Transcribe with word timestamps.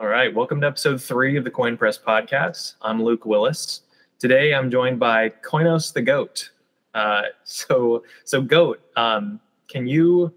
All 0.00 0.06
right, 0.06 0.32
welcome 0.32 0.60
to 0.60 0.66
episode 0.68 1.02
three 1.02 1.36
of 1.36 1.42
the 1.42 1.50
Coin 1.50 1.76
Press 1.76 1.98
podcast. 1.98 2.74
I'm 2.82 3.02
Luke 3.02 3.26
Willis. 3.26 3.80
Today, 4.20 4.54
I'm 4.54 4.70
joined 4.70 5.00
by 5.00 5.30
Koinos 5.30 5.92
the 5.92 6.02
Goat. 6.02 6.50
Uh, 6.94 7.22
so, 7.42 8.04
so 8.22 8.40
Goat, 8.40 8.80
um, 8.94 9.40
can 9.66 9.88
you 9.88 10.32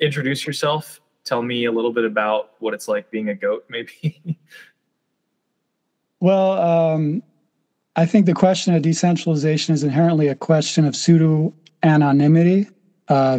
introduce 0.00 0.44
yourself? 0.44 1.00
Tell 1.22 1.42
me 1.42 1.66
a 1.66 1.70
little 1.70 1.92
bit 1.92 2.04
about 2.04 2.54
what 2.58 2.74
it's 2.74 2.88
like 2.88 3.08
being 3.12 3.28
a 3.28 3.36
goat, 3.36 3.64
maybe. 3.68 4.20
well, 6.20 6.60
um, 6.60 7.22
I 7.94 8.04
think 8.04 8.26
the 8.26 8.34
question 8.34 8.74
of 8.74 8.82
decentralization 8.82 9.74
is 9.74 9.84
inherently 9.84 10.26
a 10.26 10.34
question 10.34 10.86
of 10.86 10.96
pseudo 10.96 11.54
anonymity. 11.84 12.68
Uh, 13.06 13.38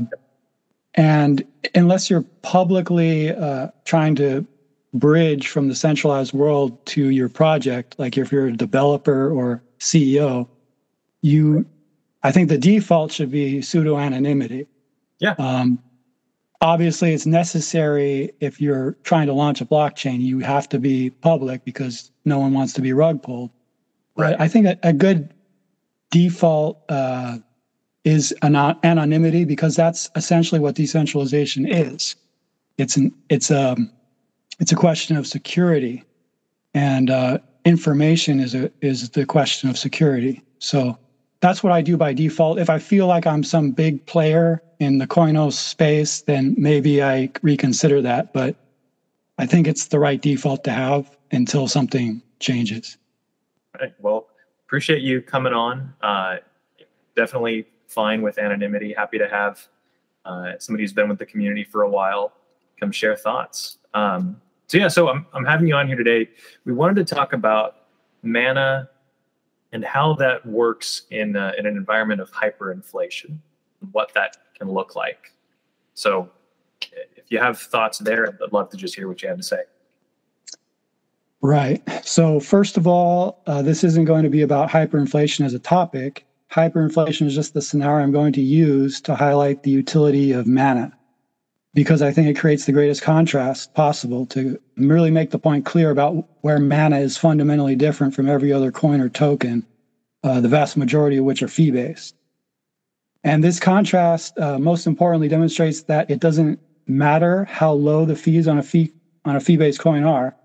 and 0.93 1.43
unless 1.75 2.09
you're 2.09 2.23
publicly 2.43 3.35
uh, 3.35 3.67
trying 3.83 4.15
to 4.15 4.47
bridge 4.93 5.47
from 5.47 5.67
the 5.67 5.75
centralized 5.75 6.33
world 6.33 6.85
to 6.85 7.09
your 7.09 7.29
project, 7.29 7.95
like 7.97 8.17
if 8.17 8.31
you're 8.31 8.47
a 8.47 8.53
developer 8.53 9.31
or 9.31 9.63
CEO, 9.79 10.47
you, 11.21 11.65
I 12.21 12.31
think 12.31 12.49
the 12.49 12.57
default 12.57 13.11
should 13.11 13.31
be 13.31 13.61
pseudo 13.61 13.97
anonymity. 13.97 14.67
Yeah. 15.19 15.35
Um, 15.39 15.79
obviously, 16.61 17.13
it's 17.13 17.25
necessary 17.25 18.31
if 18.39 18.61
you're 18.61 18.93
trying 19.03 19.27
to 19.27 19.33
launch 19.33 19.61
a 19.61 19.65
blockchain, 19.65 20.21
you 20.21 20.39
have 20.39 20.69
to 20.69 20.79
be 20.79 21.09
public 21.09 21.65
because 21.65 22.11
no 22.25 22.39
one 22.39 22.53
wants 22.53 22.73
to 22.73 22.81
be 22.81 22.93
rug 22.93 23.23
pulled. 23.23 23.51
Right. 24.15 24.31
But 24.31 24.41
I 24.41 24.47
think 24.47 24.67
a, 24.67 24.77
a 24.83 24.93
good 24.93 25.33
default 26.11 26.83
uh, 26.89 27.39
is 28.03 28.33
an 28.43 28.55
anonymity 28.55 29.45
because 29.45 29.75
that's 29.75 30.09
essentially 30.15 30.59
what 30.59 30.75
decentralization 30.75 31.65
is. 31.71 32.15
It's 32.77 32.97
an 32.97 33.13
it's 33.29 33.49
a 33.49 33.71
um, 33.71 33.91
it's 34.59 34.71
a 34.71 34.75
question 34.75 35.17
of 35.17 35.27
security, 35.27 36.03
and 36.73 37.09
uh, 37.09 37.37
information 37.65 38.39
is 38.39 38.55
a 38.55 38.71
is 38.81 39.09
the 39.09 39.25
question 39.25 39.69
of 39.69 39.77
security. 39.77 40.43
So 40.59 40.97
that's 41.41 41.63
what 41.63 41.73
I 41.73 41.81
do 41.81 41.97
by 41.97 42.13
default. 42.13 42.59
If 42.59 42.69
I 42.69 42.79
feel 42.79 43.07
like 43.07 43.27
I'm 43.27 43.43
some 43.43 43.71
big 43.71 44.05
player 44.05 44.61
in 44.79 44.97
the 44.97 45.07
Koinos 45.07 45.53
space, 45.53 46.21
then 46.21 46.55
maybe 46.57 47.03
I 47.03 47.29
reconsider 47.41 48.01
that. 48.01 48.33
But 48.33 48.55
I 49.37 49.45
think 49.45 49.67
it's 49.67 49.87
the 49.87 49.99
right 49.99 50.21
default 50.21 50.63
to 50.65 50.71
have 50.71 51.09
until 51.31 51.67
something 51.67 52.21
changes. 52.39 52.97
Right. 53.79 53.93
Well, 53.99 54.27
appreciate 54.65 55.01
you 55.01 55.21
coming 55.21 55.53
on. 55.53 55.93
Uh, 56.01 56.37
definitely 57.15 57.65
fine 57.87 58.21
with 58.21 58.37
anonymity. 58.37 58.93
Happy 58.93 59.17
to 59.17 59.27
have 59.27 59.67
uh, 60.25 60.53
somebody 60.59 60.83
who's 60.83 60.93
been 60.93 61.09
with 61.09 61.19
the 61.19 61.25
community 61.25 61.63
for 61.63 61.81
a 61.81 61.89
while 61.89 62.33
come 62.79 62.91
share 62.91 63.15
thoughts. 63.15 63.77
Um, 63.93 64.41
so 64.67 64.77
yeah, 64.77 64.87
so 64.87 65.09
I'm 65.09 65.25
I'm 65.33 65.45
having 65.45 65.67
you 65.67 65.75
on 65.75 65.87
here 65.87 65.95
today. 65.95 66.29
We 66.65 66.73
wanted 66.73 67.07
to 67.07 67.15
talk 67.15 67.33
about 67.33 67.75
mana 68.23 68.89
and 69.71 69.83
how 69.83 70.13
that 70.13 70.45
works 70.45 71.03
in 71.11 71.35
uh, 71.35 71.51
in 71.57 71.65
an 71.65 71.75
environment 71.75 72.21
of 72.21 72.31
hyperinflation, 72.31 73.37
what 73.91 74.13
that 74.13 74.37
can 74.57 74.71
look 74.71 74.95
like. 74.95 75.33
So, 75.95 76.29
if 76.81 77.29
you 77.29 77.39
have 77.39 77.59
thoughts 77.59 77.99
there, 77.99 78.27
I'd 78.27 78.53
love 78.53 78.69
to 78.69 78.77
just 78.77 78.95
hear 78.95 79.07
what 79.07 79.21
you 79.21 79.29
have 79.29 79.37
to 79.37 79.43
say. 79.43 79.61
Right. 81.41 81.83
So, 82.05 82.39
first 82.39 82.77
of 82.77 82.87
all, 82.87 83.41
uh, 83.47 83.61
this 83.61 83.83
isn't 83.83 84.05
going 84.05 84.23
to 84.23 84.29
be 84.29 84.41
about 84.41 84.69
hyperinflation 84.69 85.45
as 85.45 85.53
a 85.53 85.59
topic. 85.59 86.25
Hyperinflation 86.51 87.25
is 87.25 87.35
just 87.35 87.53
the 87.53 87.61
scenario 87.61 88.03
I'm 88.03 88.11
going 88.11 88.33
to 88.33 88.41
use 88.41 89.01
to 89.01 89.15
highlight 89.15 89.63
the 89.63 89.71
utility 89.71 90.31
of 90.31 90.47
mana 90.47 90.97
because 91.73 92.01
I 92.01 92.11
think 92.11 92.27
it 92.27 92.39
creates 92.39 92.65
the 92.65 92.71
greatest 92.71 93.01
contrast 93.01 93.73
possible 93.73 94.25
to 94.27 94.59
really 94.77 95.11
make 95.11 95.31
the 95.31 95.39
point 95.39 95.65
clear 95.65 95.89
about 95.89 96.27
where 96.41 96.59
mana 96.59 96.99
is 96.99 97.17
fundamentally 97.17 97.75
different 97.75 98.13
from 98.13 98.29
every 98.29 98.53
other 98.53 98.71
coin 98.71 99.01
or 99.01 99.09
token, 99.09 99.65
uh, 100.23 100.39
the 100.39 100.47
vast 100.47 100.77
majority 100.77 101.17
of 101.17 101.25
which 101.25 101.41
are 101.41 101.47
fee 101.47 101.71
based. 101.71 102.15
And 103.23 103.43
this 103.43 103.59
contrast, 103.59 104.37
uh, 104.37 104.59
most 104.59 104.85
importantly, 104.85 105.29
demonstrates 105.29 105.83
that 105.83 106.11
it 106.11 106.19
doesn't 106.19 106.59
matter 106.85 107.45
how 107.45 107.71
low 107.71 108.05
the 108.05 108.15
fees 108.15 108.47
on 108.47 108.57
a 108.57 108.63
fee 108.63 108.91
on 109.25 109.37
a 109.37 109.39
fee 109.39 109.55
based 109.55 109.79
coin 109.79 110.03
are, 110.03 110.35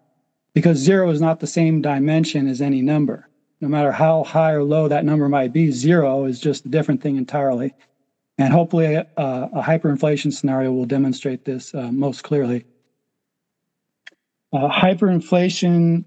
because 0.55 0.79
zero 0.79 1.11
is 1.11 1.21
not 1.21 1.41
the 1.41 1.47
same 1.47 1.83
dimension 1.83 2.47
as 2.47 2.63
any 2.63 2.81
number. 2.81 3.29
No 3.61 3.67
matter 3.67 3.91
how 3.91 4.23
high 4.23 4.53
or 4.53 4.63
low 4.63 4.87
that 4.87 5.05
number 5.05 5.29
might 5.29 5.53
be, 5.53 5.73
zero 5.73 6.25
is 6.27 6.39
just 6.39 6.65
a 6.65 6.69
different 6.69 7.03
thing 7.03 7.17
entirely. 7.17 7.75
And 8.39 8.53
hopefully, 8.53 8.97
uh, 8.97 9.03
a 9.17 9.63
hyperinflation 9.63 10.33
scenario 10.33 10.71
will 10.73 10.87
demonstrate 10.87 11.45
this 11.45 11.75
uh, 11.75 11.91
most 11.91 12.23
clearly. 12.23 12.65
Uh, 14.53 14.69
hyperinflation, 14.71 16.05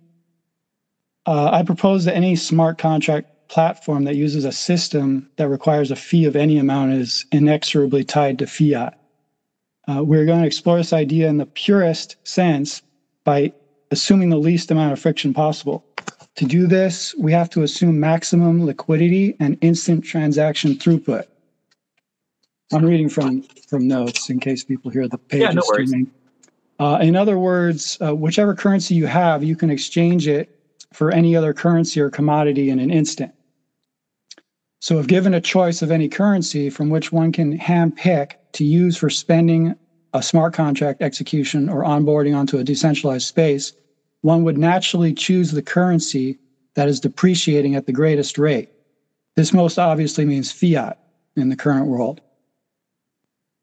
uh, 1.25 1.49
I 1.51 1.63
propose 1.63 2.05
that 2.05 2.15
any 2.15 2.37
smart 2.37 2.77
contract 2.77 3.49
platform 3.49 4.05
that 4.05 4.15
uses 4.15 4.45
a 4.45 4.51
system 4.51 5.29
that 5.35 5.49
requires 5.49 5.91
a 5.91 5.95
fee 5.95 6.23
of 6.23 6.37
any 6.37 6.57
amount 6.57 6.93
is 6.93 7.25
inexorably 7.33 8.05
tied 8.05 8.39
to 8.39 8.47
fiat. 8.47 8.97
Uh, 9.89 10.01
we're 10.01 10.25
going 10.25 10.39
to 10.39 10.47
explore 10.47 10.77
this 10.77 10.93
idea 10.93 11.27
in 11.27 11.37
the 11.37 11.45
purest 11.45 12.15
sense 12.23 12.81
by 13.25 13.51
assuming 13.91 14.29
the 14.29 14.37
least 14.37 14.71
amount 14.71 14.93
of 14.93 14.99
friction 14.99 15.33
possible. 15.33 15.83
To 16.35 16.45
do 16.45 16.65
this, 16.65 17.13
we 17.19 17.33
have 17.33 17.49
to 17.51 17.63
assume 17.63 17.99
maximum 17.99 18.65
liquidity 18.65 19.35
and 19.41 19.57
instant 19.59 20.05
transaction 20.05 20.75
throughput. 20.75 21.25
I'm 22.73 22.85
reading 22.85 23.09
from 23.09 23.41
from 23.41 23.87
notes 23.87 24.29
in 24.29 24.39
case 24.39 24.63
people 24.63 24.91
hear 24.91 25.07
the 25.07 25.17
pages 25.17 25.47
yeah, 25.47 25.51
no 25.51 25.61
streaming. 25.61 26.11
Uh, 26.79 26.97
in 27.01 27.15
other 27.15 27.37
words, 27.37 27.97
uh, 28.01 28.15
whichever 28.15 28.55
currency 28.55 28.95
you 28.95 29.05
have, 29.05 29.43
you 29.43 29.55
can 29.55 29.69
exchange 29.69 30.27
it 30.27 30.57
for 30.93 31.11
any 31.11 31.35
other 31.35 31.53
currency 31.53 32.01
or 32.01 32.09
commodity 32.09 32.69
in 32.69 32.79
an 32.79 32.89
instant. 32.89 33.33
So, 34.79 34.97
if 34.97 35.05
given 35.05 35.33
a 35.35 35.41
choice 35.41 35.83
of 35.83 35.91
any 35.91 36.09
currency 36.09 36.69
from 36.69 36.89
which 36.89 37.11
one 37.11 37.31
can 37.31 37.57
handpick 37.57 38.33
to 38.53 38.65
use 38.65 38.97
for 38.97 39.09
spending 39.09 39.75
a 40.13 40.23
smart 40.23 40.53
contract 40.53 41.01
execution 41.01 41.69
or 41.69 41.83
onboarding 41.83 42.35
onto 42.35 42.57
a 42.57 42.63
decentralized 42.63 43.27
space, 43.27 43.73
one 44.21 44.43
would 44.43 44.57
naturally 44.57 45.13
choose 45.13 45.51
the 45.51 45.61
currency 45.61 46.39
that 46.73 46.87
is 46.87 46.99
depreciating 46.99 47.75
at 47.75 47.85
the 47.85 47.93
greatest 47.93 48.37
rate. 48.37 48.69
This 49.35 49.53
most 49.53 49.77
obviously 49.77 50.25
means 50.25 50.51
fiat 50.51 50.97
in 51.35 51.49
the 51.49 51.55
current 51.55 51.87
world. 51.87 52.21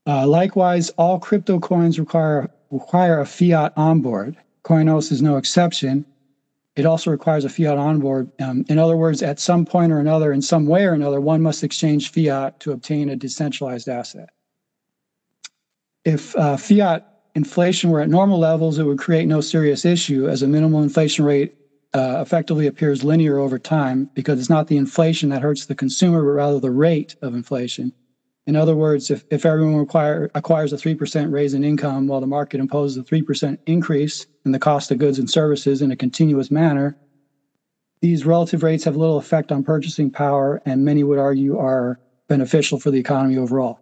Uh, 0.09 0.27
likewise, 0.27 0.89
all 0.97 1.19
crypto 1.19 1.61
coins 1.61 2.01
require, 2.01 2.51
require 2.71 3.21
a 3.21 3.27
fiat 3.27 3.75
onboard. 3.77 4.39
Koinos 4.65 5.13
is 5.13 5.21
no 5.21 5.37
exception. 5.37 6.07
It 6.77 6.87
also 6.87 7.11
requires 7.11 7.45
a 7.45 7.51
fiat 7.51 7.77
onboard. 7.77 8.31
Um, 8.41 8.65
in 8.69 8.79
other 8.79 8.97
words, 8.97 9.23
at 9.23 9.39
some 9.39 9.67
point 9.67 9.93
or 9.93 9.99
another, 10.01 10.33
in 10.33 10.41
some 10.41 10.65
way 10.65 10.87
or 10.87 10.95
another, 10.95 11.21
one 11.21 11.43
must 11.43 11.63
exchange 11.63 12.11
fiat 12.11 12.59
to 12.61 12.73
obtain 12.73 13.11
a 13.11 13.17
decentralized 13.17 13.87
asset. 13.87 14.31
If 16.07 16.35
uh, 16.37 16.57
fiat 16.57 17.07
inflation 17.35 17.91
were 17.91 18.01
at 18.01 18.09
normal 18.09 18.39
levels, 18.39 18.79
it 18.79 18.85
would 18.85 18.99
create 18.99 19.29
no 19.29 19.43
serious 19.43 19.85
issue 19.85 20.27
as 20.27 20.41
a 20.41 20.49
minimal 20.49 20.83
inflation 20.83 21.27
rate 21.27 21.55
uh, 21.93 22.21
effectively 22.23 22.67
appears 22.67 23.05
linear 23.05 23.39
over 23.39 23.59
time 23.59 24.09
because 24.15 24.39
it's 24.39 24.49
not 24.49 24.69
the 24.69 24.79
inflation 24.79 25.29
that 25.31 25.43
hurts 25.43 25.67
the 25.67 25.75
consumer, 25.75 26.23
but 26.23 26.31
rather 26.31 26.61
the 26.61 26.71
rate 26.71 27.15
of 27.21 27.35
inflation. 27.35 27.93
In 28.49 28.57
other 28.57 28.75
words, 28.75 29.11
if, 29.11 29.27
if 29.31 29.45
everyone 29.45 29.77
require, 29.77 30.31
acquires 30.35 30.73
a 30.73 30.77
3% 30.77 31.31
raise 31.31 31.53
in 31.53 31.63
income 31.63 32.07
while 32.07 32.23
the 32.23 32.27
market 32.27 32.61
imposes 32.61 32.97
a 32.97 33.03
3% 33.03 33.59
increase 33.67 34.27
in 34.47 34.53
the 34.53 34.59
cost 34.59 34.91
of 34.91 34.97
goods 34.97 35.19
and 35.19 35.29
services 35.29 35.83
in 35.83 35.91
a 35.91 35.97
continuous 35.97 36.51
manner, 36.51 36.97
these 38.01 38.25
relative 38.25 38.63
rates 38.63 38.85
have 38.85 38.97
little 38.97 39.19
effect 39.19 39.53
on 39.53 39.63
purchasing 39.63 40.11
power 40.11 40.63
and 40.65 40.83
many 40.83 41.05
would 41.05 41.19
argue 41.19 41.59
are 41.59 42.01
beneficial 42.27 42.81
for 42.81 42.91
the 42.91 42.99
economy 42.99 43.37
overall. 43.37 43.81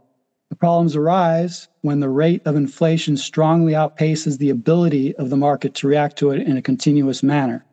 The 0.51 0.57
problems 0.57 0.97
arise 0.97 1.69
when 1.83 2.01
the 2.01 2.09
rate 2.09 2.43
of 2.45 2.57
inflation 2.57 3.17
strongly 3.17 3.73
outpaces 3.73 4.39
the 4.39 4.51
ability 4.51 5.15
of 5.15 5.31
the 5.31 5.37
market 5.37 5.75
to 5.75 5.87
react 5.87 6.19
to 6.19 6.33
it 6.33 6.45
in 6.45 6.57
a 6.57 6.63
continuous 6.63 7.23
manner. 7.23 7.65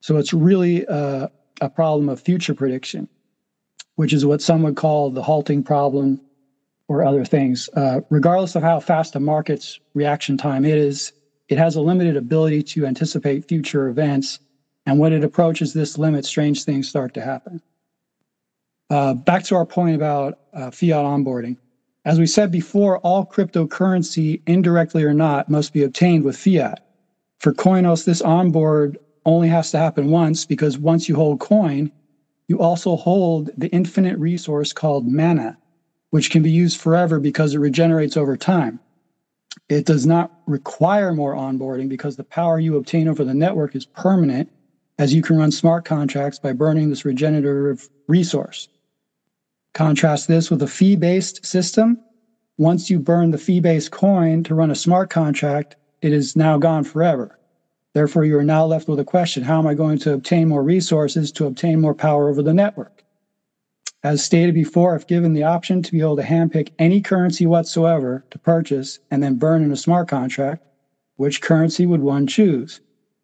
So 0.00 0.16
it's 0.16 0.32
really 0.32 0.86
a, 0.86 1.30
a 1.60 1.68
problem 1.68 2.08
of 2.08 2.18
future 2.18 2.54
prediction 2.54 3.10
which 3.96 4.12
is 4.12 4.26
what 4.26 4.42
some 4.42 4.62
would 4.62 4.76
call 4.76 5.10
the 5.10 5.22
halting 5.22 5.62
problem 5.62 6.20
or 6.88 7.04
other 7.04 7.24
things. 7.24 7.68
Uh, 7.74 8.00
regardless 8.10 8.54
of 8.54 8.62
how 8.62 8.80
fast 8.80 9.14
a 9.16 9.20
market's 9.20 9.78
reaction 9.94 10.36
time 10.36 10.64
is, 10.64 11.12
it 11.48 11.58
has 11.58 11.76
a 11.76 11.80
limited 11.80 12.16
ability 12.16 12.62
to 12.62 12.86
anticipate 12.86 13.48
future 13.48 13.88
events. 13.88 14.38
And 14.86 14.98
when 14.98 15.12
it 15.12 15.24
approaches 15.24 15.72
this 15.72 15.98
limit, 15.98 16.24
strange 16.24 16.64
things 16.64 16.88
start 16.88 17.14
to 17.14 17.22
happen. 17.22 17.62
Uh, 18.90 19.14
back 19.14 19.44
to 19.44 19.54
our 19.54 19.66
point 19.66 19.96
about 19.96 20.38
uh, 20.52 20.70
fiat 20.70 21.04
onboarding. 21.04 21.56
As 22.04 22.18
we 22.18 22.26
said 22.26 22.50
before, 22.50 22.98
all 22.98 23.24
cryptocurrency, 23.24 24.42
indirectly 24.46 25.04
or 25.04 25.14
not, 25.14 25.48
must 25.48 25.72
be 25.72 25.82
obtained 25.82 26.22
with 26.22 26.36
fiat. 26.36 26.86
For 27.38 27.54
Koinos, 27.54 28.04
this 28.04 28.20
onboard 28.20 28.98
only 29.24 29.48
has 29.48 29.70
to 29.70 29.78
happen 29.78 30.10
once 30.10 30.44
because 30.44 30.78
once 30.78 31.08
you 31.08 31.14
hold 31.14 31.40
coin, 31.40 31.90
you 32.48 32.60
also 32.60 32.96
hold 32.96 33.50
the 33.56 33.68
infinite 33.68 34.18
resource 34.18 34.72
called 34.72 35.06
mana, 35.06 35.56
which 36.10 36.30
can 36.30 36.42
be 36.42 36.50
used 36.50 36.80
forever 36.80 37.20
because 37.20 37.54
it 37.54 37.58
regenerates 37.58 38.16
over 38.16 38.36
time. 38.36 38.80
It 39.68 39.86
does 39.86 40.04
not 40.04 40.30
require 40.46 41.12
more 41.12 41.34
onboarding 41.34 41.88
because 41.88 42.16
the 42.16 42.24
power 42.24 42.58
you 42.58 42.76
obtain 42.76 43.08
over 43.08 43.24
the 43.24 43.34
network 43.34 43.74
is 43.74 43.86
permanent 43.86 44.50
as 44.98 45.14
you 45.14 45.22
can 45.22 45.36
run 45.38 45.50
smart 45.50 45.84
contracts 45.84 46.38
by 46.38 46.52
burning 46.52 46.90
this 46.90 47.04
regenerative 47.04 47.88
resource. 48.08 48.68
Contrast 49.72 50.28
this 50.28 50.50
with 50.50 50.62
a 50.62 50.68
fee 50.68 50.96
based 50.96 51.44
system. 51.44 52.00
Once 52.58 52.90
you 52.90 53.00
burn 53.00 53.30
the 53.30 53.38
fee 53.38 53.60
based 53.60 53.90
coin 53.90 54.44
to 54.44 54.54
run 54.54 54.70
a 54.70 54.76
smart 54.76 55.10
contract, 55.10 55.76
it 56.02 56.12
is 56.12 56.36
now 56.36 56.58
gone 56.58 56.84
forever. 56.84 57.38
Therefore, 57.94 58.24
you 58.24 58.36
are 58.36 58.44
now 58.44 58.66
left 58.66 58.88
with 58.88 58.98
a 58.98 59.04
question 59.04 59.44
how 59.44 59.60
am 59.60 59.68
I 59.68 59.74
going 59.74 59.98
to 59.98 60.12
obtain 60.12 60.48
more 60.48 60.64
resources 60.64 61.30
to 61.32 61.46
obtain 61.46 61.80
more 61.80 61.94
power 61.94 62.28
over 62.28 62.42
the 62.42 62.52
network? 62.52 63.04
As 64.02 64.22
stated 64.22 64.54
before, 64.54 64.96
if 64.96 65.06
given 65.06 65.32
the 65.32 65.44
option 65.44 65.80
to 65.82 65.92
be 65.92 66.00
able 66.00 66.16
to 66.16 66.22
handpick 66.22 66.70
any 66.78 67.00
currency 67.00 67.46
whatsoever 67.46 68.24
to 68.30 68.38
purchase 68.38 68.98
and 69.10 69.22
then 69.22 69.36
burn 69.36 69.62
in 69.62 69.72
a 69.72 69.76
smart 69.76 70.08
contract, 70.08 70.66
which 71.16 71.40
currency 71.40 71.86
would 71.86 72.02
one 72.02 72.26
choose? 72.26 72.80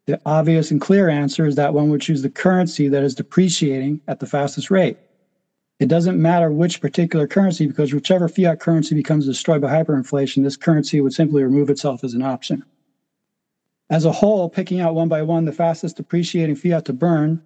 The 0.07 0.19
obvious 0.25 0.71
and 0.71 0.81
clear 0.81 1.09
answer 1.09 1.45
is 1.45 1.55
that 1.55 1.73
one 1.73 1.89
would 1.89 2.01
choose 2.01 2.21
the 2.21 2.29
currency 2.29 2.87
that 2.87 3.03
is 3.03 3.13
depreciating 3.13 4.01
at 4.07 4.19
the 4.19 4.25
fastest 4.25 4.71
rate. 4.71 4.97
It 5.79 5.89
doesn't 5.89 6.19
matter 6.19 6.49
which 6.49 6.81
particular 6.81 7.27
currency 7.27 7.67
because 7.67 7.93
whichever 7.93 8.27
fiat 8.29 8.59
currency 8.59 8.95
becomes 8.95 9.25
destroyed 9.25 9.61
by 9.61 9.71
hyperinflation, 9.71 10.43
this 10.43 10.57
currency 10.57 11.01
would 11.01 11.13
simply 11.13 11.43
remove 11.43 11.69
itself 11.69 12.03
as 12.03 12.13
an 12.13 12.21
option. 12.21 12.63
As 13.91 14.05
a 14.05 14.11
whole, 14.11 14.49
picking 14.49 14.79
out 14.79 14.95
one 14.95 15.09
by 15.09 15.21
one 15.21 15.43
the 15.43 15.51
fastest 15.51 15.97
depreciating 15.97 16.55
fiat 16.55 16.85
to 16.85 16.93
burn 16.93 17.43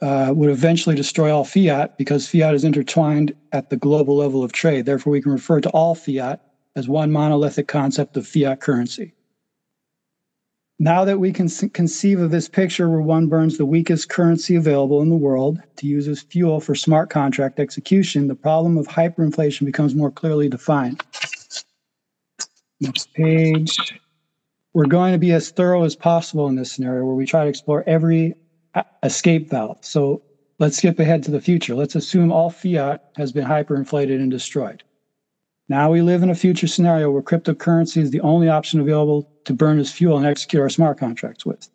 uh, 0.00 0.32
would 0.34 0.48
eventually 0.48 0.96
destroy 0.96 1.30
all 1.30 1.44
fiat 1.44 1.98
because 1.98 2.26
fiat 2.26 2.54
is 2.54 2.64
intertwined 2.64 3.34
at 3.52 3.68
the 3.68 3.76
global 3.76 4.16
level 4.16 4.42
of 4.42 4.52
trade. 4.52 4.86
Therefore, 4.86 5.12
we 5.12 5.20
can 5.20 5.30
refer 5.30 5.60
to 5.60 5.68
all 5.70 5.94
fiat 5.94 6.40
as 6.74 6.88
one 6.88 7.12
monolithic 7.12 7.68
concept 7.68 8.16
of 8.16 8.26
fiat 8.26 8.60
currency. 8.60 9.12
Now 10.78 11.04
that 11.04 11.20
we 11.20 11.32
can 11.32 11.48
conceive 11.68 12.18
of 12.18 12.30
this 12.30 12.48
picture 12.48 12.88
where 12.88 13.02
one 13.02 13.28
burns 13.28 13.58
the 13.58 13.66
weakest 13.66 14.08
currency 14.08 14.56
available 14.56 15.02
in 15.02 15.10
the 15.10 15.16
world 15.16 15.60
to 15.76 15.86
use 15.86 16.08
as 16.08 16.22
fuel 16.22 16.60
for 16.60 16.74
smart 16.74 17.10
contract 17.10 17.60
execution, 17.60 18.26
the 18.26 18.34
problem 18.34 18.78
of 18.78 18.88
hyperinflation 18.88 19.66
becomes 19.66 19.94
more 19.94 20.10
clearly 20.10 20.48
defined. 20.48 21.02
Next 22.80 23.12
page. 23.12 23.76
We're 24.74 24.86
going 24.86 25.12
to 25.12 25.18
be 25.18 25.32
as 25.32 25.50
thorough 25.50 25.84
as 25.84 25.94
possible 25.94 26.46
in 26.48 26.56
this 26.56 26.72
scenario 26.72 27.04
where 27.04 27.14
we 27.14 27.26
try 27.26 27.44
to 27.44 27.50
explore 27.50 27.84
every 27.86 28.34
escape 29.02 29.50
valve. 29.50 29.78
So 29.82 30.22
let's 30.58 30.78
skip 30.78 30.98
ahead 30.98 31.22
to 31.24 31.30
the 31.30 31.40
future. 31.40 31.74
Let's 31.74 31.94
assume 31.94 32.32
all 32.32 32.50
fiat 32.50 33.10
has 33.16 33.32
been 33.32 33.44
hyperinflated 33.44 34.16
and 34.16 34.30
destroyed. 34.30 34.82
Now 35.68 35.90
we 35.90 36.02
live 36.02 36.22
in 36.22 36.30
a 36.30 36.34
future 36.34 36.66
scenario 36.66 37.10
where 37.10 37.22
cryptocurrency 37.22 37.98
is 37.98 38.10
the 38.10 38.20
only 38.20 38.48
option 38.48 38.80
available 38.80 39.30
to 39.44 39.52
burn 39.52 39.78
as 39.78 39.92
fuel 39.92 40.16
and 40.16 40.26
execute 40.26 40.60
our 40.60 40.68
smart 40.68 40.98
contracts 40.98 41.44
with. 41.46 41.68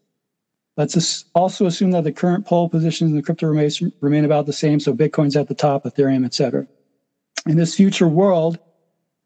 Let's 0.76 1.26
also 1.34 1.66
assume 1.66 1.92
that 1.92 2.04
the 2.04 2.12
current 2.12 2.46
pole 2.46 2.70
positions 2.70 3.10
in 3.10 3.18
the 3.18 3.24
crypto 3.24 3.48
remain 3.48 4.26
about 4.26 4.46
the 4.46 4.54
same, 4.54 4.80
so 4.80 4.94
Bitcoin's 4.94 5.36
at 5.36 5.48
the 5.48 5.56
top, 5.56 5.86
Ethereum, 5.86 6.24
etc. 6.24 6.68
In 7.48 7.58
this 7.58 7.74
future 7.74 8.08
world, 8.08 8.60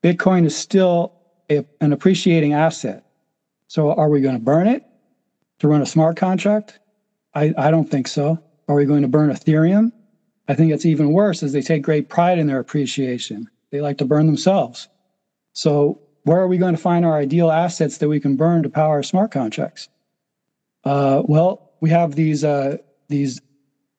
Bitcoin 0.02 0.46
is 0.46 0.56
still 0.56 1.12
a, 1.50 1.66
an 1.82 1.92
appreciating 1.92 2.54
asset. 2.54 3.06
So 3.72 3.94
are 3.94 4.10
we 4.10 4.20
going 4.20 4.36
to 4.36 4.44
burn 4.44 4.68
it 4.68 4.84
to 5.60 5.70
run 5.70 5.82
a 5.82 5.86
smart 5.86 6.18
contract? 6.18 6.78
I, 7.34 7.54
I 7.58 7.72
don't 7.72 7.90
think 7.90 8.10
so. 8.10 8.38
Are 8.68 8.76
we 8.76 8.84
going 8.84 9.02
to 9.02 9.08
burn 9.08 9.30
Ethereum? 9.30 9.94
I 10.50 10.56
think 10.56 10.74
it's 10.74 10.86
even 10.86 11.14
worse 11.14 11.42
as 11.42 11.54
they 11.54 11.62
take 11.62 11.82
great 11.82 12.10
pride 12.10 12.38
in 12.38 12.48
their 12.48 12.60
appreciation. 12.60 13.50
They 13.72 13.80
like 13.80 13.98
to 14.00 14.06
burn 14.06 14.26
themselves. 14.26 14.90
So 15.54 16.02
where 16.24 16.42
are 16.42 16.50
we 16.50 16.58
going 16.58 16.76
to 16.76 16.82
find 16.82 17.06
our 17.06 17.16
ideal 17.16 17.50
assets 17.50 18.00
that 18.00 18.10
we 18.10 18.20
can 18.20 18.36
burn 18.36 18.62
to 18.64 18.70
power 18.70 18.96
our 18.96 19.04
smart 19.04 19.32
contracts? 19.32 19.88
Uh, 20.84 21.22
well, 21.24 21.72
we 21.80 21.90
have 21.92 22.16
these 22.16 22.44
uh, 22.44 22.76
these 23.08 23.40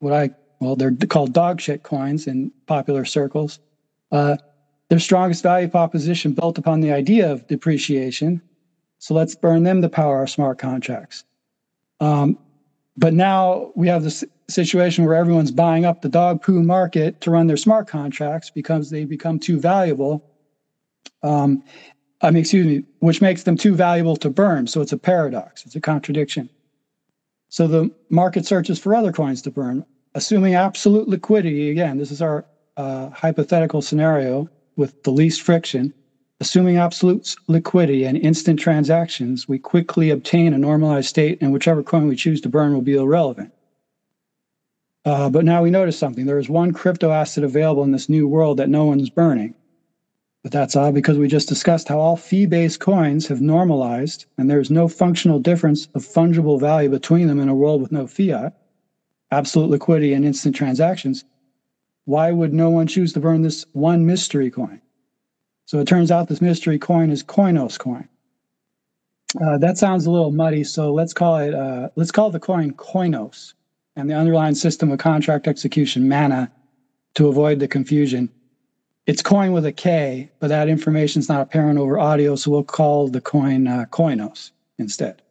what 0.00 0.12
I 0.12 0.32
well 0.60 0.76
they're 0.76 0.94
called 1.08 1.32
dog 1.32 1.62
shit 1.62 1.82
coins 1.82 2.26
in 2.26 2.52
popular 2.66 3.06
circles. 3.06 3.58
Uh, 4.10 4.36
their 4.90 4.98
strongest 4.98 5.42
value 5.42 5.69
proposition 5.69 6.34
built 6.34 6.58
upon 6.58 6.82
the 6.82 6.92
idea 6.92 7.32
of 7.32 7.46
depreciation. 7.46 8.42
So 9.02 9.14
let's 9.14 9.34
burn 9.34 9.64
them 9.64 9.82
to 9.82 9.88
power 9.88 10.16
our 10.19 10.28
smart 10.28 10.58
contracts. 10.58 11.25
Um, 11.99 12.38
but 12.96 13.12
now 13.12 13.72
we 13.75 13.88
have 13.88 14.04
this 14.04 14.22
situation 14.49 15.04
where 15.04 15.16
everyone's 15.16 15.50
buying 15.50 15.84
up 15.84 16.02
the 16.02 16.08
dog 16.08 16.40
poo 16.40 16.62
market 16.62 17.20
to 17.22 17.32
run 17.32 17.49
their 17.49 17.56
smart 17.56 17.88
contracts 17.88 18.49
because 18.49 18.90
they 18.90 19.04
become 19.04 19.40
too 19.40 19.58
valuable. 19.58 20.25
Um, 21.25 21.64
I 22.20 22.31
mean, 22.31 22.43
excuse 22.43 22.64
me, 22.64 22.84
which 23.00 23.20
makes 23.20 23.43
them 23.43 23.56
too 23.56 23.75
valuable 23.75 24.14
to 24.19 24.31
burn. 24.31 24.69
So 24.69 24.81
it's 24.81 24.93
a 24.93 24.99
paradox, 24.99 25.66
it's 25.66 25.75
a 25.75 25.81
contradiction. 25.81 26.48
So 27.48 27.66
the 27.66 27.90
market 28.08 28.46
searches 28.46 28.78
for 28.78 28.94
other 28.94 29.10
coins 29.10 29.43
to 29.43 29.50
burn, 29.50 29.84
assuming 30.14 30.55
absolute 30.55 31.08
liquidity. 31.08 31.72
Again, 31.72 31.98
this 31.98 32.12
is 32.12 32.22
our 32.22 32.44
uh, 32.76 33.10
hypothetical 33.10 33.82
scenario 33.82 34.48
with 34.76 35.02
the 35.02 35.10
least 35.10 35.43
friction. 35.43 35.93
Assuming 36.43 36.77
absolute 36.77 37.37
liquidity 37.47 38.03
and 38.03 38.19
instant 38.19 38.59
transactions, 38.59 39.47
we 39.47 39.61
quickly 39.61 40.11
obtain 40.11 40.53
a 40.53 40.59
normalized 40.59 41.09
state, 41.09 41.39
and 41.41 41.53
whichever 41.53 41.85
coin 41.85 42.09
we 42.09 42.17
choose 42.17 42.41
to 42.41 42.49
burn 42.49 42.75
will 42.75 42.83
be 42.83 42.97
irrelevant. 42.97 43.53
Uh, 45.05 45.31
but 45.31 45.44
now 45.44 45.62
we 45.62 45.71
notice 45.71 45.97
something. 45.97 46.27
There 46.27 46.41
is 46.41 46.49
one 46.49 46.73
crypto 46.73 47.12
asset 47.12 47.44
available 47.44 47.85
in 47.85 47.93
this 47.93 48.09
new 48.09 48.27
world 48.27 48.56
that 48.56 48.69
no 48.69 48.85
one's 48.85 49.09
burning. 49.09 49.55
But 50.43 50.50
that's 50.50 50.75
odd 50.75 50.94
because 50.94 51.17
we 51.17 51.29
just 51.29 51.49
discussed 51.49 51.87
how 51.87 52.00
all 52.00 52.17
fee 52.17 52.47
based 52.47 52.81
coins 52.81 53.29
have 53.29 53.41
normalized 53.41 54.27
and 54.37 54.50
there's 54.50 54.69
no 54.69 54.89
functional 54.89 55.39
difference 55.39 55.87
of 55.94 56.05
fungible 56.05 56.59
value 56.59 56.89
between 56.89 57.29
them 57.29 57.39
in 57.39 57.49
a 57.49 57.55
world 57.55 57.81
with 57.81 57.93
no 57.93 58.09
fiat, 58.09 58.53
absolute 59.31 59.71
liquidity, 59.71 60.12
and 60.12 60.25
instant 60.25 60.56
transactions. 60.56 61.25
Why 62.05 62.33
would 62.33 62.53
no 62.53 62.69
one 62.69 62.89
choose 62.89 63.12
to 63.12 63.21
burn 63.21 63.43
this 63.43 63.65
one 63.75 64.05
mystery 64.05 64.50
coin? 64.50 64.81
So 65.72 65.78
it 65.78 65.88
turns 65.88 66.10
out 66.10 66.28
this 66.28 66.42
mystery 66.42 66.78
coin 66.78 67.08
is 67.08 67.24
Koinos 67.24 67.78
coin. 67.78 68.06
Uh, 69.42 69.56
that 69.56 69.78
sounds 69.78 70.04
a 70.04 70.10
little 70.10 70.30
muddy, 70.30 70.64
so 70.64 70.92
let's 70.92 71.14
call 71.14 71.38
it 71.38 71.54
uh, 71.54 71.88
let's 71.96 72.10
call 72.10 72.28
the 72.28 72.38
coin 72.38 72.74
Koinos 72.74 73.54
and 73.96 74.10
the 74.10 74.14
underlying 74.14 74.54
system 74.54 74.92
of 74.92 74.98
contract 74.98 75.48
execution, 75.48 76.10
Mana, 76.10 76.52
to 77.14 77.26
avoid 77.28 77.58
the 77.58 77.69
confusion. 77.69 78.28
It's 79.06 79.22
coin 79.22 79.52
with 79.52 79.64
a 79.64 79.72
K, 79.72 80.30
but 80.40 80.48
that 80.48 80.69
information 80.69 81.20
is 81.20 81.30
not 81.30 81.40
apparent 81.40 81.78
over 81.78 81.98
audio, 81.98 82.36
so 82.36 82.50
we'll 82.50 82.64
call 82.64 83.08
the 83.08 83.22
coin 83.22 83.66
uh, 83.66 83.86
Koinos 83.90 84.50
instead. 84.78 85.22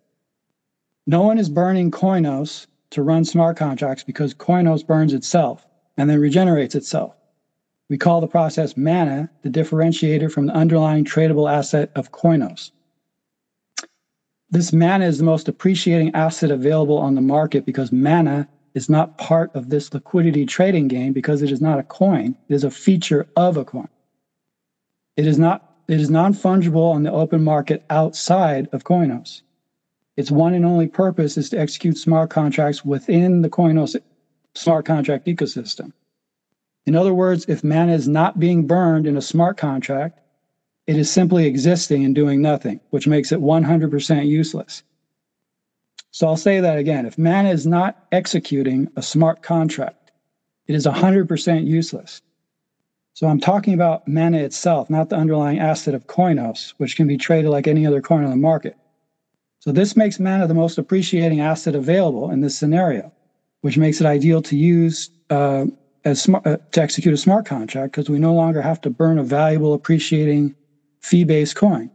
No 1.06 1.22
one 1.22 1.38
is 1.38 1.50
burning 1.50 1.92
Koinos 1.92 2.66
to 2.90 3.04
run 3.04 3.26
smart 3.26 3.58
contracts 3.58 4.04
because 4.04 4.34
Koinos 4.34 4.84
burns 4.84 5.14
itself 5.14 5.68
and 5.98 6.10
then 6.10 6.20
regenerates 6.20 6.74
itself. 6.74 7.14
We 7.92 7.98
call 7.98 8.22
the 8.22 8.28
process 8.28 8.78
mana, 8.78 9.30
the 9.42 9.50
differentiator 9.50 10.32
from 10.32 10.46
the 10.46 10.54
underlying 10.54 11.04
tradable 11.04 11.52
asset 11.52 11.92
of 11.94 12.14
Koinos. 12.14 12.72
This 14.50 14.72
mana 14.72 15.04
is 15.04 15.18
the 15.18 15.26
most 15.26 15.50
appreciating 15.50 16.16
asset 16.16 16.52
available 16.52 16.98
on 16.98 17.16
the 17.16 17.22
market 17.22 17.66
because 17.66 17.92
mana 17.92 18.48
is 18.76 18.88
not 18.88 19.18
part 19.18 19.54
of 19.58 19.70
this 19.70 19.94
liquidity 19.94 20.46
trading 20.46 20.88
game 20.88 21.12
because 21.12 21.42
it 21.42 21.52
is 21.52 21.60
not 21.60 21.80
a 21.80 21.84
coin. 21.84 22.34
It 22.48 22.56
is 22.56 22.64
a 22.64 22.72
feature 22.72 23.28
of 23.36 23.58
a 23.58 23.66
coin. 23.66 23.90
It 25.18 25.28
is 25.28 25.38
not 25.38 25.76
it 25.90 26.00
is 26.00 26.10
non-fungible 26.10 26.94
on 26.94 27.04
the 27.04 27.12
open 27.12 27.44
market 27.44 27.84
outside 27.90 28.70
of 28.72 28.86
Koinos. 28.86 29.42
Its 30.16 30.32
one 30.32 30.54
and 30.54 30.64
only 30.64 30.88
purpose 30.88 31.38
is 31.38 31.50
to 31.50 31.60
execute 31.60 31.98
smart 31.98 32.30
contracts 32.30 32.86
within 32.86 33.42
the 33.42 33.50
Koinos 33.50 33.98
smart 34.56 34.86
contract 34.86 35.28
ecosystem. 35.28 35.92
In 36.86 36.96
other 36.96 37.14
words, 37.14 37.46
if 37.48 37.64
mana 37.64 37.94
is 37.94 38.08
not 38.08 38.40
being 38.40 38.66
burned 38.66 39.06
in 39.06 39.18
a 39.18 39.22
smart 39.22 39.58
contract, 39.58 40.20
it 40.88 40.98
is 40.98 41.12
simply 41.12 41.46
existing 41.46 42.04
and 42.04 42.16
doing 42.16 42.42
nothing, 42.42 42.80
which 42.90 43.08
makes 43.08 43.32
it 43.32 43.40
100% 43.40 44.28
useless. 44.28 44.84
So 46.12 46.28
I'll 46.28 46.38
say 46.38 46.60
that 46.60 46.78
again. 46.78 47.06
If 47.06 47.18
mana 47.18 47.50
is 47.50 47.66
not 47.66 48.06
executing 48.12 48.90
a 48.96 49.02
smart 49.02 49.44
contract, 49.44 50.12
it 50.68 50.76
is 50.76 50.86
100% 50.86 51.66
useless. 51.66 52.22
So 53.14 53.28
I'm 53.28 53.40
talking 53.40 53.74
about 53.74 54.08
mana 54.08 54.40
itself, 54.40 54.90
not 54.90 55.10
the 55.10 55.16
underlying 55.16 55.60
asset 55.60 55.94
of 55.94 56.08
Koinos, 56.08 56.74
which 56.78 56.96
can 56.96 57.08
be 57.08 57.18
traded 57.18 57.52
like 57.52 57.68
any 57.68 57.86
other 57.86 58.02
coin 58.02 58.24
on 58.24 58.30
the 58.30 58.36
market. 58.36 58.76
So 59.60 59.72
this 59.72 59.96
makes 59.96 60.20
mana 60.20 60.48
the 60.48 60.54
most 60.54 60.78
appreciating 60.78 61.40
asset 61.40 61.76
available 61.76 62.32
in 62.32 62.42
this 62.42 62.58
scenario, 62.58 63.12
which 63.62 63.78
makes 63.78 64.02
it 64.02 64.08
ideal 64.08 64.42
to 64.44 64.58
use 64.58 65.10
uh, 65.30 65.66
smart, 66.16 66.46
uh, 66.48 66.58
to 66.72 66.82
execute 66.82 67.14
a 67.14 67.18
smart 67.18 67.46
contract 67.46 67.94
because 67.94 68.10
we 68.10 68.20
no 68.20 68.34
longer 68.34 68.62
have 68.62 68.82
to 68.82 68.90
burn 68.90 69.20
a 69.20 69.24
valuable, 69.24 69.74
appreciating 69.74 70.56
fee-based 71.02 71.56
coin. 71.56 71.90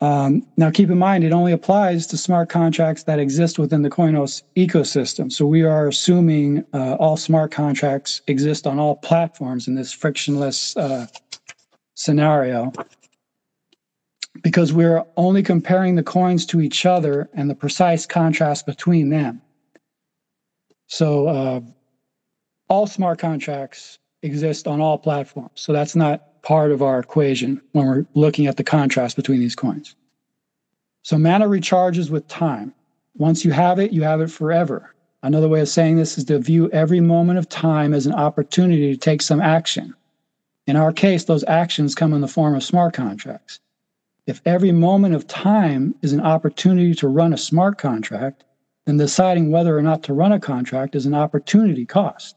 Um, 0.00 0.44
now, 0.56 0.70
keep 0.70 0.90
in 0.90 0.98
mind, 0.98 1.22
it 1.22 1.32
only 1.32 1.52
applies 1.52 2.08
to 2.08 2.16
smart 2.16 2.48
contracts 2.48 3.04
that 3.04 3.20
exist 3.20 3.58
within 3.58 3.82
the 3.82 3.90
Koinos 3.90 4.42
ecosystem. 4.56 5.30
So 5.30 5.46
we 5.46 5.62
are 5.62 5.86
assuming 5.86 6.64
uh, 6.72 6.94
all 6.94 7.16
smart 7.16 7.52
contracts 7.52 8.20
exist 8.26 8.66
on 8.66 8.80
all 8.80 8.96
platforms 8.96 9.68
in 9.68 9.76
this 9.76 9.92
frictionless 9.92 10.76
uh, 10.76 11.06
scenario. 11.94 12.72
because 14.42 14.72
we're 14.72 15.04
only 15.16 15.42
comparing 15.42 15.94
the 15.94 16.02
coins 16.02 16.46
to 16.46 16.60
each 16.60 16.86
other 16.86 17.28
and 17.34 17.50
the 17.50 17.54
precise 17.54 18.06
contrast 18.06 18.66
between 18.66 19.10
them. 19.10 19.42
So 20.86 21.28
uh, 21.28 21.60
all 22.72 22.86
smart 22.86 23.18
contracts 23.18 23.98
exist 24.22 24.66
on 24.66 24.80
all 24.80 24.96
platforms. 24.96 25.50
So 25.56 25.74
that's 25.74 25.94
not 25.94 26.40
part 26.40 26.72
of 26.72 26.80
our 26.80 27.00
equation 27.00 27.60
when 27.72 27.86
we're 27.86 28.06
looking 28.14 28.46
at 28.46 28.56
the 28.56 28.64
contrast 28.64 29.14
between 29.14 29.40
these 29.40 29.54
coins. 29.54 29.94
So 31.02 31.18
mana 31.18 31.48
recharges 31.48 32.08
with 32.08 32.26
time. 32.28 32.72
Once 33.14 33.44
you 33.44 33.50
have 33.50 33.78
it, 33.78 33.92
you 33.92 34.02
have 34.04 34.22
it 34.22 34.30
forever. 34.30 34.94
Another 35.22 35.50
way 35.50 35.60
of 35.60 35.68
saying 35.68 35.96
this 35.96 36.16
is 36.16 36.24
to 36.24 36.38
view 36.38 36.70
every 36.70 36.98
moment 37.00 37.38
of 37.38 37.46
time 37.46 37.92
as 37.92 38.06
an 38.06 38.14
opportunity 38.14 38.90
to 38.90 38.96
take 38.96 39.20
some 39.20 39.42
action. 39.42 39.94
In 40.66 40.74
our 40.74 40.94
case, 40.94 41.24
those 41.24 41.44
actions 41.44 41.94
come 41.94 42.14
in 42.14 42.22
the 42.22 42.26
form 42.26 42.54
of 42.54 42.64
smart 42.64 42.94
contracts. 42.94 43.60
If 44.26 44.40
every 44.46 44.72
moment 44.72 45.14
of 45.14 45.26
time 45.26 45.94
is 46.00 46.14
an 46.14 46.22
opportunity 46.22 46.94
to 46.94 47.08
run 47.08 47.34
a 47.34 47.38
smart 47.38 47.76
contract, 47.76 48.44
then 48.86 48.96
deciding 48.96 49.50
whether 49.50 49.76
or 49.76 49.82
not 49.82 50.02
to 50.04 50.14
run 50.14 50.32
a 50.32 50.40
contract 50.40 50.94
is 50.94 51.04
an 51.04 51.14
opportunity 51.14 51.84
cost. 51.84 52.34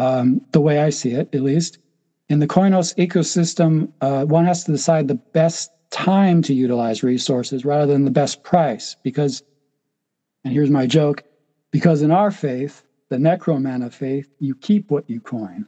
Um, 0.00 0.40
the 0.52 0.62
way 0.62 0.78
I 0.78 0.88
see 0.88 1.10
it, 1.10 1.28
at 1.34 1.42
least. 1.42 1.78
In 2.30 2.38
the 2.38 2.46
Koinos 2.46 2.94
ecosystem, 2.96 3.92
uh, 4.00 4.24
one 4.24 4.46
has 4.46 4.64
to 4.64 4.72
decide 4.72 5.08
the 5.08 5.20
best 5.34 5.70
time 5.90 6.40
to 6.42 6.54
utilize 6.54 7.02
resources 7.02 7.66
rather 7.66 7.92
than 7.92 8.06
the 8.06 8.10
best 8.10 8.42
price. 8.42 8.96
Because, 9.02 9.42
and 10.42 10.54
here's 10.54 10.70
my 10.70 10.86
joke, 10.86 11.22
because 11.70 12.00
in 12.00 12.10
our 12.10 12.30
faith, 12.30 12.82
the 13.10 13.18
necromana 13.18 13.92
faith, 13.92 14.26
you 14.38 14.54
keep 14.54 14.90
what 14.90 15.10
you 15.10 15.20
coin. 15.20 15.66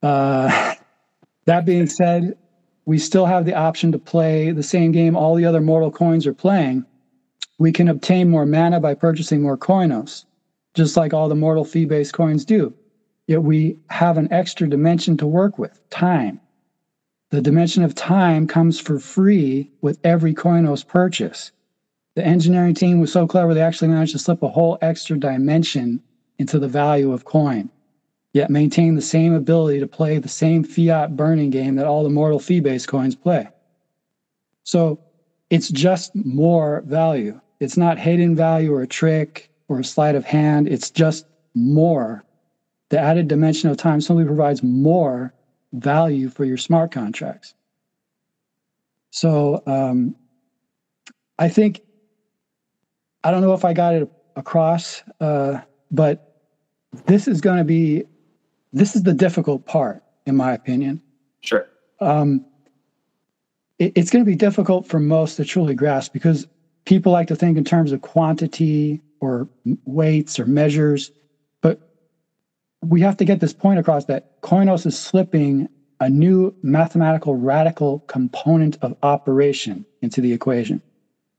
Uh, 0.00 0.74
that 1.46 1.66
being 1.66 1.88
said, 1.88 2.38
we 2.84 2.98
still 2.98 3.26
have 3.26 3.44
the 3.44 3.54
option 3.54 3.90
to 3.90 3.98
play 3.98 4.52
the 4.52 4.62
same 4.62 4.92
game 4.92 5.16
all 5.16 5.34
the 5.34 5.46
other 5.46 5.60
mortal 5.60 5.90
coins 5.90 6.28
are 6.28 6.34
playing. 6.34 6.84
We 7.58 7.72
can 7.72 7.88
obtain 7.88 8.30
more 8.30 8.46
mana 8.46 8.78
by 8.78 8.94
purchasing 8.94 9.42
more 9.42 9.58
koinos, 9.58 10.26
just 10.74 10.96
like 10.96 11.12
all 11.12 11.28
the 11.28 11.34
mortal 11.34 11.64
fee 11.64 11.86
based 11.86 12.12
coins 12.12 12.44
do. 12.44 12.72
Yet 13.26 13.42
we 13.42 13.78
have 13.90 14.18
an 14.18 14.32
extra 14.32 14.68
dimension 14.68 15.16
to 15.18 15.26
work 15.26 15.58
with 15.58 15.80
time. 15.90 16.40
The 17.30 17.40
dimension 17.40 17.82
of 17.82 17.94
time 17.94 18.46
comes 18.46 18.78
for 18.78 18.98
free 18.98 19.70
with 19.80 19.98
every 20.04 20.34
koinos 20.34 20.86
purchase. 20.86 21.52
The 22.16 22.24
engineering 22.24 22.74
team 22.74 23.00
was 23.00 23.10
so 23.10 23.26
clever, 23.26 23.54
they 23.54 23.62
actually 23.62 23.88
managed 23.88 24.12
to 24.12 24.18
slip 24.18 24.42
a 24.42 24.48
whole 24.48 24.78
extra 24.82 25.18
dimension 25.18 26.02
into 26.38 26.58
the 26.58 26.68
value 26.68 27.12
of 27.12 27.24
coin 27.24 27.70
yet 28.34 28.50
maintain 28.50 28.96
the 28.96 29.02
same 29.02 29.32
ability 29.32 29.80
to 29.80 29.86
play 29.86 30.18
the 30.18 30.28
same 30.28 30.64
fiat 30.64 31.16
burning 31.16 31.50
game 31.50 31.76
that 31.76 31.86
all 31.86 32.02
the 32.02 32.10
mortal 32.10 32.40
fee 32.40 32.60
based 32.60 32.88
coins 32.88 33.14
play. 33.14 33.48
So 34.64 35.00
it's 35.50 35.68
just 35.70 36.14
more 36.14 36.82
value. 36.84 37.40
It's 37.60 37.76
not 37.76 37.98
hidden 37.98 38.34
value 38.34 38.74
or 38.74 38.82
a 38.82 38.86
trick 38.86 39.50
or 39.68 39.78
a 39.78 39.84
sleight 39.84 40.16
of 40.16 40.24
hand. 40.24 40.68
It's 40.68 40.90
just 40.90 41.26
more. 41.54 42.23
The 42.94 43.00
added 43.00 43.26
dimension 43.26 43.68
of 43.70 43.76
time 43.76 44.00
simply 44.00 44.24
provides 44.24 44.62
more 44.62 45.34
value 45.72 46.28
for 46.28 46.44
your 46.44 46.56
smart 46.56 46.92
contracts. 46.92 47.52
So 49.10 49.64
um, 49.66 50.14
I 51.36 51.48
think, 51.48 51.80
I 53.24 53.32
don't 53.32 53.40
know 53.40 53.52
if 53.52 53.64
I 53.64 53.72
got 53.72 53.94
it 53.94 54.08
across, 54.36 55.02
uh, 55.18 55.62
but 55.90 56.36
this 57.06 57.26
is 57.26 57.40
going 57.40 57.58
to 57.58 57.64
be 57.64 58.04
this 58.72 58.94
is 58.94 59.02
the 59.02 59.12
difficult 59.12 59.66
part, 59.66 60.04
in 60.24 60.36
my 60.36 60.52
opinion. 60.52 61.02
Sure. 61.40 61.66
Um, 61.98 62.46
it, 63.80 63.90
it's 63.96 64.10
going 64.12 64.24
to 64.24 64.30
be 64.30 64.36
difficult 64.36 64.86
for 64.86 65.00
most 65.00 65.34
to 65.38 65.44
truly 65.44 65.74
grasp 65.74 66.12
because 66.12 66.46
people 66.84 67.10
like 67.10 67.26
to 67.26 67.34
think 67.34 67.58
in 67.58 67.64
terms 67.64 67.90
of 67.90 68.02
quantity 68.02 69.02
or 69.18 69.48
weights 69.84 70.38
or 70.38 70.46
measures, 70.46 71.10
we 72.84 73.00
have 73.00 73.16
to 73.18 73.24
get 73.24 73.40
this 73.40 73.52
point 73.52 73.78
across 73.78 74.04
that 74.06 74.40
Koinos 74.42 74.86
is 74.86 74.98
slipping 74.98 75.68
a 76.00 76.08
new 76.08 76.54
mathematical 76.62 77.36
radical 77.36 78.00
component 78.08 78.76
of 78.82 78.94
operation 79.02 79.86
into 80.02 80.20
the 80.20 80.32
equation. 80.32 80.82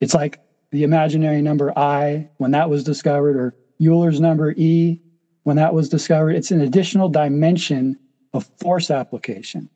It's 0.01 0.13
like 0.13 0.39
the 0.71 0.83
imaginary 0.83 1.41
number 1.41 1.71
i 1.77 2.27
when 2.37 2.51
that 2.51 2.69
was 2.69 2.83
discovered, 2.83 3.37
or 3.37 3.55
Euler's 3.79 4.19
number 4.19 4.53
e 4.57 4.99
when 5.43 5.57
that 5.57 5.73
was 5.73 5.89
discovered. 5.89 6.31
It's 6.31 6.51
an 6.51 6.61
additional 6.61 7.09
dimension 7.09 7.97
of 8.33 8.49
force 8.59 8.89
application. 8.89 9.69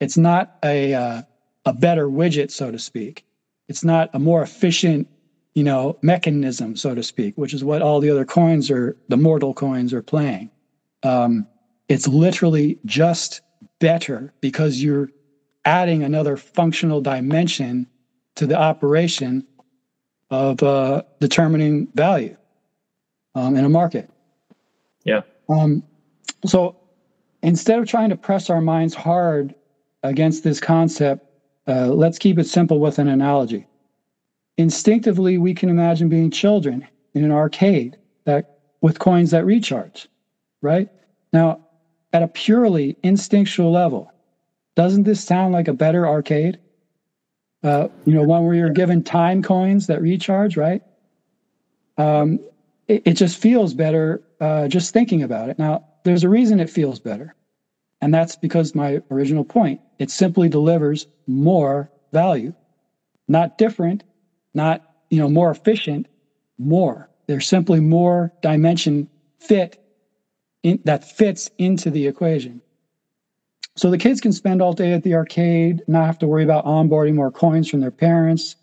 It's 0.00 0.16
not 0.16 0.56
a 0.64 0.94
uh, 0.94 1.22
a 1.64 1.72
better 1.72 2.06
widget, 2.06 2.50
so 2.50 2.70
to 2.70 2.78
speak. 2.78 3.24
It's 3.68 3.84
not 3.84 4.08
a 4.14 4.18
more 4.18 4.42
efficient, 4.42 5.08
you 5.54 5.64
know, 5.64 5.98
mechanism, 6.00 6.76
so 6.76 6.94
to 6.94 7.02
speak, 7.02 7.36
which 7.36 7.52
is 7.52 7.62
what 7.64 7.82
all 7.82 8.00
the 8.00 8.10
other 8.10 8.24
coins 8.24 8.70
are, 8.70 8.96
the 9.08 9.16
mortal 9.16 9.52
coins 9.52 9.92
are 9.92 10.00
playing. 10.00 10.50
Um, 11.02 11.46
it's 11.88 12.06
literally 12.08 12.78
just 12.84 13.40
better 13.78 14.32
because 14.40 14.82
you're 14.82 15.10
adding 15.64 16.02
another 16.02 16.36
functional 16.36 17.00
dimension 17.00 17.86
to 18.36 18.46
the 18.46 18.56
operation 18.56 19.46
of 20.30 20.62
uh, 20.62 21.02
determining 21.20 21.88
value 21.94 22.36
um, 23.34 23.56
in 23.56 23.64
a 23.64 23.68
market. 23.68 24.10
Yeah. 25.04 25.22
Um, 25.48 25.82
so 26.44 26.76
instead 27.42 27.78
of 27.78 27.86
trying 27.86 28.10
to 28.10 28.16
press 28.16 28.50
our 28.50 28.60
minds 28.60 28.94
hard 28.94 29.54
against 30.02 30.44
this 30.44 30.60
concept, 30.60 31.24
uh, 31.66 31.86
let's 31.88 32.18
keep 32.18 32.38
it 32.38 32.46
simple 32.46 32.80
with 32.80 32.98
an 32.98 33.08
analogy. 33.08 33.66
Instinctively, 34.56 35.38
we 35.38 35.54
can 35.54 35.68
imagine 35.68 36.08
being 36.08 36.30
children 36.30 36.86
in 37.14 37.24
an 37.24 37.32
arcade 37.32 37.96
that 38.24 38.58
with 38.80 38.98
coins 38.98 39.30
that 39.30 39.44
recharge, 39.44 40.08
right? 40.62 40.88
Now, 41.32 41.60
at 42.12 42.22
a 42.22 42.28
purely 42.28 42.96
instinctual 43.02 43.70
level, 43.70 44.10
doesn't 44.76 45.04
this 45.04 45.22
sound 45.22 45.52
like 45.52 45.68
a 45.68 45.72
better 45.72 46.06
arcade? 46.06 46.58
Uh, 47.62 47.88
you 48.04 48.14
know, 48.14 48.22
one 48.22 48.44
where 48.46 48.54
you're 48.54 48.70
given 48.70 49.02
time 49.02 49.42
coins 49.42 49.88
that 49.88 50.00
recharge, 50.00 50.56
right? 50.56 50.82
Um, 51.96 52.38
it, 52.86 53.02
it 53.04 53.14
just 53.14 53.38
feels 53.38 53.74
better 53.74 54.22
uh, 54.40 54.68
just 54.68 54.92
thinking 54.92 55.22
about 55.22 55.48
it. 55.50 55.58
Now, 55.58 55.84
there's 56.04 56.24
a 56.24 56.28
reason 56.28 56.60
it 56.60 56.70
feels 56.70 57.00
better, 57.00 57.34
and 58.00 58.14
that's 58.14 58.36
because 58.36 58.74
my 58.74 59.02
original 59.10 59.44
point 59.44 59.80
it 59.98 60.10
simply 60.10 60.48
delivers 60.48 61.06
more 61.26 61.90
value, 62.12 62.54
not 63.26 63.58
different, 63.58 64.04
not 64.54 64.82
you 65.10 65.18
know 65.18 65.28
more 65.28 65.50
efficient, 65.50 66.06
more. 66.56 67.10
There's 67.26 67.46
simply 67.48 67.80
more 67.80 68.32
dimension 68.40 69.08
fit 69.40 69.76
in, 70.62 70.80
that 70.84 71.04
fits 71.04 71.50
into 71.58 71.90
the 71.90 72.06
equation. 72.06 72.62
So 73.76 73.90
the 73.90 73.98
kids 73.98 74.20
can 74.20 74.32
spend 74.32 74.60
all 74.60 74.72
day 74.72 74.92
at 74.92 75.04
the 75.04 75.14
arcade, 75.14 75.82
not 75.86 76.06
have 76.06 76.18
to 76.18 76.26
worry 76.26 76.42
about 76.42 76.64
onboarding 76.64 77.14
more 77.14 77.30
coins 77.30 77.68
from 77.68 77.80
their 77.80 77.92
parents, 77.92 78.56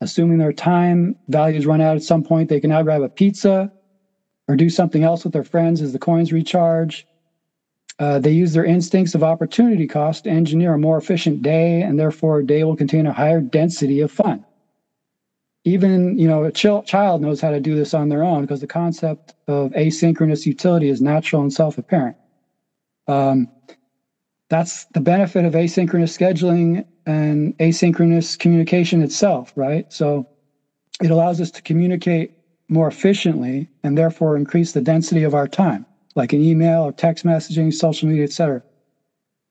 assuming 0.00 0.38
their 0.38 0.52
time 0.52 1.16
values 1.28 1.66
run 1.66 1.80
out 1.80 1.96
at 1.96 2.02
some 2.02 2.22
point, 2.22 2.48
they 2.48 2.60
can 2.60 2.70
now 2.70 2.82
grab 2.82 3.02
a 3.02 3.08
pizza 3.08 3.70
or 4.46 4.56
do 4.56 4.68
something 4.68 5.02
else 5.02 5.24
with 5.24 5.32
their 5.32 5.44
friends 5.44 5.80
as 5.80 5.92
the 5.92 5.98
coins 5.98 6.32
recharge. 6.32 7.06
Uh, 7.98 8.18
they 8.18 8.32
use 8.32 8.52
their 8.52 8.64
instincts 8.64 9.14
of 9.14 9.22
opportunity 9.22 9.86
cost 9.86 10.24
to 10.24 10.30
engineer 10.30 10.74
a 10.74 10.78
more 10.78 10.98
efficient 10.98 11.40
day, 11.42 11.80
and 11.80 11.98
therefore 11.98 12.40
a 12.40 12.46
day 12.46 12.64
will 12.64 12.76
contain 12.76 13.06
a 13.06 13.12
higher 13.12 13.40
density 13.40 14.00
of 14.00 14.10
fun. 14.10 14.44
Even 15.64 16.18
you 16.18 16.28
know 16.28 16.44
a 16.44 16.52
ch- 16.52 16.86
child 16.86 17.22
knows 17.22 17.40
how 17.40 17.50
to 17.50 17.60
do 17.60 17.76
this 17.76 17.94
on 17.94 18.08
their 18.08 18.24
own 18.24 18.42
because 18.42 18.60
the 18.60 18.66
concept 18.66 19.34
of 19.48 19.70
asynchronous 19.72 20.46
utility 20.46 20.88
is 20.88 21.00
natural 21.00 21.42
and 21.42 21.52
self-apparent. 21.52 22.16
Um, 23.08 23.48
that's 24.50 24.86
the 24.94 25.00
benefit 25.00 25.44
of 25.44 25.54
asynchronous 25.54 26.16
scheduling 26.16 26.84
and 27.06 27.56
asynchronous 27.58 28.38
communication 28.38 29.02
itself, 29.02 29.52
right? 29.56 29.86
So 29.90 30.26
it 31.02 31.10
allows 31.10 31.40
us 31.40 31.50
to 31.52 31.62
communicate 31.62 32.30
more 32.70 32.88
efficiently 32.88 33.70
and 33.84 33.98
therefore 33.98 34.36
increase 34.36 34.72
the 34.72 34.82
density 34.82 35.24
of 35.24 35.34
our 35.34 35.48
time, 35.48 35.86
like 36.16 36.32
an 36.32 36.42
email 36.42 36.82
or 36.82 36.92
text 36.92 37.24
messaging, 37.24 37.72
social 37.72 38.08
media, 38.08 38.24
etc. 38.24 38.62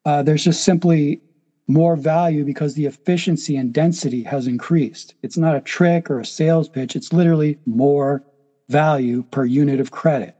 Uh, 0.06 0.24
there's 0.24 0.44
just 0.44 0.64
simply 0.64 1.20
more 1.68 1.96
value 1.96 2.44
because 2.44 2.74
the 2.74 2.86
efficiency 2.86 3.56
and 3.56 3.74
density 3.74 4.24
has 4.24 4.48
increased. 4.48 5.16
It's 5.24 5.38
not 5.38 5.56
a 5.56 5.62
trick 5.62 6.10
or 6.10 6.20
a 6.20 6.26
sales 6.26 6.68
pitch. 6.68 6.96
It's 6.96 7.14
literally 7.14 7.58
more 7.66 8.24
value 8.70 9.24
per 9.32 9.46
unit 9.46 9.80
of 9.80 9.92
credit. 9.92 10.36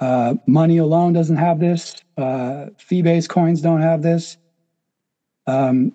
Uh, 0.00 0.34
money 0.46 0.78
alone 0.78 1.12
doesn't 1.12 1.36
have 1.36 1.60
this. 1.60 1.94
Uh, 2.16 2.66
fee-based 2.78 3.28
coins 3.28 3.60
don't 3.60 3.82
have 3.82 4.02
this. 4.02 4.36
Um, 5.46 5.92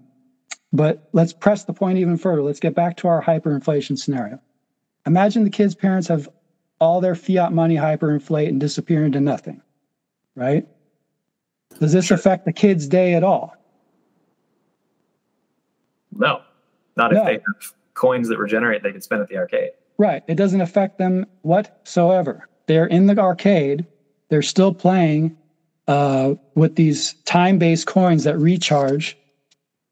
but 0.71 1.09
let's 1.13 1.33
press 1.33 1.63
the 1.63 1.73
point 1.73 1.97
even 1.97 2.17
further. 2.17 2.43
Let's 2.43 2.59
get 2.59 2.75
back 2.75 2.97
to 2.97 3.07
our 3.07 3.23
hyperinflation 3.23 3.97
scenario. 3.97 4.39
Imagine 5.05 5.43
the 5.43 5.49
kids' 5.49 5.75
parents 5.75 6.07
have 6.07 6.29
all 6.79 7.01
their 7.01 7.15
fiat 7.15 7.53
money 7.53 7.75
hyperinflate 7.75 8.49
and 8.49 8.59
disappear 8.59 9.05
into 9.05 9.21
nothing, 9.21 9.61
right? 10.35 10.67
Does 11.79 11.93
this 11.93 12.11
affect 12.11 12.45
the 12.45 12.53
kid's 12.53 12.87
day 12.87 13.13
at 13.13 13.23
all? 13.23 13.54
No, 16.15 16.41
not 16.97 17.11
if 17.11 17.17
No. 17.17 17.25
they 17.25 17.33
have 17.33 17.73
coins 17.93 18.27
that 18.29 18.37
regenerate 18.37 18.83
they 18.83 18.91
can 18.91 19.01
spend 19.01 19.21
at 19.21 19.27
the 19.27 19.37
arcade. 19.37 19.71
Right. 19.97 20.23
It 20.27 20.35
doesn't 20.35 20.61
affect 20.61 20.97
them 20.97 21.25
whatsoever. 21.43 22.47
They're 22.67 22.87
in 22.87 23.05
the 23.07 23.17
arcade. 23.17 23.85
They're 24.29 24.41
still 24.41 24.73
playing 24.73 25.37
uh, 25.87 26.35
with 26.55 26.75
these 26.75 27.13
time-based 27.25 27.85
coins 27.85 28.23
that 28.23 28.37
recharge, 28.39 29.15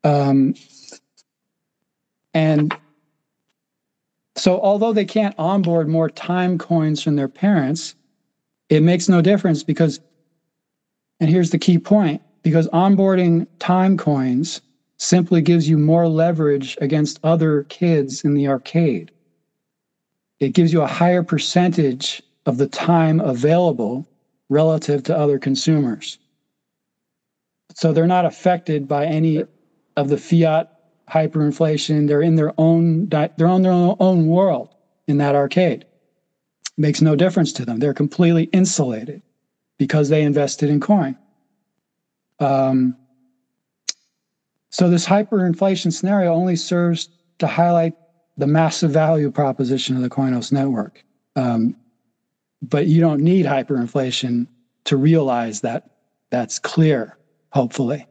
um, 0.04 0.56
and 2.34 2.76
so 4.36 4.60
although 4.60 4.92
they 4.92 5.06
can't 5.06 5.36
onboard 5.38 5.88
more 5.88 6.10
time 6.10 6.58
coins 6.58 7.02
from 7.04 7.16
their 7.16 7.28
parents, 7.28 7.94
it 8.70 8.82
makes 8.82 9.08
no 9.08 9.22
difference 9.22 9.62
because, 9.62 10.00
and 11.20 11.30
here's 11.30 11.52
the 11.52 11.60
key 11.60 11.78
point: 11.78 12.24
because 12.42 12.68
onboarding 12.70 13.46
time 13.60 13.96
coins 13.96 14.62
simply 14.98 15.42
gives 15.42 15.68
you 15.68 15.78
more 15.78 16.08
leverage 16.08 16.78
against 16.82 17.20
other 17.24 17.64
kids 17.64 18.24
in 18.24 18.34
the 18.34 18.48
arcade 18.48 19.12
it 20.44 20.54
gives 20.54 20.74
you 20.74 20.82
a 20.82 20.88
higher 20.88 21.24
percentage 21.24 22.22
of 22.46 22.58
the 22.58 22.68
time 22.68 23.20
available 23.22 24.06
relative 24.50 25.04
to 25.04 25.18
other 25.18 25.40
consumers. 25.40 26.20
So 27.76 27.94
they're 27.94 28.08
not 28.08 28.26
affected 28.26 28.88
by 28.88 29.06
any 29.06 29.44
of 29.96 30.10
the 30.10 30.18
fiat 30.18 30.70
hyperinflation. 31.10 32.08
They're 32.08 32.22
in 32.22 32.36
their 32.36 32.54
own 32.58 33.08
they're 33.08 33.48
on 33.48 33.62
their 33.62 33.72
own, 33.72 34.28
world 34.28 34.76
in 35.08 35.18
that 35.18 35.36
arcade. 35.36 35.86
Makes 36.78 37.02
no 37.02 37.16
difference 37.16 37.54
to 37.54 37.66
them. 37.66 37.80
They're 37.80 37.94
completely 37.94 38.46
insulated 38.46 39.22
because 39.78 40.10
they 40.10 40.24
invested 40.24 40.70
in 40.70 40.80
coin. 40.80 41.18
Um, 42.40 42.98
so 44.74 44.90
this 44.90 45.06
hyperinflation 45.06 45.94
scenario 45.94 46.34
only 46.34 46.56
serves 46.56 47.10
to 47.38 47.46
highlight 47.46 47.94
the 48.38 48.48
massive 48.48 48.90
value 48.90 49.30
proposition 49.30 49.96
of 49.96 50.02
the 50.02 50.10
Koinos 50.10 50.52
network. 50.52 51.06
Um, 51.36 51.76
but 52.64 52.88
you 52.88 53.00
don't 53.00 53.22
need 53.22 53.46
hyperinflation 53.46 54.48
to 54.86 54.98
realize 54.98 55.62
that 55.62 55.92
that's 56.32 56.58
clear, 56.58 57.16
hopefully, 57.52 58.08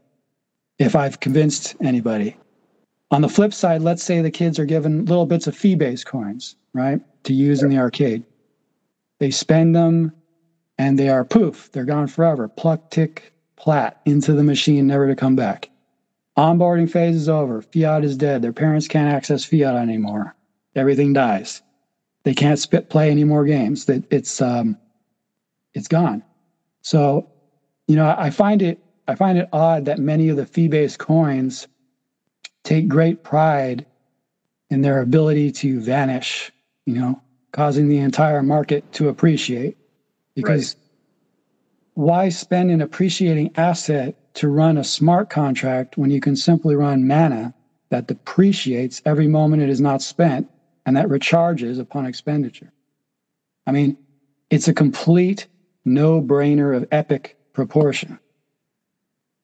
if 0.79 0.95
I've 0.95 1.19
convinced 1.19 1.75
anybody. 1.81 2.37
On 3.11 3.23
the 3.23 3.29
flip 3.29 3.53
side, 3.53 3.83
let's 3.83 4.05
say 4.05 4.21
the 4.21 4.31
kids 4.31 4.61
are 4.61 4.65
given 4.65 5.05
little 5.07 5.27
bits 5.27 5.49
of 5.49 5.57
fee 5.57 5.75
based 5.75 6.07
coins, 6.07 6.55
right, 6.75 7.01
to 7.25 7.35
use 7.35 7.65
in 7.65 7.71
the 7.71 7.79
arcade. 7.79 8.23
They 9.19 9.33
spend 9.33 9.75
them 9.75 10.13
and 10.79 10.97
they 10.97 11.09
are 11.09 11.25
poof, 11.25 11.73
they're 11.73 11.85
gone 11.85 12.07
forever. 12.07 12.47
Pluck, 12.47 12.93
tick, 12.93 13.33
plat 13.57 14.01
into 14.05 14.33
the 14.33 14.45
machine, 14.45 14.87
never 14.87 15.09
to 15.09 15.17
come 15.17 15.35
back. 15.35 15.69
Onboarding 16.37 16.91
phase 16.91 17.17
is 17.17 17.29
over. 17.29 17.61
Fiat 17.61 18.05
is 18.05 18.17
dead. 18.17 18.43
Their 18.43 18.53
parents 18.53 18.89
can't 18.89 19.13
access 19.13 19.45
fiat 19.45 19.77
anymore. 19.77 20.35
Everything 20.75 21.13
dies. 21.13 21.63
They 22.25 22.35
can't 22.35 22.59
spit 22.59 22.89
play 22.89 23.11
any 23.11 23.25
more 23.25 23.45
games. 23.45 23.85
That 23.85 24.11
it's 24.11 24.41
um, 24.41 24.79
it's 25.75 25.89
gone. 25.89 26.23
So, 26.81 27.31
you 27.87 27.97
know, 27.97 28.15
I 28.17 28.31
find 28.31 28.63
it 28.63 28.79
I 29.07 29.15
find 29.15 29.37
it 29.37 29.49
odd 29.53 29.85
that 29.87 29.99
many 29.99 30.29
of 30.31 30.37
the 30.37 30.47
fee-based 30.47 30.99
coins 30.99 31.67
take 32.65 32.89
great 32.89 33.23
pride 33.23 33.85
in 34.71 34.81
their 34.81 35.01
ability 35.01 35.53
to 35.53 35.81
vanish. 35.81 36.51
You 36.87 36.95
know, 36.95 37.23
causing 37.53 37.89
the 37.89 37.99
entire 37.99 38.43
market 38.43 38.91
to 38.95 39.09
appreciate. 39.09 39.77
Because 40.35 40.77
why 41.93 42.31
spend 42.31 42.71
an 42.71 42.81
appreciating 42.81 43.51
asset 43.57 44.17
to 44.35 44.49
run 44.49 44.79
a 44.79 44.85
smart 44.85 45.31
contract 45.31 45.97
when 45.99 46.11
you 46.11 46.21
can 46.21 46.37
simply 46.37 46.75
run 46.75 47.07
mana 47.07 47.55
that 47.91 48.07
depreciates 48.07 49.03
every 49.05 49.29
moment 49.29 49.63
it 49.63 49.69
is 49.69 49.81
not 49.81 50.03
spent 50.03 50.51
and 50.87 50.97
that 50.97 51.09
recharges 51.09 51.79
upon 51.79 52.07
expenditure? 52.07 52.73
I 53.67 53.73
mean, 53.73 53.97
it's 54.51 54.69
a 54.69 54.75
complete 54.75 55.47
no-brainer 55.85 56.77
of 56.77 56.87
epic 56.93 57.37
proportion. 57.53 58.19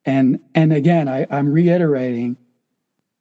And 0.05 0.40
and 0.55 0.72
again, 0.72 1.09
I, 1.09 1.27
I'm 1.31 1.53
reiterating 1.53 2.37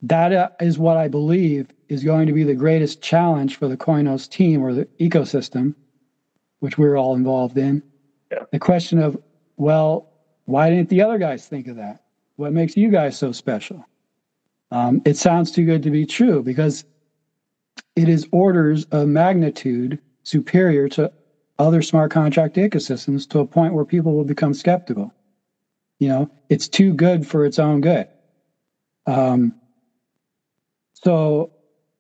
that 0.04 0.32
uh, 0.32 0.50
what 0.78 0.98
I 0.98 1.08
believe 1.08 1.68
is 1.90 2.04
going 2.04 2.28
to 2.28 2.34
be 2.34 2.44
the 2.44 2.54
greatest 2.54 3.02
challenge 3.02 3.58
for 3.58 3.68
the 3.68 3.78
Koinos 3.78 4.30
team 4.30 4.64
or 4.64 4.74
the 4.74 4.86
ecosystem, 5.00 5.74
which 6.60 6.78
we're 6.78 6.98
all 6.98 7.16
involved 7.16 7.58
in. 7.58 7.82
Yeah. 8.32 8.44
The 8.52 8.60
question 8.60 9.00
of, 9.00 9.18
well, 9.58 10.07
why 10.48 10.70
didn't 10.70 10.90
the 10.90 11.02
other 11.02 11.18
guys 11.18 11.46
think 11.46 11.68
of 11.68 11.76
that? 11.76 12.00
What 12.38 12.54
makes 12.54 12.78
you 12.78 12.90
guys 12.90 13.18
so 13.18 13.34
special? 13.34 13.86
Um, 14.72 15.02
it 15.06 15.18
sounds 15.18 15.52
too 15.52 15.66
good 15.66 15.84
to 15.84 15.92
be 15.92 16.06
true 16.06 16.42
because 16.42 16.86
it 17.98 18.08
is 18.08 18.28
orders 18.32 18.86
of 18.92 19.10
magnitude 19.10 20.00
superior 20.24 20.88
to 20.90 21.12
other 21.60 21.82
smart 21.82 22.12
contract 22.12 22.56
ecosystems 22.56 23.28
to 23.30 23.40
a 23.40 23.46
point 23.46 23.74
where 23.74 23.84
people 23.84 24.16
will 24.16 24.24
become 24.24 24.54
skeptical. 24.54 25.14
You 26.00 26.10
know, 26.10 26.30
it's 26.48 26.70
too 26.70 26.94
good 26.94 27.28
for 27.28 27.46
its 27.46 27.60
own 27.60 27.82
good. 27.82 28.08
Um, 29.06 29.54
so 30.94 31.52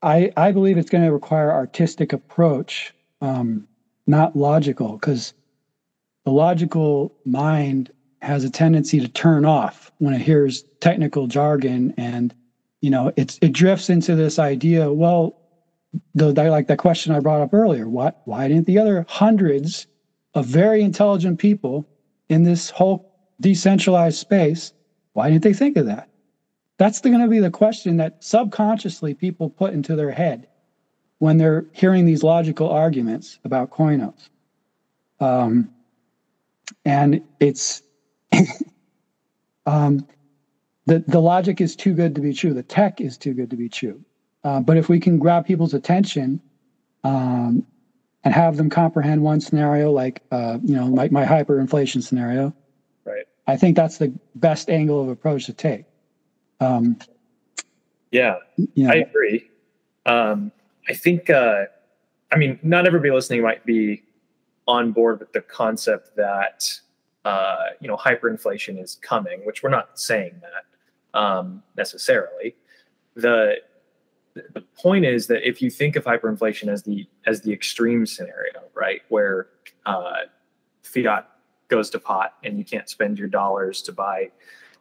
I, 0.01 0.31
I 0.37 0.53
believe 0.53 0.77
it's 0.77 0.89
going 0.89 1.03
to 1.03 1.11
require 1.11 1.51
artistic 1.51 2.13
approach, 2.13 2.93
um, 3.19 3.67
not 4.05 4.37
logical, 4.37 4.93
because 4.93 5.33
the 6.23 6.31
logical 6.31 7.11
mind 7.25 7.91
has 8.21 8.43
a 8.43 8.49
tendency 8.49 8.99
to 8.99 9.07
turn 9.07 9.45
off 9.45 9.91
when 9.99 10.13
it 10.13 10.21
hears 10.21 10.63
technical 10.79 11.27
jargon 11.27 11.93
and 11.97 12.33
you 12.81 12.89
know 12.89 13.11
it's 13.15 13.37
it 13.41 13.53
drifts 13.53 13.89
into 13.89 14.15
this 14.15 14.39
idea 14.39 14.91
well 14.91 15.35
the, 16.15 16.31
like 16.31 16.67
that 16.67 16.77
question 16.77 17.13
i 17.13 17.19
brought 17.19 17.41
up 17.41 17.53
earlier 17.53 17.87
what 17.87 18.21
why 18.25 18.47
didn't 18.47 18.65
the 18.65 18.77
other 18.77 19.05
hundreds 19.07 19.87
of 20.33 20.45
very 20.45 20.81
intelligent 20.81 21.39
people 21.39 21.87
in 22.29 22.43
this 22.43 22.69
whole 22.69 23.13
decentralized 23.39 24.17
space 24.17 24.73
why 25.17 25.31
didn't 25.31 25.41
they 25.41 25.53
think 25.53 25.77
of 25.77 25.87
that? 25.87 26.09
That's 26.77 27.01
going 27.01 27.19
to 27.19 27.27
be 27.27 27.39
the 27.39 27.49
question 27.49 27.97
that 27.97 28.23
subconsciously 28.23 29.15
people 29.15 29.49
put 29.49 29.73
into 29.73 29.95
their 29.95 30.11
head 30.11 30.47
when 31.17 31.37
they're 31.37 31.65
hearing 31.71 32.05
these 32.05 32.21
logical 32.21 32.69
arguments 32.69 33.39
about 33.43 33.71
koinos. 33.71 34.29
Um, 35.19 35.71
and 36.85 37.23
it's 37.39 37.81
um, 39.65 40.07
the 40.85 40.99
the 41.07 41.19
logic 41.19 41.61
is 41.61 41.75
too 41.75 41.93
good 41.93 42.15
to 42.15 42.21
be 42.21 42.33
true. 42.33 42.53
The 42.53 42.63
tech 42.63 43.01
is 43.01 43.17
too 43.17 43.33
good 43.33 43.49
to 43.49 43.55
be 43.55 43.69
true. 43.69 44.03
Uh, 44.43 44.59
but 44.59 44.77
if 44.77 44.87
we 44.87 44.99
can 44.99 45.17
grab 45.19 45.45
people's 45.45 45.73
attention 45.73 46.39
um, 47.03 47.65
and 48.23 48.33
have 48.33 48.55
them 48.55 48.69
comprehend 48.69 49.21
one 49.21 49.41
scenario, 49.41 49.91
like 49.91 50.23
uh, 50.31 50.59
you 50.63 50.75
know, 50.75 50.87
like 50.87 51.11
my 51.11 51.25
hyperinflation 51.25 52.01
scenario, 52.01 52.53
Right. 53.05 53.25
I 53.47 53.55
think 53.55 53.75
that's 53.75 53.97
the 53.97 54.13
best 54.35 54.69
angle 54.69 55.01
of 55.01 55.09
approach 55.09 55.45
to 55.45 55.53
take. 55.53 55.85
Um, 56.59 56.97
Yeah, 58.11 58.37
you 58.55 58.87
know, 58.87 58.91
I 58.91 58.95
agree. 58.95 59.49
Um, 60.05 60.51
I 60.89 60.93
think, 60.93 61.29
uh, 61.29 61.65
I 62.31 62.37
mean, 62.37 62.59
not 62.63 62.87
everybody 62.87 63.11
listening 63.11 63.41
might 63.41 63.65
be 63.65 64.03
on 64.67 64.91
board 64.91 65.19
with 65.19 65.31
the 65.33 65.41
concept 65.41 66.15
that, 66.15 66.79
uh, 67.27 67.71
you 67.81 67.89
know, 67.89 67.97
hyperinflation 67.97 68.81
is 68.81 68.97
coming, 69.01 69.41
which 69.45 69.61
we're 69.61 69.69
not 69.69 69.99
saying 69.99 70.41
that 70.41 71.19
um, 71.19 71.61
necessarily. 71.75 72.55
The 73.15 73.55
the 74.53 74.61
point 74.79 75.03
is 75.03 75.27
that 75.27 75.45
if 75.45 75.61
you 75.61 75.69
think 75.69 75.97
of 75.97 76.05
hyperinflation 76.05 76.69
as 76.69 76.83
the 76.83 77.05
as 77.25 77.41
the 77.41 77.51
extreme 77.51 78.05
scenario, 78.05 78.61
right, 78.73 79.01
where 79.09 79.47
uh, 79.85 80.19
fiat 80.83 81.29
goes 81.67 81.89
to 81.89 81.99
pot 81.99 82.35
and 82.45 82.57
you 82.57 82.63
can't 82.63 82.87
spend 82.87 83.19
your 83.19 83.27
dollars 83.27 83.81
to 83.81 83.91
buy 83.91 84.31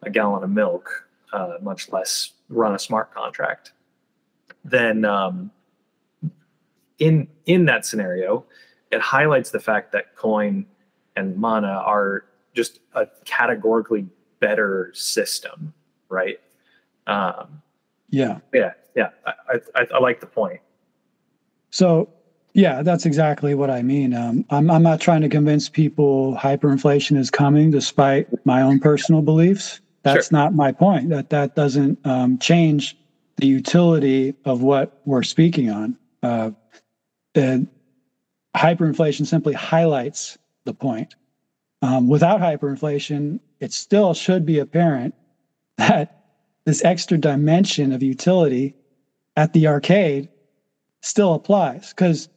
a 0.03 0.11
gallon 0.11 0.45
of 0.45 0.51
milk, 0.51 1.09
uh, 1.33 1.55
much 1.61 1.91
less 1.91 2.35
run 2.49 2.77
a 2.77 2.79
smart 2.79 3.13
contract, 3.13 3.73
then 4.65 5.05
um, 5.05 5.51
in 7.01 7.27
in 7.47 7.65
that 7.65 7.85
scenario, 7.85 8.45
it 8.93 9.01
highlights 9.01 9.51
the 9.51 9.59
fact 9.59 9.91
that 9.91 10.15
coin 10.15 10.65
and 11.17 11.37
mana 11.37 11.83
are 11.85 12.27
just 12.57 12.81
a 12.95 13.07
categorically 13.25 14.07
better 14.41 14.91
system, 14.95 15.73
right? 16.09 16.41
Um, 17.07 17.63
yeah. 18.11 18.39
yeah, 18.53 18.73
yeah, 18.97 19.11
I, 19.27 19.61
I, 19.75 19.87
I 19.95 19.99
like 19.99 20.21
the 20.21 20.27
point. 20.27 20.61
So, 21.71 22.09
yeah, 22.55 22.83
that's 22.83 23.05
exactly 23.05 23.55
what 23.55 23.71
I 23.71 23.83
mean. 23.83 24.15
Um, 24.15 24.45
I'm, 24.51 24.71
I'm 24.71 24.83
not 24.83 25.01
trying 25.01 25.21
to 25.21 25.29
convince 25.29 25.69
people 25.69 26.35
hyperinflation 26.37 27.19
is 27.19 27.31
coming, 27.31 27.71
despite 27.71 28.29
my 28.47 28.63
own 28.63 28.81
personal 28.81 29.21
beliefs. 29.21 29.81
That's 30.03 30.31
not 30.33 30.55
my 30.55 30.73
point. 30.73 31.11
That 31.11 31.31
that 31.31 31.57
doesn't 31.57 31.99
um, 32.07 32.39
change 32.39 32.97
the 33.39 33.47
utility 33.49 34.35
of 34.45 34.63
what 34.63 35.01
we're 35.05 35.25
speaking 35.25 35.69
on. 35.69 35.99
Uh, 36.23 36.53
and 37.35 37.67
hyperinflation 38.57 39.27
simply 39.27 39.53
highlights 39.53 40.39
the 40.65 40.73
point. 40.73 41.17
Um, 41.87 42.09
without 42.09 42.41
hyperinflation, 42.41 43.39
it 43.61 43.73
still 43.73 44.13
should 44.13 44.45
be 44.45 44.59
apparent 44.59 45.15
that 45.79 46.09
this 46.65 46.85
extra 46.85 47.17
dimension 47.17 47.93
of 47.93 48.03
utility 48.03 48.75
at 49.37 49.53
the 49.53 49.69
arcade 49.69 50.29
still 51.01 51.35
applies. 51.35 51.91
Because 51.91 52.29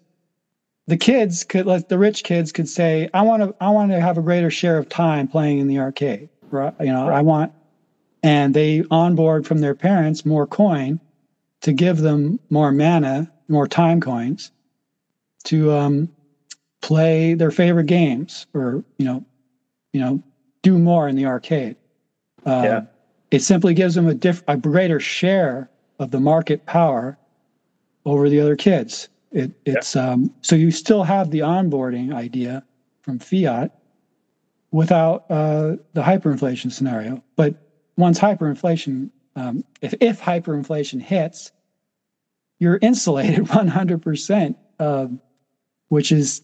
the 0.90 0.98
kids 0.98 1.44
could 1.44 1.66
like 1.68 1.88
the 1.88 1.98
rich 2.00 2.24
kids 2.24 2.52
could 2.52 2.68
say 2.68 3.08
i 3.14 3.22
want 3.22 3.44
to 3.44 3.56
i 3.62 3.70
want 3.70 3.92
to 3.92 4.02
have 4.02 4.18
a 4.18 4.22
greater 4.24 4.50
share 4.50 4.78
of 4.78 4.90
time 4.90 5.28
playing 5.28 5.60
in 5.60 5.68
the 5.68 5.78
arcade 5.78 6.28
right? 6.50 6.74
You 6.80 6.92
know 6.92 7.08
i 7.10 7.22
want 7.22 7.54
and 8.24 8.56
they 8.56 8.84
onboard 8.90 9.46
from 9.46 9.60
their 9.60 9.76
parents 9.76 10.26
more 10.26 10.48
coin 10.48 11.00
to 11.62 11.74
give 11.74 12.00
them 12.00 12.40
more 12.50 12.72
mana 12.72 13.32
more 13.48 13.68
time 13.68 14.02
coins 14.02 14.52
to 15.44 15.72
um, 15.72 16.10
play 16.82 17.36
their 17.36 17.52
favorite 17.52 17.86
games 17.86 18.48
or 18.56 18.84
you 18.98 19.06
know 19.06 19.24
you 19.94 20.00
know 20.00 20.22
do 20.62 20.78
more 20.78 21.08
in 21.08 21.16
the 21.16 21.26
arcade 21.26 21.76
uh, 22.46 22.62
yeah. 22.64 22.82
it 23.32 23.42
simply 23.42 23.74
gives 23.74 23.96
them 23.96 24.08
a 24.08 24.14
diff- 24.14 24.44
a 24.48 24.58
greater 24.58 25.00
share 25.00 25.70
of 26.00 26.12
the 26.12 26.20
market 26.20 26.66
power 26.66 27.18
over 28.06 28.30
the 28.30 28.40
other 28.40 28.56
kids 28.56 29.10
it, 29.32 29.52
it's 29.66 29.96
yeah. 29.96 30.12
um, 30.12 30.34
so 30.42 30.56
you 30.56 30.72
still 30.72 31.04
have 31.04 31.32
the 31.32 31.40
onboarding 31.40 32.14
idea 32.14 32.64
from 33.02 33.20
fiat 33.20 33.72
without 34.72 35.26
uh, 35.30 35.76
the 35.94 36.02
hyperinflation 36.02 36.72
scenario 36.72 37.24
but 37.36 37.56
once 37.98 38.20
hyperinflation 38.20 39.10
um, 39.36 39.64
if, 39.82 39.94
if 40.00 40.22
hyperinflation 40.22 41.02
hits 41.02 41.52
you're 42.60 42.80
insulated 42.82 43.46
100% 43.46 44.56
uh, 44.80 45.08
which 45.90 46.12
is 46.12 46.42